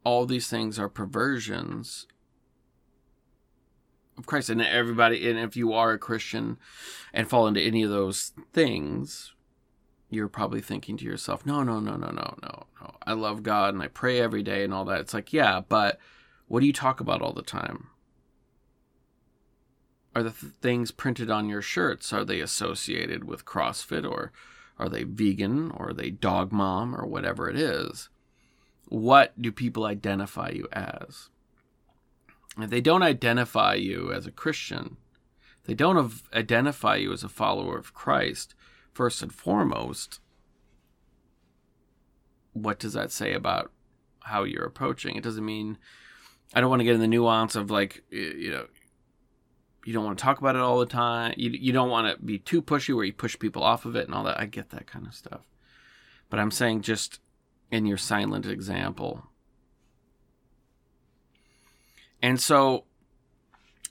All 0.08 0.24
these 0.24 0.48
things 0.48 0.78
are 0.78 0.88
perversions 0.88 2.06
of 4.16 4.24
Christ. 4.24 4.48
And 4.48 4.62
everybody, 4.62 5.28
and 5.28 5.38
if 5.38 5.54
you 5.54 5.74
are 5.74 5.92
a 5.92 5.98
Christian 5.98 6.56
and 7.12 7.28
fall 7.28 7.46
into 7.46 7.60
any 7.60 7.82
of 7.82 7.90
those 7.90 8.32
things, 8.54 9.34
you're 10.08 10.26
probably 10.28 10.62
thinking 10.62 10.96
to 10.96 11.04
yourself, 11.04 11.44
no, 11.44 11.62
no, 11.62 11.78
no, 11.78 11.96
no, 11.96 12.08
no, 12.08 12.38
no, 12.42 12.66
no. 12.80 12.94
I 13.06 13.12
love 13.12 13.42
God 13.42 13.74
and 13.74 13.82
I 13.82 13.88
pray 13.88 14.18
every 14.18 14.42
day 14.42 14.64
and 14.64 14.72
all 14.72 14.86
that. 14.86 15.00
It's 15.00 15.12
like, 15.12 15.34
yeah, 15.34 15.60
but 15.60 15.98
what 16.46 16.60
do 16.60 16.66
you 16.66 16.72
talk 16.72 17.00
about 17.00 17.20
all 17.20 17.34
the 17.34 17.42
time? 17.42 17.88
Are 20.16 20.22
the 20.22 20.30
th- 20.30 20.54
things 20.62 20.90
printed 20.90 21.30
on 21.30 21.50
your 21.50 21.60
shirts, 21.60 22.14
are 22.14 22.24
they 22.24 22.40
associated 22.40 23.24
with 23.24 23.44
CrossFit 23.44 24.10
or 24.10 24.32
are 24.78 24.88
they 24.88 25.02
vegan 25.02 25.70
or 25.70 25.90
are 25.90 25.94
they 25.94 26.08
dog 26.08 26.50
mom 26.50 26.96
or 26.96 27.04
whatever 27.04 27.50
it 27.50 27.56
is? 27.58 28.08
What 28.88 29.40
do 29.40 29.52
people 29.52 29.84
identify 29.84 30.50
you 30.50 30.68
as? 30.72 31.28
If 32.58 32.70
they 32.70 32.80
don't 32.80 33.02
identify 33.02 33.74
you 33.74 34.12
as 34.12 34.26
a 34.26 34.32
Christian, 34.32 34.96
they 35.64 35.74
don't 35.74 36.12
identify 36.34 36.96
you 36.96 37.12
as 37.12 37.22
a 37.22 37.28
follower 37.28 37.76
of 37.76 37.94
Christ, 37.94 38.54
first 38.92 39.22
and 39.22 39.32
foremost, 39.32 40.20
what 42.52 42.78
does 42.78 42.94
that 42.94 43.12
say 43.12 43.32
about 43.32 43.70
how 44.24 44.44
you're 44.44 44.64
approaching? 44.64 45.16
It 45.16 45.22
doesn't 45.22 45.44
mean 45.44 45.78
I 46.54 46.60
don't 46.60 46.70
want 46.70 46.80
to 46.80 46.84
get 46.84 46.94
in 46.94 47.00
the 47.00 47.06
nuance 47.06 47.54
of 47.56 47.70
like 47.70 48.02
you 48.10 48.50
know 48.50 48.66
you 49.84 49.92
don't 49.92 50.04
want 50.04 50.18
to 50.18 50.22
talk 50.22 50.38
about 50.38 50.56
it 50.56 50.62
all 50.62 50.78
the 50.78 50.86
time. 50.86 51.34
You 51.36 51.50
you 51.50 51.72
don't 51.72 51.90
want 51.90 52.08
to 52.08 52.24
be 52.24 52.38
too 52.38 52.62
pushy 52.62 52.94
where 52.94 53.04
you 53.04 53.12
push 53.12 53.38
people 53.38 53.62
off 53.62 53.84
of 53.84 53.96
it 53.96 54.06
and 54.06 54.14
all 54.14 54.24
that. 54.24 54.40
I 54.40 54.46
get 54.46 54.70
that 54.70 54.86
kind 54.86 55.06
of 55.06 55.14
stuff. 55.14 55.46
But 56.30 56.40
I'm 56.40 56.50
saying 56.50 56.82
just 56.82 57.20
in 57.70 57.86
your 57.86 57.98
silent 57.98 58.46
example. 58.46 59.24
And 62.22 62.40
so 62.40 62.84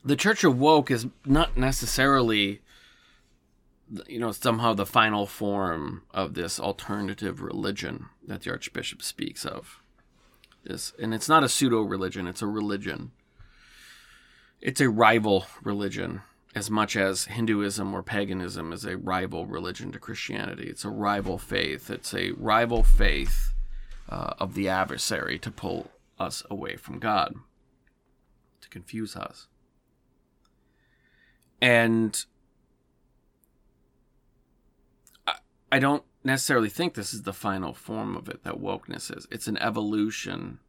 the 0.03 0.15
Church 0.15 0.43
of 0.43 0.59
Woke 0.59 0.91
is 0.91 1.07
not 1.25 1.57
necessarily 1.57 2.61
you 4.07 4.19
know, 4.19 4.31
somehow 4.31 4.73
the 4.73 4.85
final 4.85 5.25
form 5.25 6.03
of 6.11 6.33
this 6.33 6.59
alternative 6.59 7.41
religion 7.41 8.07
that 8.25 8.41
the 8.41 8.51
Archbishop 8.51 9.01
speaks 9.01 9.45
of. 9.45 9.81
This, 10.63 10.93
and 10.99 11.13
it's 11.13 11.29
not 11.29 11.43
a 11.43 11.49
pseudo 11.49 11.81
religion; 11.81 12.27
it's 12.27 12.41
a 12.41 12.47
religion. 12.47 13.11
It's 14.59 14.81
a 14.81 14.89
rival 14.89 15.45
religion, 15.63 16.21
as 16.55 16.69
much 16.69 16.97
as 16.97 17.25
Hinduism 17.25 17.93
or 17.93 18.03
paganism 18.03 18.73
is 18.73 18.83
a 18.83 18.97
rival 18.97 19.45
religion 19.45 19.91
to 19.93 19.99
Christianity. 19.99 20.67
It's 20.67 20.83
a 20.83 20.89
rival 20.89 21.37
faith. 21.37 21.89
It's 21.89 22.13
a 22.13 22.31
rival 22.31 22.83
faith 22.83 23.53
uh, 24.09 24.33
of 24.39 24.53
the 24.53 24.69
adversary 24.69 25.37
to 25.39 25.51
pull 25.51 25.91
us 26.19 26.43
away 26.49 26.75
from 26.75 26.99
God, 26.99 27.35
to 28.61 28.69
confuse 28.69 29.15
us. 29.15 29.47
And 31.61 32.23
I 35.71 35.79
don't 35.79 36.03
necessarily 36.23 36.69
think 36.69 36.93
this 36.93 37.13
is 37.13 37.23
the 37.23 37.33
final 37.33 37.73
form 37.73 38.15
of 38.15 38.29
it 38.29 38.43
that 38.43 38.61
wokeness 38.61 39.15
is. 39.15 39.27
It's 39.31 39.47
an 39.47 39.57
evolution 39.57 40.59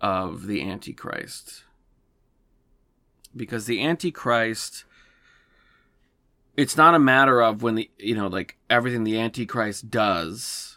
of 0.00 0.46
the 0.46 0.62
Antichrist. 0.62 1.64
Because 3.34 3.66
the 3.66 3.82
Antichrist 3.82 4.84
it's 6.56 6.76
not 6.76 6.94
a 6.94 6.98
matter 6.98 7.40
of 7.40 7.62
when 7.62 7.76
the 7.76 7.90
you 7.98 8.14
know, 8.14 8.26
like 8.26 8.56
everything 8.68 9.04
the 9.04 9.18
Antichrist 9.18 9.90
does 9.90 10.71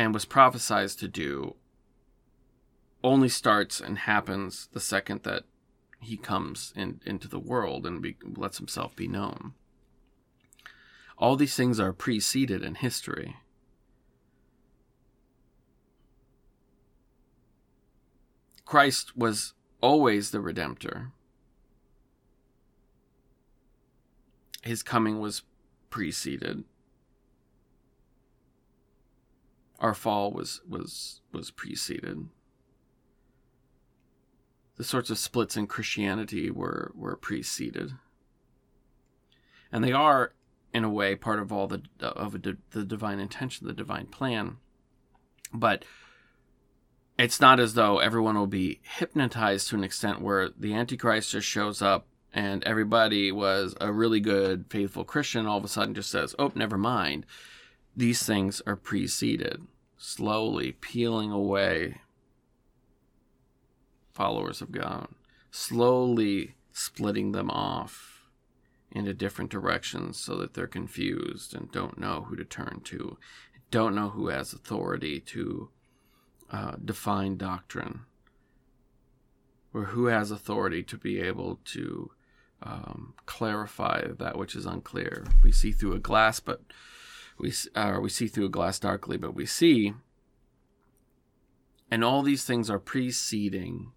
and 0.00 0.14
was 0.14 0.24
prophesied 0.24 0.88
to 0.88 1.06
do 1.06 1.54
only 3.04 3.28
starts 3.28 3.80
and 3.80 3.98
happens 3.98 4.70
the 4.72 4.80
second 4.80 5.24
that 5.24 5.44
he 6.00 6.16
comes 6.16 6.72
in, 6.74 7.02
into 7.04 7.28
the 7.28 7.38
world 7.38 7.84
and 7.84 8.00
be, 8.00 8.16
lets 8.34 8.56
himself 8.56 8.96
be 8.96 9.06
known. 9.06 9.52
All 11.18 11.36
these 11.36 11.54
things 11.54 11.78
are 11.78 11.92
preceded 11.92 12.62
in 12.62 12.76
history. 12.76 13.36
Christ 18.64 19.14
was 19.14 19.52
always 19.82 20.30
the 20.30 20.38
Redemptor. 20.38 21.10
His 24.62 24.82
coming 24.82 25.20
was 25.20 25.42
preceded. 25.90 26.64
Our 29.80 29.94
fall 29.94 30.30
was 30.30 30.60
was 30.68 31.20
was 31.32 31.50
preceded. 31.50 32.28
The 34.76 34.84
sorts 34.84 35.10
of 35.10 35.18
splits 35.18 35.56
in 35.56 35.66
Christianity 35.66 36.50
were 36.50 36.92
were 36.94 37.16
preceded. 37.16 37.92
And 39.72 39.84
they 39.84 39.92
are 39.92 40.32
in 40.72 40.84
a 40.84 40.90
way 40.90 41.14
part 41.14 41.40
of 41.40 41.52
all 41.52 41.66
the 41.66 41.82
of 42.00 42.42
the 42.42 42.84
divine 42.84 43.20
intention, 43.20 43.66
the 43.66 43.72
divine 43.72 44.06
plan. 44.06 44.58
But 45.52 45.84
it's 47.18 47.40
not 47.40 47.60
as 47.60 47.74
though 47.74 47.98
everyone 47.98 48.36
will 48.36 48.46
be 48.46 48.80
hypnotized 48.82 49.68
to 49.68 49.76
an 49.76 49.84
extent 49.84 50.22
where 50.22 50.48
the 50.48 50.72
Antichrist 50.72 51.32
just 51.32 51.46
shows 51.46 51.82
up 51.82 52.06
and 52.32 52.62
everybody 52.64 53.32
was 53.32 53.74
a 53.80 53.92
really 53.92 54.20
good, 54.20 54.64
faithful 54.70 55.04
Christian, 55.04 55.46
all 55.46 55.58
of 55.58 55.64
a 55.64 55.68
sudden 55.68 55.94
just 55.94 56.10
says, 56.10 56.34
oh, 56.38 56.52
never 56.54 56.78
mind. 56.78 57.26
These 57.96 58.22
things 58.22 58.62
are 58.66 58.76
preceded, 58.76 59.66
slowly 59.96 60.72
peeling 60.72 61.30
away 61.30 62.00
followers 64.12 64.60
of 64.60 64.72
God, 64.72 65.08
slowly 65.50 66.54
splitting 66.72 67.32
them 67.32 67.50
off 67.50 68.26
into 68.92 69.14
different 69.14 69.50
directions 69.50 70.18
so 70.18 70.36
that 70.36 70.54
they're 70.54 70.66
confused 70.66 71.54
and 71.54 71.70
don't 71.70 71.98
know 71.98 72.26
who 72.28 72.36
to 72.36 72.44
turn 72.44 72.80
to, 72.84 73.16
don't 73.70 73.94
know 73.94 74.10
who 74.10 74.28
has 74.28 74.52
authority 74.52 75.20
to 75.20 75.70
uh, 76.50 76.72
define 76.84 77.36
doctrine, 77.36 78.00
or 79.72 79.84
who 79.84 80.06
has 80.06 80.30
authority 80.30 80.82
to 80.82 80.96
be 80.96 81.20
able 81.20 81.60
to 81.64 82.10
um, 82.62 83.14
clarify 83.26 84.06
that 84.18 84.36
which 84.36 84.56
is 84.56 84.66
unclear. 84.66 85.24
We 85.42 85.52
see 85.52 85.72
through 85.72 85.94
a 85.94 86.00
glass, 86.00 86.40
but 86.40 86.62
we 87.40 87.52
uh, 87.74 87.98
we 88.00 88.08
see 88.08 88.26
through 88.26 88.46
a 88.46 88.50
glass 88.50 88.78
darkly, 88.78 89.16
but 89.16 89.34
we 89.34 89.46
see. 89.46 89.94
And 91.90 92.04
all 92.04 92.22
these 92.22 92.44
things 92.44 92.70
are 92.70 92.78
preceding 92.78 93.92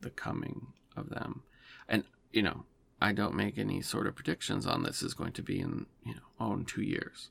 the 0.00 0.10
coming 0.10 0.68
of 0.96 1.10
them. 1.10 1.42
And 1.88 2.04
you 2.32 2.42
know, 2.42 2.64
I 3.02 3.12
don't 3.12 3.34
make 3.34 3.58
any 3.58 3.82
sort 3.82 4.06
of 4.06 4.14
predictions 4.14 4.66
on 4.66 4.82
this 4.82 5.02
is 5.02 5.14
going 5.14 5.32
to 5.32 5.42
be 5.42 5.60
in 5.60 5.86
you 6.04 6.14
know 6.14 6.20
oh 6.40 6.54
in 6.54 6.64
two 6.64 6.82
years. 6.82 7.30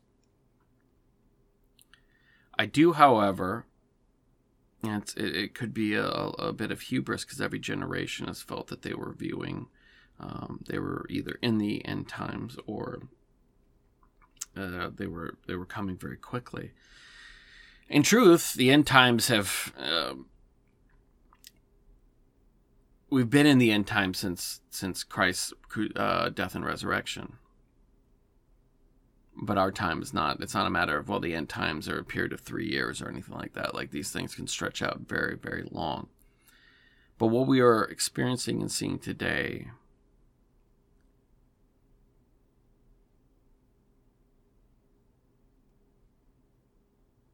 I 2.58 2.68
do, 2.68 2.94
however, 2.94 3.66
it, 4.84 5.16
it, 5.18 5.56
could 5.56 5.74
be 5.74 5.96
a, 5.96 6.06
a 6.06 6.54
bit 6.54 6.72
of 6.72 6.82
hubris 6.82 7.26
because 7.26 7.42
every 7.42 7.58
generation 7.58 8.28
has 8.28 8.44
felt 8.44 8.68
that 8.68 8.84
they 8.84 8.94
were 8.94 9.12
viewing 9.12 9.68
um, 10.20 10.64
they 10.68 10.80
were 10.80 11.06
either 11.10 11.38
in 11.42 11.58
the 11.58 11.86
end 11.86 12.08
times 12.08 12.58
or 12.66 13.00
uh, 14.56 14.90
they 14.96 15.08
were 15.08 15.38
they 15.48 15.56
were 15.56 15.66
coming 15.66 15.98
very 15.98 16.18
quickly. 16.18 16.72
In 17.90 18.04
truth, 18.04 18.54
the 18.54 18.72
end 18.72 18.88
times 18.88 19.28
have 19.28 19.74
uh, 19.78 20.14
we've 23.10 23.30
been 23.30 23.46
in 23.46 23.60
the 23.60 23.72
end 23.72 23.88
times 23.88 24.20
since 24.20 24.62
since 24.70 25.04
Christ's 25.04 25.54
uh, 25.96 26.30
death 26.30 26.56
and 26.56 26.66
resurrection. 26.66 27.34
But 29.36 29.58
our 29.58 29.72
time 29.72 30.02
is 30.02 30.14
not. 30.14 30.42
It's 30.42 30.54
not 30.54 30.68
a 30.68 30.72
matter 30.72 30.98
of 30.98 31.10
well, 31.10 31.20
the 31.20 31.36
end 31.36 31.50
times 31.50 31.90
are 31.90 32.00
a 32.00 32.04
period 32.04 32.34
of 32.34 32.42
three 32.42 32.68
years 32.70 33.02
or 33.02 33.10
anything 33.10 33.36
like 33.36 33.54
that. 33.54 33.74
Like 33.74 33.92
these 33.92 34.12
things 34.12 34.36
can 34.36 34.48
stretch 34.48 34.82
out 34.82 35.02
very, 35.08 35.36
very 35.36 35.68
long. 35.72 36.08
But 37.18 37.28
what 37.28 37.48
we 37.48 37.60
are 37.60 37.84
experiencing 37.84 38.62
and 38.62 38.72
seeing 38.72 39.00
today 39.00 39.68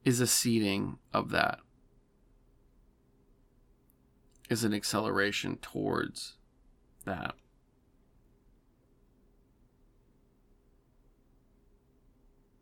is 0.09 0.19
a 0.19 0.25
seeding 0.25 0.97
of 1.13 1.29
that, 1.29 1.59
is 4.49 4.63
an 4.63 4.73
acceleration 4.73 5.55
towards 5.57 6.35
that. 7.05 7.35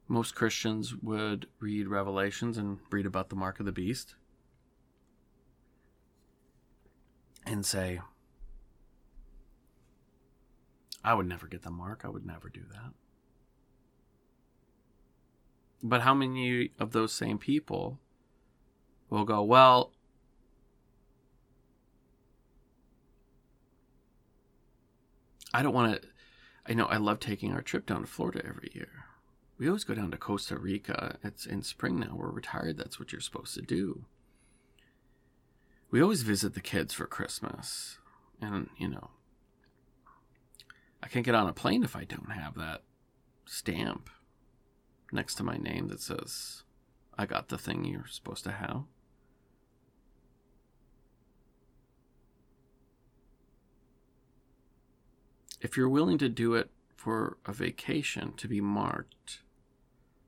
Most 0.10 0.36
Christians 0.36 0.94
would 0.96 1.48
read 1.62 1.88
Revelations 1.88 2.58
and 2.58 2.80
read 2.92 3.06
about 3.06 3.30
the 3.30 3.36
mark 3.38 3.62
of 3.62 3.66
the 3.66 3.72
beast 3.72 4.16
and 7.46 7.66
say, 7.66 8.02
I 11.02 11.14
would 11.14 11.28
never 11.28 11.48
get 11.48 11.64
the 11.64 11.72
mark. 11.72 12.02
I 12.04 12.10
would 12.10 12.26
never 12.26 12.50
do 12.50 12.64
that. 12.74 12.92
But 15.84 16.02
how 16.02 16.14
many 16.14 16.72
of 16.80 16.92
those 16.92 17.14
same 17.14 17.38
people 17.38 18.00
will 19.10 19.26
go, 19.26 19.44
well, 19.44 19.94
I 25.54 25.62
don't 25.62 25.74
want 25.74 26.02
to. 26.02 26.08
I 26.66 26.74
know 26.74 26.86
I 26.86 26.98
love 26.98 27.20
taking 27.20 27.54
our 27.54 27.62
trip 27.62 27.86
down 27.86 28.02
to 28.02 28.08
Florida 28.08 28.42
every 28.46 28.70
year. 28.74 28.90
We 29.58 29.68
always 29.68 29.86
go 29.86 29.96
down 29.96 30.12
to 30.12 30.18
Costa 30.18 30.58
Rica. 30.58 31.18
It's 31.24 31.46
in 31.46 31.64
spring 31.64 32.00
now. 32.00 32.14
We're 32.14 32.30
retired. 32.30 32.78
That's 32.78 33.00
what 33.00 33.12
you're 33.12 33.22
supposed 33.22 33.56
to 33.56 33.62
do. 33.62 34.06
We 35.90 36.02
always 36.02 36.24
visit 36.24 36.54
the 36.54 36.62
kids 36.62 36.94
for 36.94 37.08
Christmas. 37.08 37.98
And, 38.42 38.70
you 38.78 38.90
know, 38.90 39.12
I 41.02 41.08
can't 41.08 41.26
get 41.26 41.34
on 41.34 41.48
a 41.48 41.54
plane 41.54 41.84
if 41.84 41.96
I 41.96 42.04
don't 42.04 42.32
have 42.32 42.56
that 42.56 42.84
stamp 43.46 44.10
next 45.12 45.36
to 45.36 45.44
my 45.44 45.58
name 45.58 45.88
that 45.88 46.02
says, 46.02 46.64
I 47.18 47.26
got 47.26 47.50
the 47.50 47.58
thing 47.58 47.86
you're 47.86 48.08
supposed 48.08 48.44
to 48.44 48.52
have. 48.52 48.84
If 55.60 55.76
you're 55.76 55.90
willing 55.90 56.20
to 56.20 56.30
do 56.30 56.54
it 56.54 56.70
for 56.96 57.38
a 57.46 57.54
vacation 57.54 58.34
to 58.38 58.48
be 58.48 58.62
marked, 58.62 59.42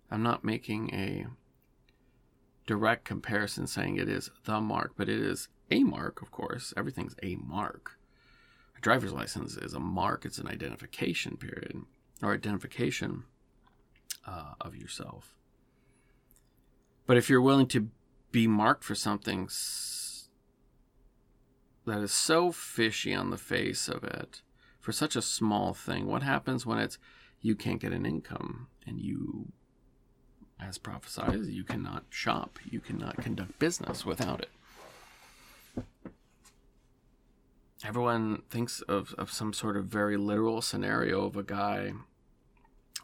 I'm 0.10 0.24
not 0.24 0.44
making 0.44 0.94
a 0.94 1.28
direct 2.66 3.06
comparison 3.06 3.68
saying 3.68 3.98
it 3.98 4.10
is 4.10 4.32
the 4.46 4.60
mark, 4.60 4.94
but 4.98 5.10
it 5.10 5.20
is 5.20 5.50
a 5.70 5.84
mark, 5.84 6.22
of 6.22 6.32
course. 6.32 6.74
Everything's 6.76 7.16
a 7.22 7.36
mark. 7.36 8.00
A 8.76 8.82
driver's 8.82 9.14
license 9.14 9.56
is 9.56 9.74
a 9.74 9.80
mark, 9.80 10.26
it's 10.26 10.40
an 10.40 10.48
identification 10.48 11.38
period 11.38 11.84
or 12.24 12.34
identification 12.34 13.24
uh, 14.26 14.54
of 14.62 14.76
yourself. 14.76 15.34
But 17.06 17.18
if 17.18 17.30
you're 17.30 17.42
willing 17.42 17.68
to 17.68 17.90
be 18.32 18.48
marked 18.48 18.84
for 18.84 18.96
something 18.96 19.50
that 21.86 22.02
is 22.02 22.12
so 22.12 22.52
fishy 22.52 23.14
on 23.14 23.32
the 23.32 23.38
face 23.38 23.90
of 23.90 24.04
it, 24.04 24.42
for 24.80 24.92
such 24.92 25.16
a 25.16 25.22
small 25.22 25.74
thing, 25.74 26.06
what 26.08 26.24
happens 26.24 26.66
when 26.66 26.78
it's 26.78 26.98
you 27.42 27.56
can't 27.56 27.82
get 27.82 27.94
an 27.94 28.06
income 28.06 28.68
and 28.86 29.00
you, 29.00 29.52
as 30.60 30.78
prophesied, 30.78 31.46
you 31.46 31.64
cannot 31.64 32.04
shop, 32.10 32.60
you 32.70 32.80
cannot 32.80 33.18
conduct 33.18 33.58
business 33.60 34.06
without 34.06 34.42
it? 34.42 35.84
Everyone 37.84 38.44
thinks 38.50 38.82
of, 38.82 39.16
of 39.18 39.32
some 39.32 39.54
sort 39.54 39.78
of 39.78 39.86
very 39.86 40.18
literal 40.18 40.62
scenario 40.62 41.26
of 41.26 41.38
a 41.38 41.44
guy 41.44 41.94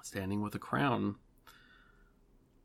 standing 0.05 0.39
with 0.39 0.53
a 0.53 0.59
crown 0.59 1.15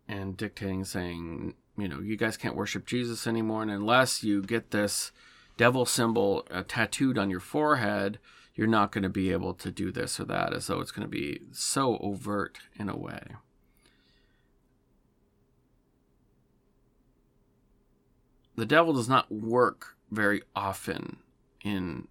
and 0.06 0.36
dictating, 0.36 0.84
saying, 0.84 1.54
you 1.78 1.88
know, 1.88 1.98
you 1.98 2.14
guys 2.14 2.36
can't 2.36 2.54
worship 2.54 2.84
Jesus 2.84 3.26
anymore, 3.26 3.62
and 3.62 3.70
unless 3.70 4.22
you 4.22 4.42
get 4.42 4.72
this 4.72 5.10
devil 5.56 5.86
symbol 5.86 6.46
uh, 6.50 6.62
tattooed 6.68 7.16
on 7.16 7.30
your 7.30 7.40
forehead, 7.40 8.18
you're 8.54 8.66
not 8.66 8.92
going 8.92 9.04
to 9.04 9.08
be 9.08 9.32
able 9.32 9.54
to 9.54 9.70
do 9.70 9.90
this 9.90 10.20
or 10.20 10.26
that, 10.26 10.52
as 10.52 10.66
though 10.66 10.80
it's 10.80 10.90
going 10.90 11.06
to 11.06 11.10
be 11.10 11.40
so 11.50 11.96
overt 11.98 12.58
in 12.78 12.90
a 12.90 12.96
way. 12.96 13.22
The 18.54 18.66
devil 18.66 18.92
does 18.92 19.08
not 19.08 19.32
work 19.32 19.96
very 20.10 20.42
often 20.54 21.16
in 21.64 22.06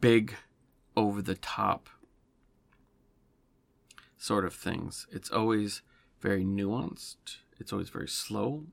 big 0.00 0.34
over 0.98 1.22
the 1.22 1.36
top 1.36 1.88
sort 4.16 4.44
of 4.44 4.52
things. 4.52 5.06
It's 5.12 5.30
always 5.30 5.82
very 6.20 6.44
nuanced, 6.44 7.36
it's 7.60 7.72
always 7.72 7.88
very 7.88 8.08
slow. 8.08 8.64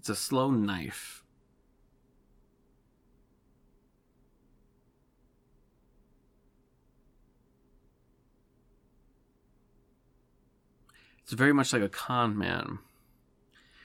It's 0.00 0.08
a 0.08 0.16
slow 0.16 0.50
knife. 0.50 1.22
It's 11.20 11.32
very 11.34 11.52
much 11.52 11.72
like 11.72 11.82
a 11.82 11.88
con 11.88 12.36
man, 12.36 12.80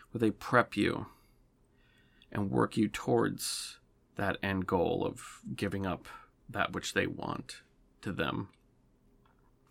where 0.10 0.20
they 0.20 0.32
prep 0.32 0.76
you 0.76 1.06
and 2.32 2.50
work 2.50 2.76
you 2.76 2.88
towards 2.88 3.78
that 4.18 4.38
end 4.44 4.68
goal 4.68 5.06
of 5.06 5.40
giving 5.56 5.86
up 5.86 6.08
that 6.50 6.74
which 6.74 6.94
they 6.94 7.08
want 7.08 7.62
to 8.02 8.12
them. 8.12 8.50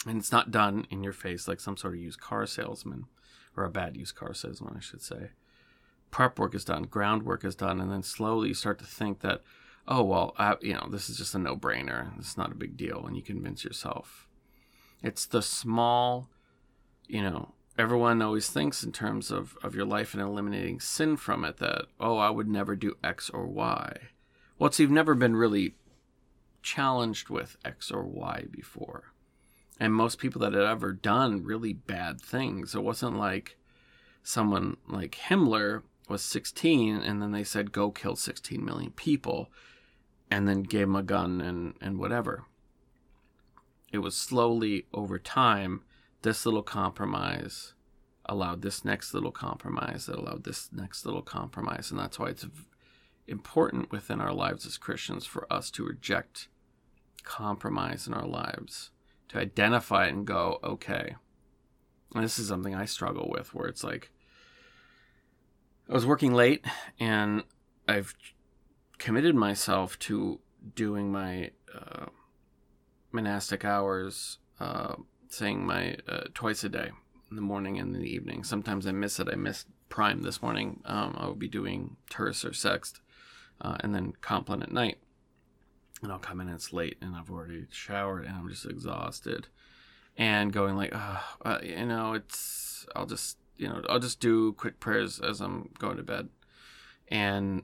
And 0.06 0.18
it's 0.18 0.32
not 0.32 0.50
done 0.50 0.86
in 0.90 1.02
your 1.02 1.12
face 1.12 1.48
like 1.48 1.60
some 1.60 1.76
sort 1.76 1.94
of 1.94 2.00
used 2.00 2.20
car 2.20 2.46
salesman, 2.46 3.06
or 3.56 3.64
a 3.64 3.70
bad 3.70 3.96
used 3.96 4.14
car 4.14 4.34
salesman, 4.34 4.74
I 4.76 4.80
should 4.80 5.02
say. 5.02 5.30
Prep 6.10 6.38
work 6.38 6.54
is 6.54 6.64
done, 6.64 6.84
groundwork 6.84 7.44
is 7.44 7.56
done, 7.56 7.80
and 7.80 7.90
then 7.90 8.02
slowly 8.02 8.48
you 8.48 8.54
start 8.54 8.78
to 8.78 8.84
think 8.84 9.20
that, 9.20 9.42
oh, 9.88 10.02
well, 10.04 10.34
I, 10.38 10.56
you 10.60 10.74
know, 10.74 10.88
this 10.90 11.08
is 11.08 11.16
just 11.16 11.34
a 11.34 11.38
no 11.38 11.56
brainer. 11.56 12.16
It's 12.18 12.36
not 12.36 12.52
a 12.52 12.56
big 12.56 12.76
deal 12.76 13.04
And 13.06 13.16
you 13.16 13.22
convince 13.22 13.64
yourself. 13.64 14.28
It's 15.02 15.26
the 15.26 15.42
small, 15.42 16.28
you 17.06 17.22
know, 17.22 17.54
everyone 17.78 18.22
always 18.22 18.48
thinks 18.48 18.82
in 18.82 18.92
terms 18.92 19.30
of, 19.30 19.56
of 19.62 19.74
your 19.74 19.84
life 19.84 20.14
and 20.14 20.22
eliminating 20.22 20.80
sin 20.80 21.16
from 21.16 21.44
it 21.44 21.58
that, 21.58 21.86
oh, 22.00 22.16
I 22.16 22.30
would 22.30 22.48
never 22.48 22.76
do 22.76 22.96
X 23.02 23.28
or 23.30 23.46
Y. 23.46 23.96
It's 24.60 24.80
you've 24.80 24.90
never 24.90 25.14
been 25.14 25.36
really 25.36 25.74
challenged 26.62 27.28
with 27.28 27.56
X 27.64 27.90
or 27.90 28.04
Y 28.04 28.44
before. 28.50 29.12
And 29.78 29.92
most 29.94 30.18
people 30.18 30.40
that 30.40 30.54
had 30.54 30.62
ever 30.62 30.92
done 30.92 31.44
really 31.44 31.72
bad 31.72 32.20
things, 32.20 32.74
it 32.74 32.82
wasn't 32.82 33.18
like 33.18 33.56
someone 34.22 34.76
like 34.88 35.18
Himmler 35.28 35.82
was 36.08 36.22
16 36.22 36.96
and 36.96 37.20
then 37.20 37.32
they 37.32 37.44
said, 37.44 37.72
go 37.72 37.90
kill 37.90 38.16
16 38.16 38.64
million 38.64 38.90
people 38.92 39.50
and 40.30 40.48
then 40.48 40.62
gave 40.62 40.84
him 40.84 40.96
a 40.96 41.02
gun 41.02 41.40
and, 41.40 41.74
and 41.80 41.98
whatever. 41.98 42.44
It 43.92 43.98
was 43.98 44.16
slowly 44.16 44.86
over 44.92 45.18
time, 45.18 45.82
this 46.22 46.44
little 46.44 46.62
compromise 46.62 47.74
allowed 48.24 48.62
this 48.62 48.84
next 48.84 49.14
little 49.14 49.30
compromise, 49.30 50.06
that 50.06 50.18
allowed 50.18 50.44
this 50.44 50.70
next 50.72 51.06
little 51.06 51.22
compromise. 51.22 51.90
And 51.90 52.00
that's 52.00 52.18
why 52.18 52.30
it's 52.30 52.46
important 53.26 53.90
within 53.90 54.20
our 54.20 54.32
lives 54.32 54.66
as 54.66 54.78
Christians 54.78 55.26
for 55.26 55.50
us 55.52 55.70
to 55.72 55.84
reject 55.84 56.48
compromise 57.24 58.06
in 58.06 58.14
our 58.14 58.26
lives, 58.26 58.90
to 59.28 59.38
identify 59.38 60.06
and 60.06 60.26
go, 60.26 60.58
okay. 60.62 61.16
And 62.14 62.24
this 62.24 62.38
is 62.38 62.48
something 62.48 62.74
I 62.74 62.84
struggle 62.84 63.28
with 63.28 63.52
where 63.54 63.66
it's 63.66 63.84
like, 63.84 64.10
I 65.88 65.92
was 65.92 66.06
working 66.06 66.34
late 66.34 66.64
and 66.98 67.44
I've 67.86 68.14
committed 68.98 69.34
myself 69.34 69.98
to 70.00 70.40
doing 70.74 71.12
my 71.12 71.50
uh, 71.74 72.06
monastic 73.12 73.64
hours, 73.64 74.38
uh, 74.58 74.96
saying 75.28 75.64
my 75.66 75.96
uh, 76.08 76.24
twice 76.34 76.64
a 76.64 76.68
day 76.68 76.90
in 77.30 77.36
the 77.36 77.42
morning 77.42 77.78
and 77.78 77.94
in 77.94 78.02
the 78.02 78.08
evening. 78.08 78.44
Sometimes 78.44 78.86
I 78.86 78.92
miss 78.92 79.20
it. 79.20 79.28
I 79.30 79.36
missed 79.36 79.66
prime 79.88 80.22
this 80.22 80.42
morning. 80.42 80.80
Um, 80.84 81.16
I 81.18 81.26
will 81.26 81.34
be 81.34 81.48
doing 81.48 81.96
terce 82.10 82.44
or 82.44 82.50
sext, 82.50 83.00
uh, 83.60 83.76
and 83.80 83.94
then 83.94 84.12
compline 84.20 84.62
at 84.62 84.72
night. 84.72 84.98
And 86.02 86.12
I'll 86.12 86.18
come 86.18 86.40
in 86.40 86.48
and 86.48 86.56
it's 86.56 86.72
late, 86.72 86.98
and 87.00 87.16
I've 87.16 87.30
already 87.30 87.66
showered, 87.70 88.26
and 88.26 88.36
I'm 88.36 88.48
just 88.48 88.66
exhausted, 88.66 89.48
and 90.16 90.52
going 90.52 90.76
like, 90.76 90.92
uh, 90.94 91.58
you 91.62 91.86
know, 91.86 92.12
it's 92.12 92.86
I'll 92.94 93.06
just 93.06 93.38
you 93.56 93.68
know 93.68 93.82
I'll 93.88 93.98
just 93.98 94.20
do 94.20 94.52
quick 94.52 94.78
prayers 94.78 95.20
as 95.20 95.40
I'm 95.40 95.70
going 95.78 95.96
to 95.96 96.02
bed, 96.02 96.28
and 97.08 97.62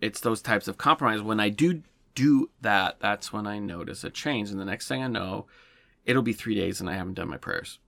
it's 0.00 0.20
those 0.20 0.42
types 0.42 0.68
of 0.68 0.76
compromise. 0.76 1.22
When 1.22 1.40
I 1.40 1.48
do 1.48 1.82
do 2.14 2.50
that, 2.60 3.00
that's 3.00 3.32
when 3.32 3.46
I 3.46 3.58
notice 3.58 4.04
a 4.04 4.10
change, 4.10 4.50
and 4.50 4.60
the 4.60 4.66
next 4.66 4.86
thing 4.86 5.02
I 5.02 5.08
know, 5.08 5.46
it'll 6.04 6.22
be 6.22 6.34
three 6.34 6.54
days, 6.54 6.78
and 6.78 6.90
I 6.90 6.94
haven't 6.94 7.14
done 7.14 7.30
my 7.30 7.38
prayers 7.38 7.78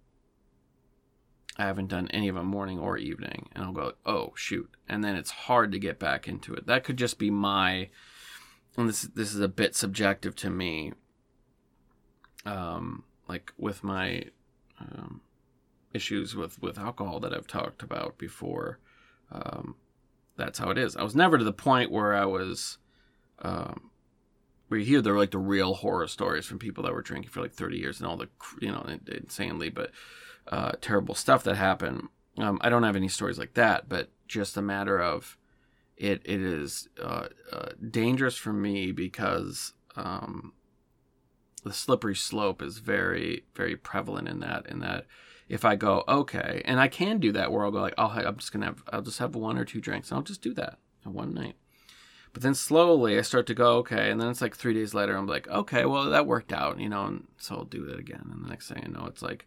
I 1.57 1.65
haven't 1.65 1.89
done 1.89 2.09
any 2.09 2.29
of 2.29 2.35
them 2.35 2.47
morning 2.47 2.79
or 2.79 2.97
evening. 2.97 3.49
And 3.55 3.65
I'll 3.65 3.73
go, 3.73 3.93
oh, 4.05 4.33
shoot. 4.35 4.71
And 4.89 5.05
then 5.05 5.15
it's 5.15 5.31
hard 5.31 5.73
to 5.73 5.79
get 5.79 5.99
back 5.99 6.27
into 6.27 6.53
it. 6.55 6.67
That 6.67 6.85
could 6.85 6.97
just 6.97 7.19
be 7.19 7.31
my, 7.31 7.91
and 8.77 8.89
this, 8.89 9.03
this 9.03 9.33
is 9.33 9.41
a 9.41 9.49
bit 9.49 9.77
subjective 9.77 10.35
to 10.37 10.51
me. 10.51 10.93
Um, 12.45 13.05
like 13.29 13.53
with 13.57 13.83
my 13.83 14.25
um, 14.81 15.23
issues 15.95 16.35
with, 16.35 16.61
with 16.61 16.79
alcohol 16.79 17.21
that 17.21 17.33
I've 17.33 17.47
talked 17.47 17.83
about 17.83 18.19
before. 18.19 18.81
Um, 19.31 19.77
that's 20.37 20.59
how 20.59 20.71
it 20.71 20.79
is. 20.79 20.97
I 20.97 21.05
was 21.05 21.15
never 21.15 21.39
to 21.39 21.45
the 21.45 21.53
point 21.53 21.91
where 21.91 22.15
I 22.15 22.25
was, 22.27 22.79
um, 23.39 23.91
where 24.69 24.81
you 24.81 24.87
hear 24.87 25.01
they're 25.01 25.17
like 25.17 25.31
the 25.31 25.39
real 25.39 25.75
horror 25.75 26.09
stories 26.09 26.45
from 26.45 26.59
people 26.59 26.83
that 26.85 26.93
were 26.93 27.03
drinking 27.03 27.31
for 27.31 27.41
like 27.41 27.53
30 27.53 27.79
years 27.79 28.01
and 28.01 28.09
all 28.09 28.17
the, 28.17 28.29
you 28.61 28.71
know, 28.71 28.85
insanely, 29.07 29.71
but 29.71 29.93
uh, 30.49 30.73
terrible 30.81 31.15
stuff 31.15 31.45
that 31.45 31.57
happened. 31.57 32.09
Um, 32.39 32.59
I 32.61 32.69
don't 32.69 32.83
have 32.83 32.97
any 32.97 33.09
stories 33.09 33.39
like 33.39 33.55
that, 33.55 33.89
but 33.89 34.11
just 34.27 34.57
a 34.57 34.63
matter 34.63 35.01
of 35.01 35.37
it. 35.97 36.23
It 36.25 36.41
is 36.41 36.89
uh, 37.01 37.29
uh, 37.53 37.69
dangerous 37.91 38.37
for 38.37 38.53
me 38.53 38.93
because 38.93 39.73
um, 39.97 40.53
the 41.63 41.73
slippery 41.73 42.17
slope 42.17 42.63
is 42.63 42.79
very, 42.79 43.45
very 43.55 43.77
prevalent 43.77 44.29
in 44.29 44.41
that. 44.41 44.67
In 44.67 44.81
that, 44.81 45.07
if 45.49 45.65
I 45.65 45.77
go 45.77 46.05
okay, 46.09 46.63
and 46.65 46.81
I 46.81 46.89
can 46.89 47.19
do 47.19 47.33
that, 47.33 47.53
where 47.53 47.65
I'll 47.65 47.71
go 47.71 47.81
like, 47.81 47.95
oh, 47.99 48.09
I'm 48.09 48.37
just 48.37 48.53
gonna 48.53 48.67
have, 48.67 48.83
I'll 48.93 49.03
just 49.03 49.19
have 49.19 49.35
one 49.35 49.59
or 49.59 49.65
two 49.65 49.81
drinks, 49.81 50.11
and 50.11 50.17
I'll 50.17 50.25
just 50.25 50.43
do 50.43 50.55
that 50.55 50.79
in 51.05 51.13
one 51.13 51.35
night. 51.35 51.57
But 52.33 52.43
then 52.43 52.55
slowly 52.55 53.17
I 53.17 53.23
start 53.23 53.47
to 53.47 53.55
go 53.55 53.77
okay, 53.79 54.11
and 54.11 54.21
then 54.21 54.29
it's 54.29 54.41
like 54.41 54.57
three 54.57 54.75
days 54.75 54.93
later, 54.93 55.17
I'm 55.17 55.27
like, 55.27 55.49
okay, 55.49 55.85
well 55.85 56.11
that 56.11 56.27
worked 56.27 56.53
out, 56.53 56.81
you 56.81 56.89
know, 56.89 57.07
and 57.07 57.29
so 57.37 57.55
I'll 57.55 57.65
do 57.65 57.85
that 57.87 57.99
again, 57.99 58.29
and 58.33 58.45
the 58.45 58.49
next 58.49 58.69
thing 58.69 58.83
I 58.85 58.89
know, 58.89 59.07
it's 59.07 59.23
like 59.23 59.47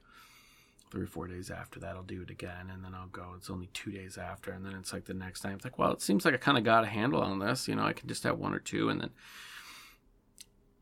three 0.90 1.04
or 1.04 1.08
four 1.08 1.28
days 1.28 1.50
after 1.52 1.80
that, 1.80 1.96
I'll 1.96 2.04
do 2.04 2.22
it 2.22 2.30
again, 2.30 2.70
and 2.72 2.84
then 2.84 2.94
I'll 2.94 3.08
go. 3.08 3.34
It's 3.36 3.50
only 3.50 3.68
two 3.74 3.92
days 3.92 4.18
after, 4.18 4.52
and 4.52 4.66
then 4.66 4.74
it's 4.74 4.94
like 4.94 5.06
the 5.06 5.14
next 5.14 5.42
time. 5.42 5.56
It's 5.56 5.66
like, 5.66 5.78
well, 5.78 5.92
it 5.92 6.02
seems 6.02 6.26
like 6.26 6.34
I 6.34 6.38
kind 6.38 6.58
of 6.58 6.64
got 6.64 6.84
a 6.84 6.88
handle 6.88 7.22
on 7.22 7.40
this. 7.40 7.68
You 7.68 7.76
know, 7.76 7.84
I 7.84 7.94
can 7.94 8.08
just 8.08 8.24
have 8.24 8.38
one 8.38 8.54
or 8.54 8.60
two, 8.60 8.90
and 8.90 9.02
then 9.02 9.10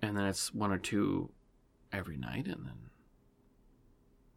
and 0.01 0.17
then 0.17 0.25
it's 0.25 0.53
one 0.53 0.71
or 0.71 0.77
two 0.77 1.31
every 1.91 2.17
night, 2.17 2.45
and 2.47 2.65
then 2.65 2.89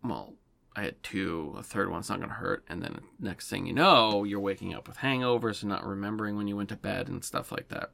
well, 0.02 0.34
I 0.76 0.82
had 0.84 1.02
two. 1.02 1.54
A 1.58 1.62
third 1.62 1.90
one's 1.90 2.08
not 2.08 2.18
going 2.18 2.30
to 2.30 2.36
hurt, 2.36 2.64
and 2.68 2.82
then 2.82 3.00
next 3.18 3.48
thing 3.48 3.66
you 3.66 3.72
know, 3.72 4.24
you're 4.24 4.40
waking 4.40 4.74
up 4.74 4.88
with 4.88 4.98
hangovers 4.98 5.62
and 5.62 5.68
not 5.68 5.86
remembering 5.86 6.36
when 6.36 6.48
you 6.48 6.56
went 6.56 6.68
to 6.70 6.76
bed 6.76 7.08
and 7.08 7.24
stuff 7.24 7.50
like 7.52 7.68
that. 7.68 7.90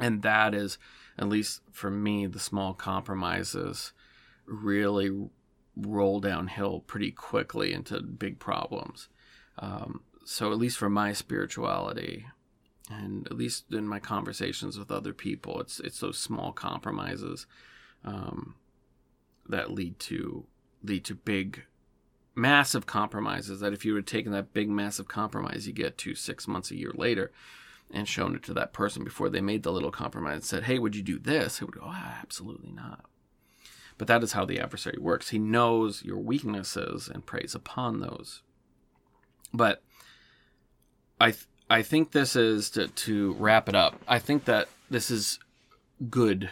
And 0.00 0.22
that 0.22 0.54
is, 0.54 0.78
at 1.18 1.28
least 1.28 1.60
for 1.70 1.90
me, 1.90 2.26
the 2.26 2.40
small 2.40 2.74
compromises 2.74 3.92
really 4.46 5.28
roll 5.76 6.20
downhill 6.20 6.80
pretty 6.80 7.10
quickly 7.10 7.72
into 7.72 8.00
big 8.00 8.38
problems. 8.38 9.08
Um, 9.58 10.02
so, 10.24 10.52
at 10.52 10.58
least 10.58 10.78
for 10.78 10.88
my 10.88 11.12
spirituality, 11.12 12.26
and 12.90 13.26
at 13.26 13.36
least 13.36 13.72
in 13.72 13.88
my 13.88 13.98
conversations 13.98 14.78
with 14.78 14.90
other 14.90 15.12
people, 15.12 15.60
it's 15.60 15.80
it's 15.80 16.00
those 16.00 16.18
small 16.18 16.52
compromises 16.52 17.46
um, 18.04 18.54
that 19.48 19.70
lead 19.70 19.98
to 20.00 20.46
lead 20.82 21.04
to 21.04 21.14
big, 21.14 21.64
massive 22.34 22.86
compromises. 22.86 23.60
That 23.60 23.72
if 23.72 23.84
you 23.84 23.94
had 23.94 24.06
taken 24.06 24.32
that 24.32 24.52
big, 24.52 24.68
massive 24.68 25.08
compromise, 25.08 25.66
you 25.66 25.72
get 25.72 25.98
to 25.98 26.14
six 26.14 26.46
months, 26.46 26.70
a 26.70 26.76
year 26.76 26.92
later, 26.94 27.32
and 27.90 28.08
shown 28.08 28.34
it 28.34 28.42
to 28.44 28.54
that 28.54 28.72
person 28.72 29.04
before 29.04 29.28
they 29.28 29.40
made 29.40 29.62
the 29.62 29.72
little 29.72 29.92
compromise 29.92 30.34
and 30.34 30.44
said, 30.44 30.64
"Hey, 30.64 30.78
would 30.78 30.96
you 30.96 31.02
do 31.02 31.18
this?" 31.18 31.60
It 31.60 31.64
would 31.64 31.74
go, 31.74 31.82
oh, 31.84 31.92
"Absolutely 32.20 32.72
not." 32.72 33.06
But 34.02 34.08
that 34.08 34.24
is 34.24 34.32
how 34.32 34.44
the 34.44 34.58
adversary 34.58 34.98
works. 34.98 35.28
He 35.28 35.38
knows 35.38 36.02
your 36.02 36.18
weaknesses 36.18 37.08
and 37.08 37.24
preys 37.24 37.54
upon 37.54 38.00
those. 38.00 38.42
But 39.54 39.80
I 41.20 41.30
th- 41.30 41.46
I 41.70 41.82
think 41.82 42.10
this 42.10 42.34
is 42.34 42.68
to, 42.70 42.88
to 42.88 43.34
wrap 43.34 43.68
it 43.68 43.76
up. 43.76 44.02
I 44.08 44.18
think 44.18 44.46
that 44.46 44.66
this 44.90 45.08
is 45.08 45.38
good. 46.10 46.50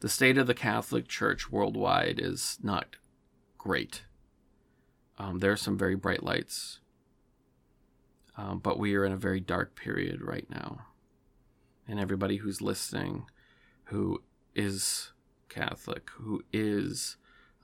The 0.00 0.08
state 0.08 0.38
of 0.38 0.46
the 0.46 0.54
Catholic 0.54 1.08
Church 1.08 1.50
worldwide 1.50 2.18
is 2.18 2.56
not 2.62 2.96
great. 3.58 4.04
Um, 5.18 5.40
there 5.40 5.52
are 5.52 5.58
some 5.58 5.76
very 5.76 5.94
bright 5.94 6.22
lights, 6.22 6.80
um, 8.38 8.60
but 8.60 8.78
we 8.78 8.94
are 8.94 9.04
in 9.04 9.12
a 9.12 9.18
very 9.18 9.40
dark 9.40 9.76
period 9.76 10.22
right 10.22 10.48
now. 10.48 10.86
And 11.86 12.00
everybody 12.00 12.38
who's 12.38 12.62
listening, 12.62 13.26
who 13.88 14.22
is 14.54 15.12
Catholic 15.50 16.08
who 16.14 16.42
is 16.52 17.16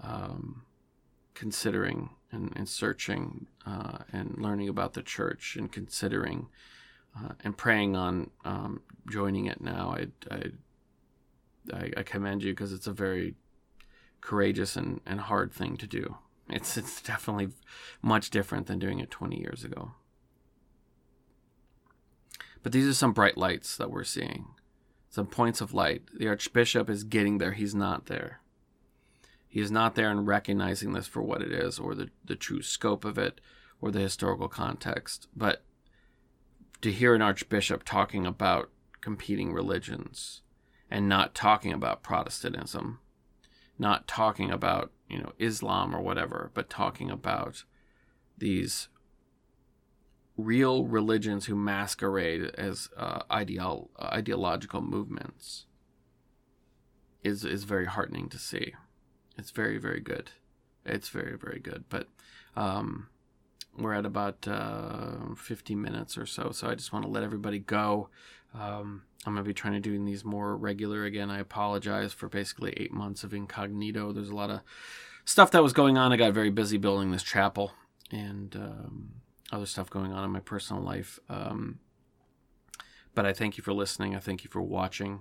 um, 0.03 0.67
considering 1.33 2.11
and, 2.31 2.53
and 2.57 2.69
searching 2.69 3.47
uh, 3.65 3.99
and 4.13 4.37
learning 4.39 4.69
about 4.69 4.93
the 4.93 5.03
church 5.03 5.57
and 5.57 5.73
considering 5.73 6.49
uh, 7.17 7.33
and 7.43 7.57
praying 7.57 7.97
on 7.97 8.31
um, 8.45 8.83
joining 9.11 9.47
it 9.47 9.61
now, 9.61 9.97
I, 9.97 10.35
I, 11.73 11.91
I 11.97 12.03
commend 12.03 12.43
you 12.43 12.53
because 12.53 12.73
it's 12.73 12.87
a 12.87 12.93
very 12.93 13.35
courageous 14.21 14.77
and, 14.77 15.01
and 15.07 15.21
hard 15.21 15.53
thing 15.53 15.77
to 15.79 15.87
do. 15.87 16.17
It's 16.49 16.77
it's 16.77 17.01
definitely 17.01 17.49
much 18.03 18.31
different 18.31 18.67
than 18.67 18.79
doing 18.79 18.99
it 18.99 19.11
20 19.11 19.39
years 19.39 19.65
ago. 19.65 19.93
But 22.63 22.73
these 22.73 22.87
are 22.87 22.95
some 22.95 23.13
bright 23.13 23.39
lights 23.39 23.77
that 23.77 23.91
we're 23.91 24.05
seeing 24.05 24.47
some 25.17 25.27
points 25.27 25.63
of 25.63 25.73
light. 25.73 26.03
The 26.13 26.29
Archbishop 26.29 26.91
is 26.91 27.03
getting 27.03 27.39
there. 27.39 27.53
He's 27.53 27.75
not 27.75 28.05
there. 28.05 28.43
He 29.49 29.61
is 29.61 29.71
not 29.71 29.95
there 29.95 30.11
in 30.11 30.27
recognizing 30.27 30.93
this 30.93 31.07
for 31.07 31.23
what 31.23 31.41
it 31.41 31.51
is, 31.51 31.79
or 31.79 31.95
the, 31.95 32.11
the 32.23 32.37
true 32.37 32.61
scope 32.61 33.03
of 33.03 33.17
it, 33.17 33.41
or 33.81 33.91
the 33.91 34.01
historical 34.01 34.49
context. 34.49 35.27
But 35.35 35.65
to 36.83 36.93
hear 36.93 37.15
an 37.15 37.23
Archbishop 37.23 37.83
talking 37.83 38.27
about 38.27 38.69
competing 39.01 39.55
religions 39.55 40.43
and 40.91 41.09
not 41.09 41.35
talking 41.35 41.73
about 41.73 42.03
Protestantism, 42.03 42.99
not 43.79 44.07
talking 44.07 44.51
about, 44.51 44.93
you 45.09 45.17
know, 45.17 45.33
Islam 45.39 45.97
or 45.97 46.03
whatever, 46.03 46.51
but 46.53 46.69
talking 46.69 47.11
about 47.11 47.65
these 48.37 48.89
real 50.37 50.85
religions 50.85 51.47
who 51.47 51.55
masquerade 51.55 52.51
as 52.57 52.89
uh, 52.97 53.21
uh, 53.31 53.35
ideological 54.13 54.83
movements 54.83 55.67
is 57.25 57.45
is 57.45 57.65
very 57.65 57.87
heartening 57.87 58.29
to 58.29 58.39
see. 58.39 58.75
It's 59.39 59.51
very 59.51 59.79
very 59.79 60.01
good. 60.01 60.31
It's 60.85 61.09
very 61.09 61.37
very 61.37 61.59
good. 61.59 61.85
But 61.89 62.09
um, 62.55 63.09
we're 63.77 63.95
at 63.95 64.07
about 64.07 64.47
uh, 64.49 65.35
50 65.37 65.75
minutes 65.75 66.17
or 66.17 66.25
so, 66.25 66.51
so 66.51 66.69
I 66.69 66.75
just 66.75 66.93
want 66.93 67.05
to 67.05 67.11
let 67.11 67.23
everybody 67.23 67.59
go. 67.59 68.09
Um, 68.55 69.03
I'm 69.27 69.35
gonna 69.35 69.45
be 69.45 69.53
trying 69.53 69.75
to 69.75 69.81
doing 69.81 70.05
these 70.05 70.25
more 70.25 70.57
regular 70.57 71.05
again. 71.05 71.31
I 71.31 71.41
apologize 71.41 72.13
for 72.13 72.29
basically 72.29 72.73
eight 72.77 72.93
months 72.93 73.25
of 73.25 73.35
incognito. 73.35 74.13
There's 74.13 74.31
a 74.31 74.37
lot 74.37 74.51
of 74.51 74.61
stuff 75.25 75.51
that 75.51 75.63
was 75.63 75.73
going 75.73 75.99
on. 75.99 76.13
I 76.13 76.17
got 76.17 76.33
very 76.33 76.51
busy 76.51 76.79
building 76.79 77.11
this 77.11 77.23
chapel, 77.23 77.73
and 78.11 78.55
um, 78.55 79.09
other 79.53 79.67
stuff 79.67 79.91
going 79.91 80.13
on 80.13 80.25
in 80.25 80.31
my 80.31 80.41
personal 80.41 80.83
life. 80.83 81.21
Um, 81.29 81.79
but 83.15 83.27
I 83.27 83.33
thank 83.33 83.57
you 83.57 83.65
for 83.65 83.73
listening. 83.73 84.15
I 84.15 84.19
thank 84.19 84.45
you 84.45 84.51
for 84.51 84.61
watching. 84.61 85.21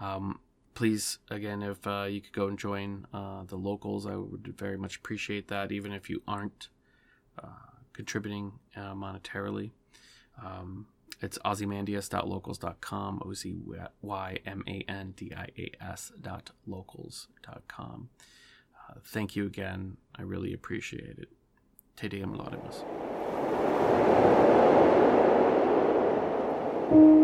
Um, 0.00 0.38
please, 0.74 1.18
again, 1.30 1.62
if 1.62 1.86
uh, 1.86 2.06
you 2.08 2.20
could 2.20 2.32
go 2.32 2.46
and 2.46 2.58
join 2.58 3.06
uh, 3.12 3.44
the 3.44 3.56
locals, 3.56 4.06
I 4.06 4.16
would 4.16 4.54
very 4.56 4.76
much 4.76 4.96
appreciate 4.96 5.48
that, 5.48 5.72
even 5.72 5.92
if 5.92 6.10
you 6.10 6.22
aren't 6.28 6.68
uh, 7.42 7.48
contributing 7.92 8.52
uh, 8.76 8.94
monetarily. 8.94 9.72
Um, 10.42 10.86
it's 11.20 11.38
ozymandias.locals.com, 11.44 13.22
O 13.24 13.32
Z 13.32 13.56
Y 14.02 14.38
M 14.44 14.64
A 14.66 14.84
N 14.88 15.14
D 15.16 15.32
I 15.34 15.46
A 15.56 15.70
S.locals.com. 15.92 18.08
Uh, 18.76 18.94
thank 19.04 19.36
you 19.36 19.46
again. 19.46 19.96
I 20.16 20.22
really 20.22 20.52
appreciate 20.52 21.18
it. 21.18 21.28
Te 21.96 22.08
Deum 22.08 22.36
Laudamus. 22.36 23.13
thank 26.94 27.18
you. 27.18 27.23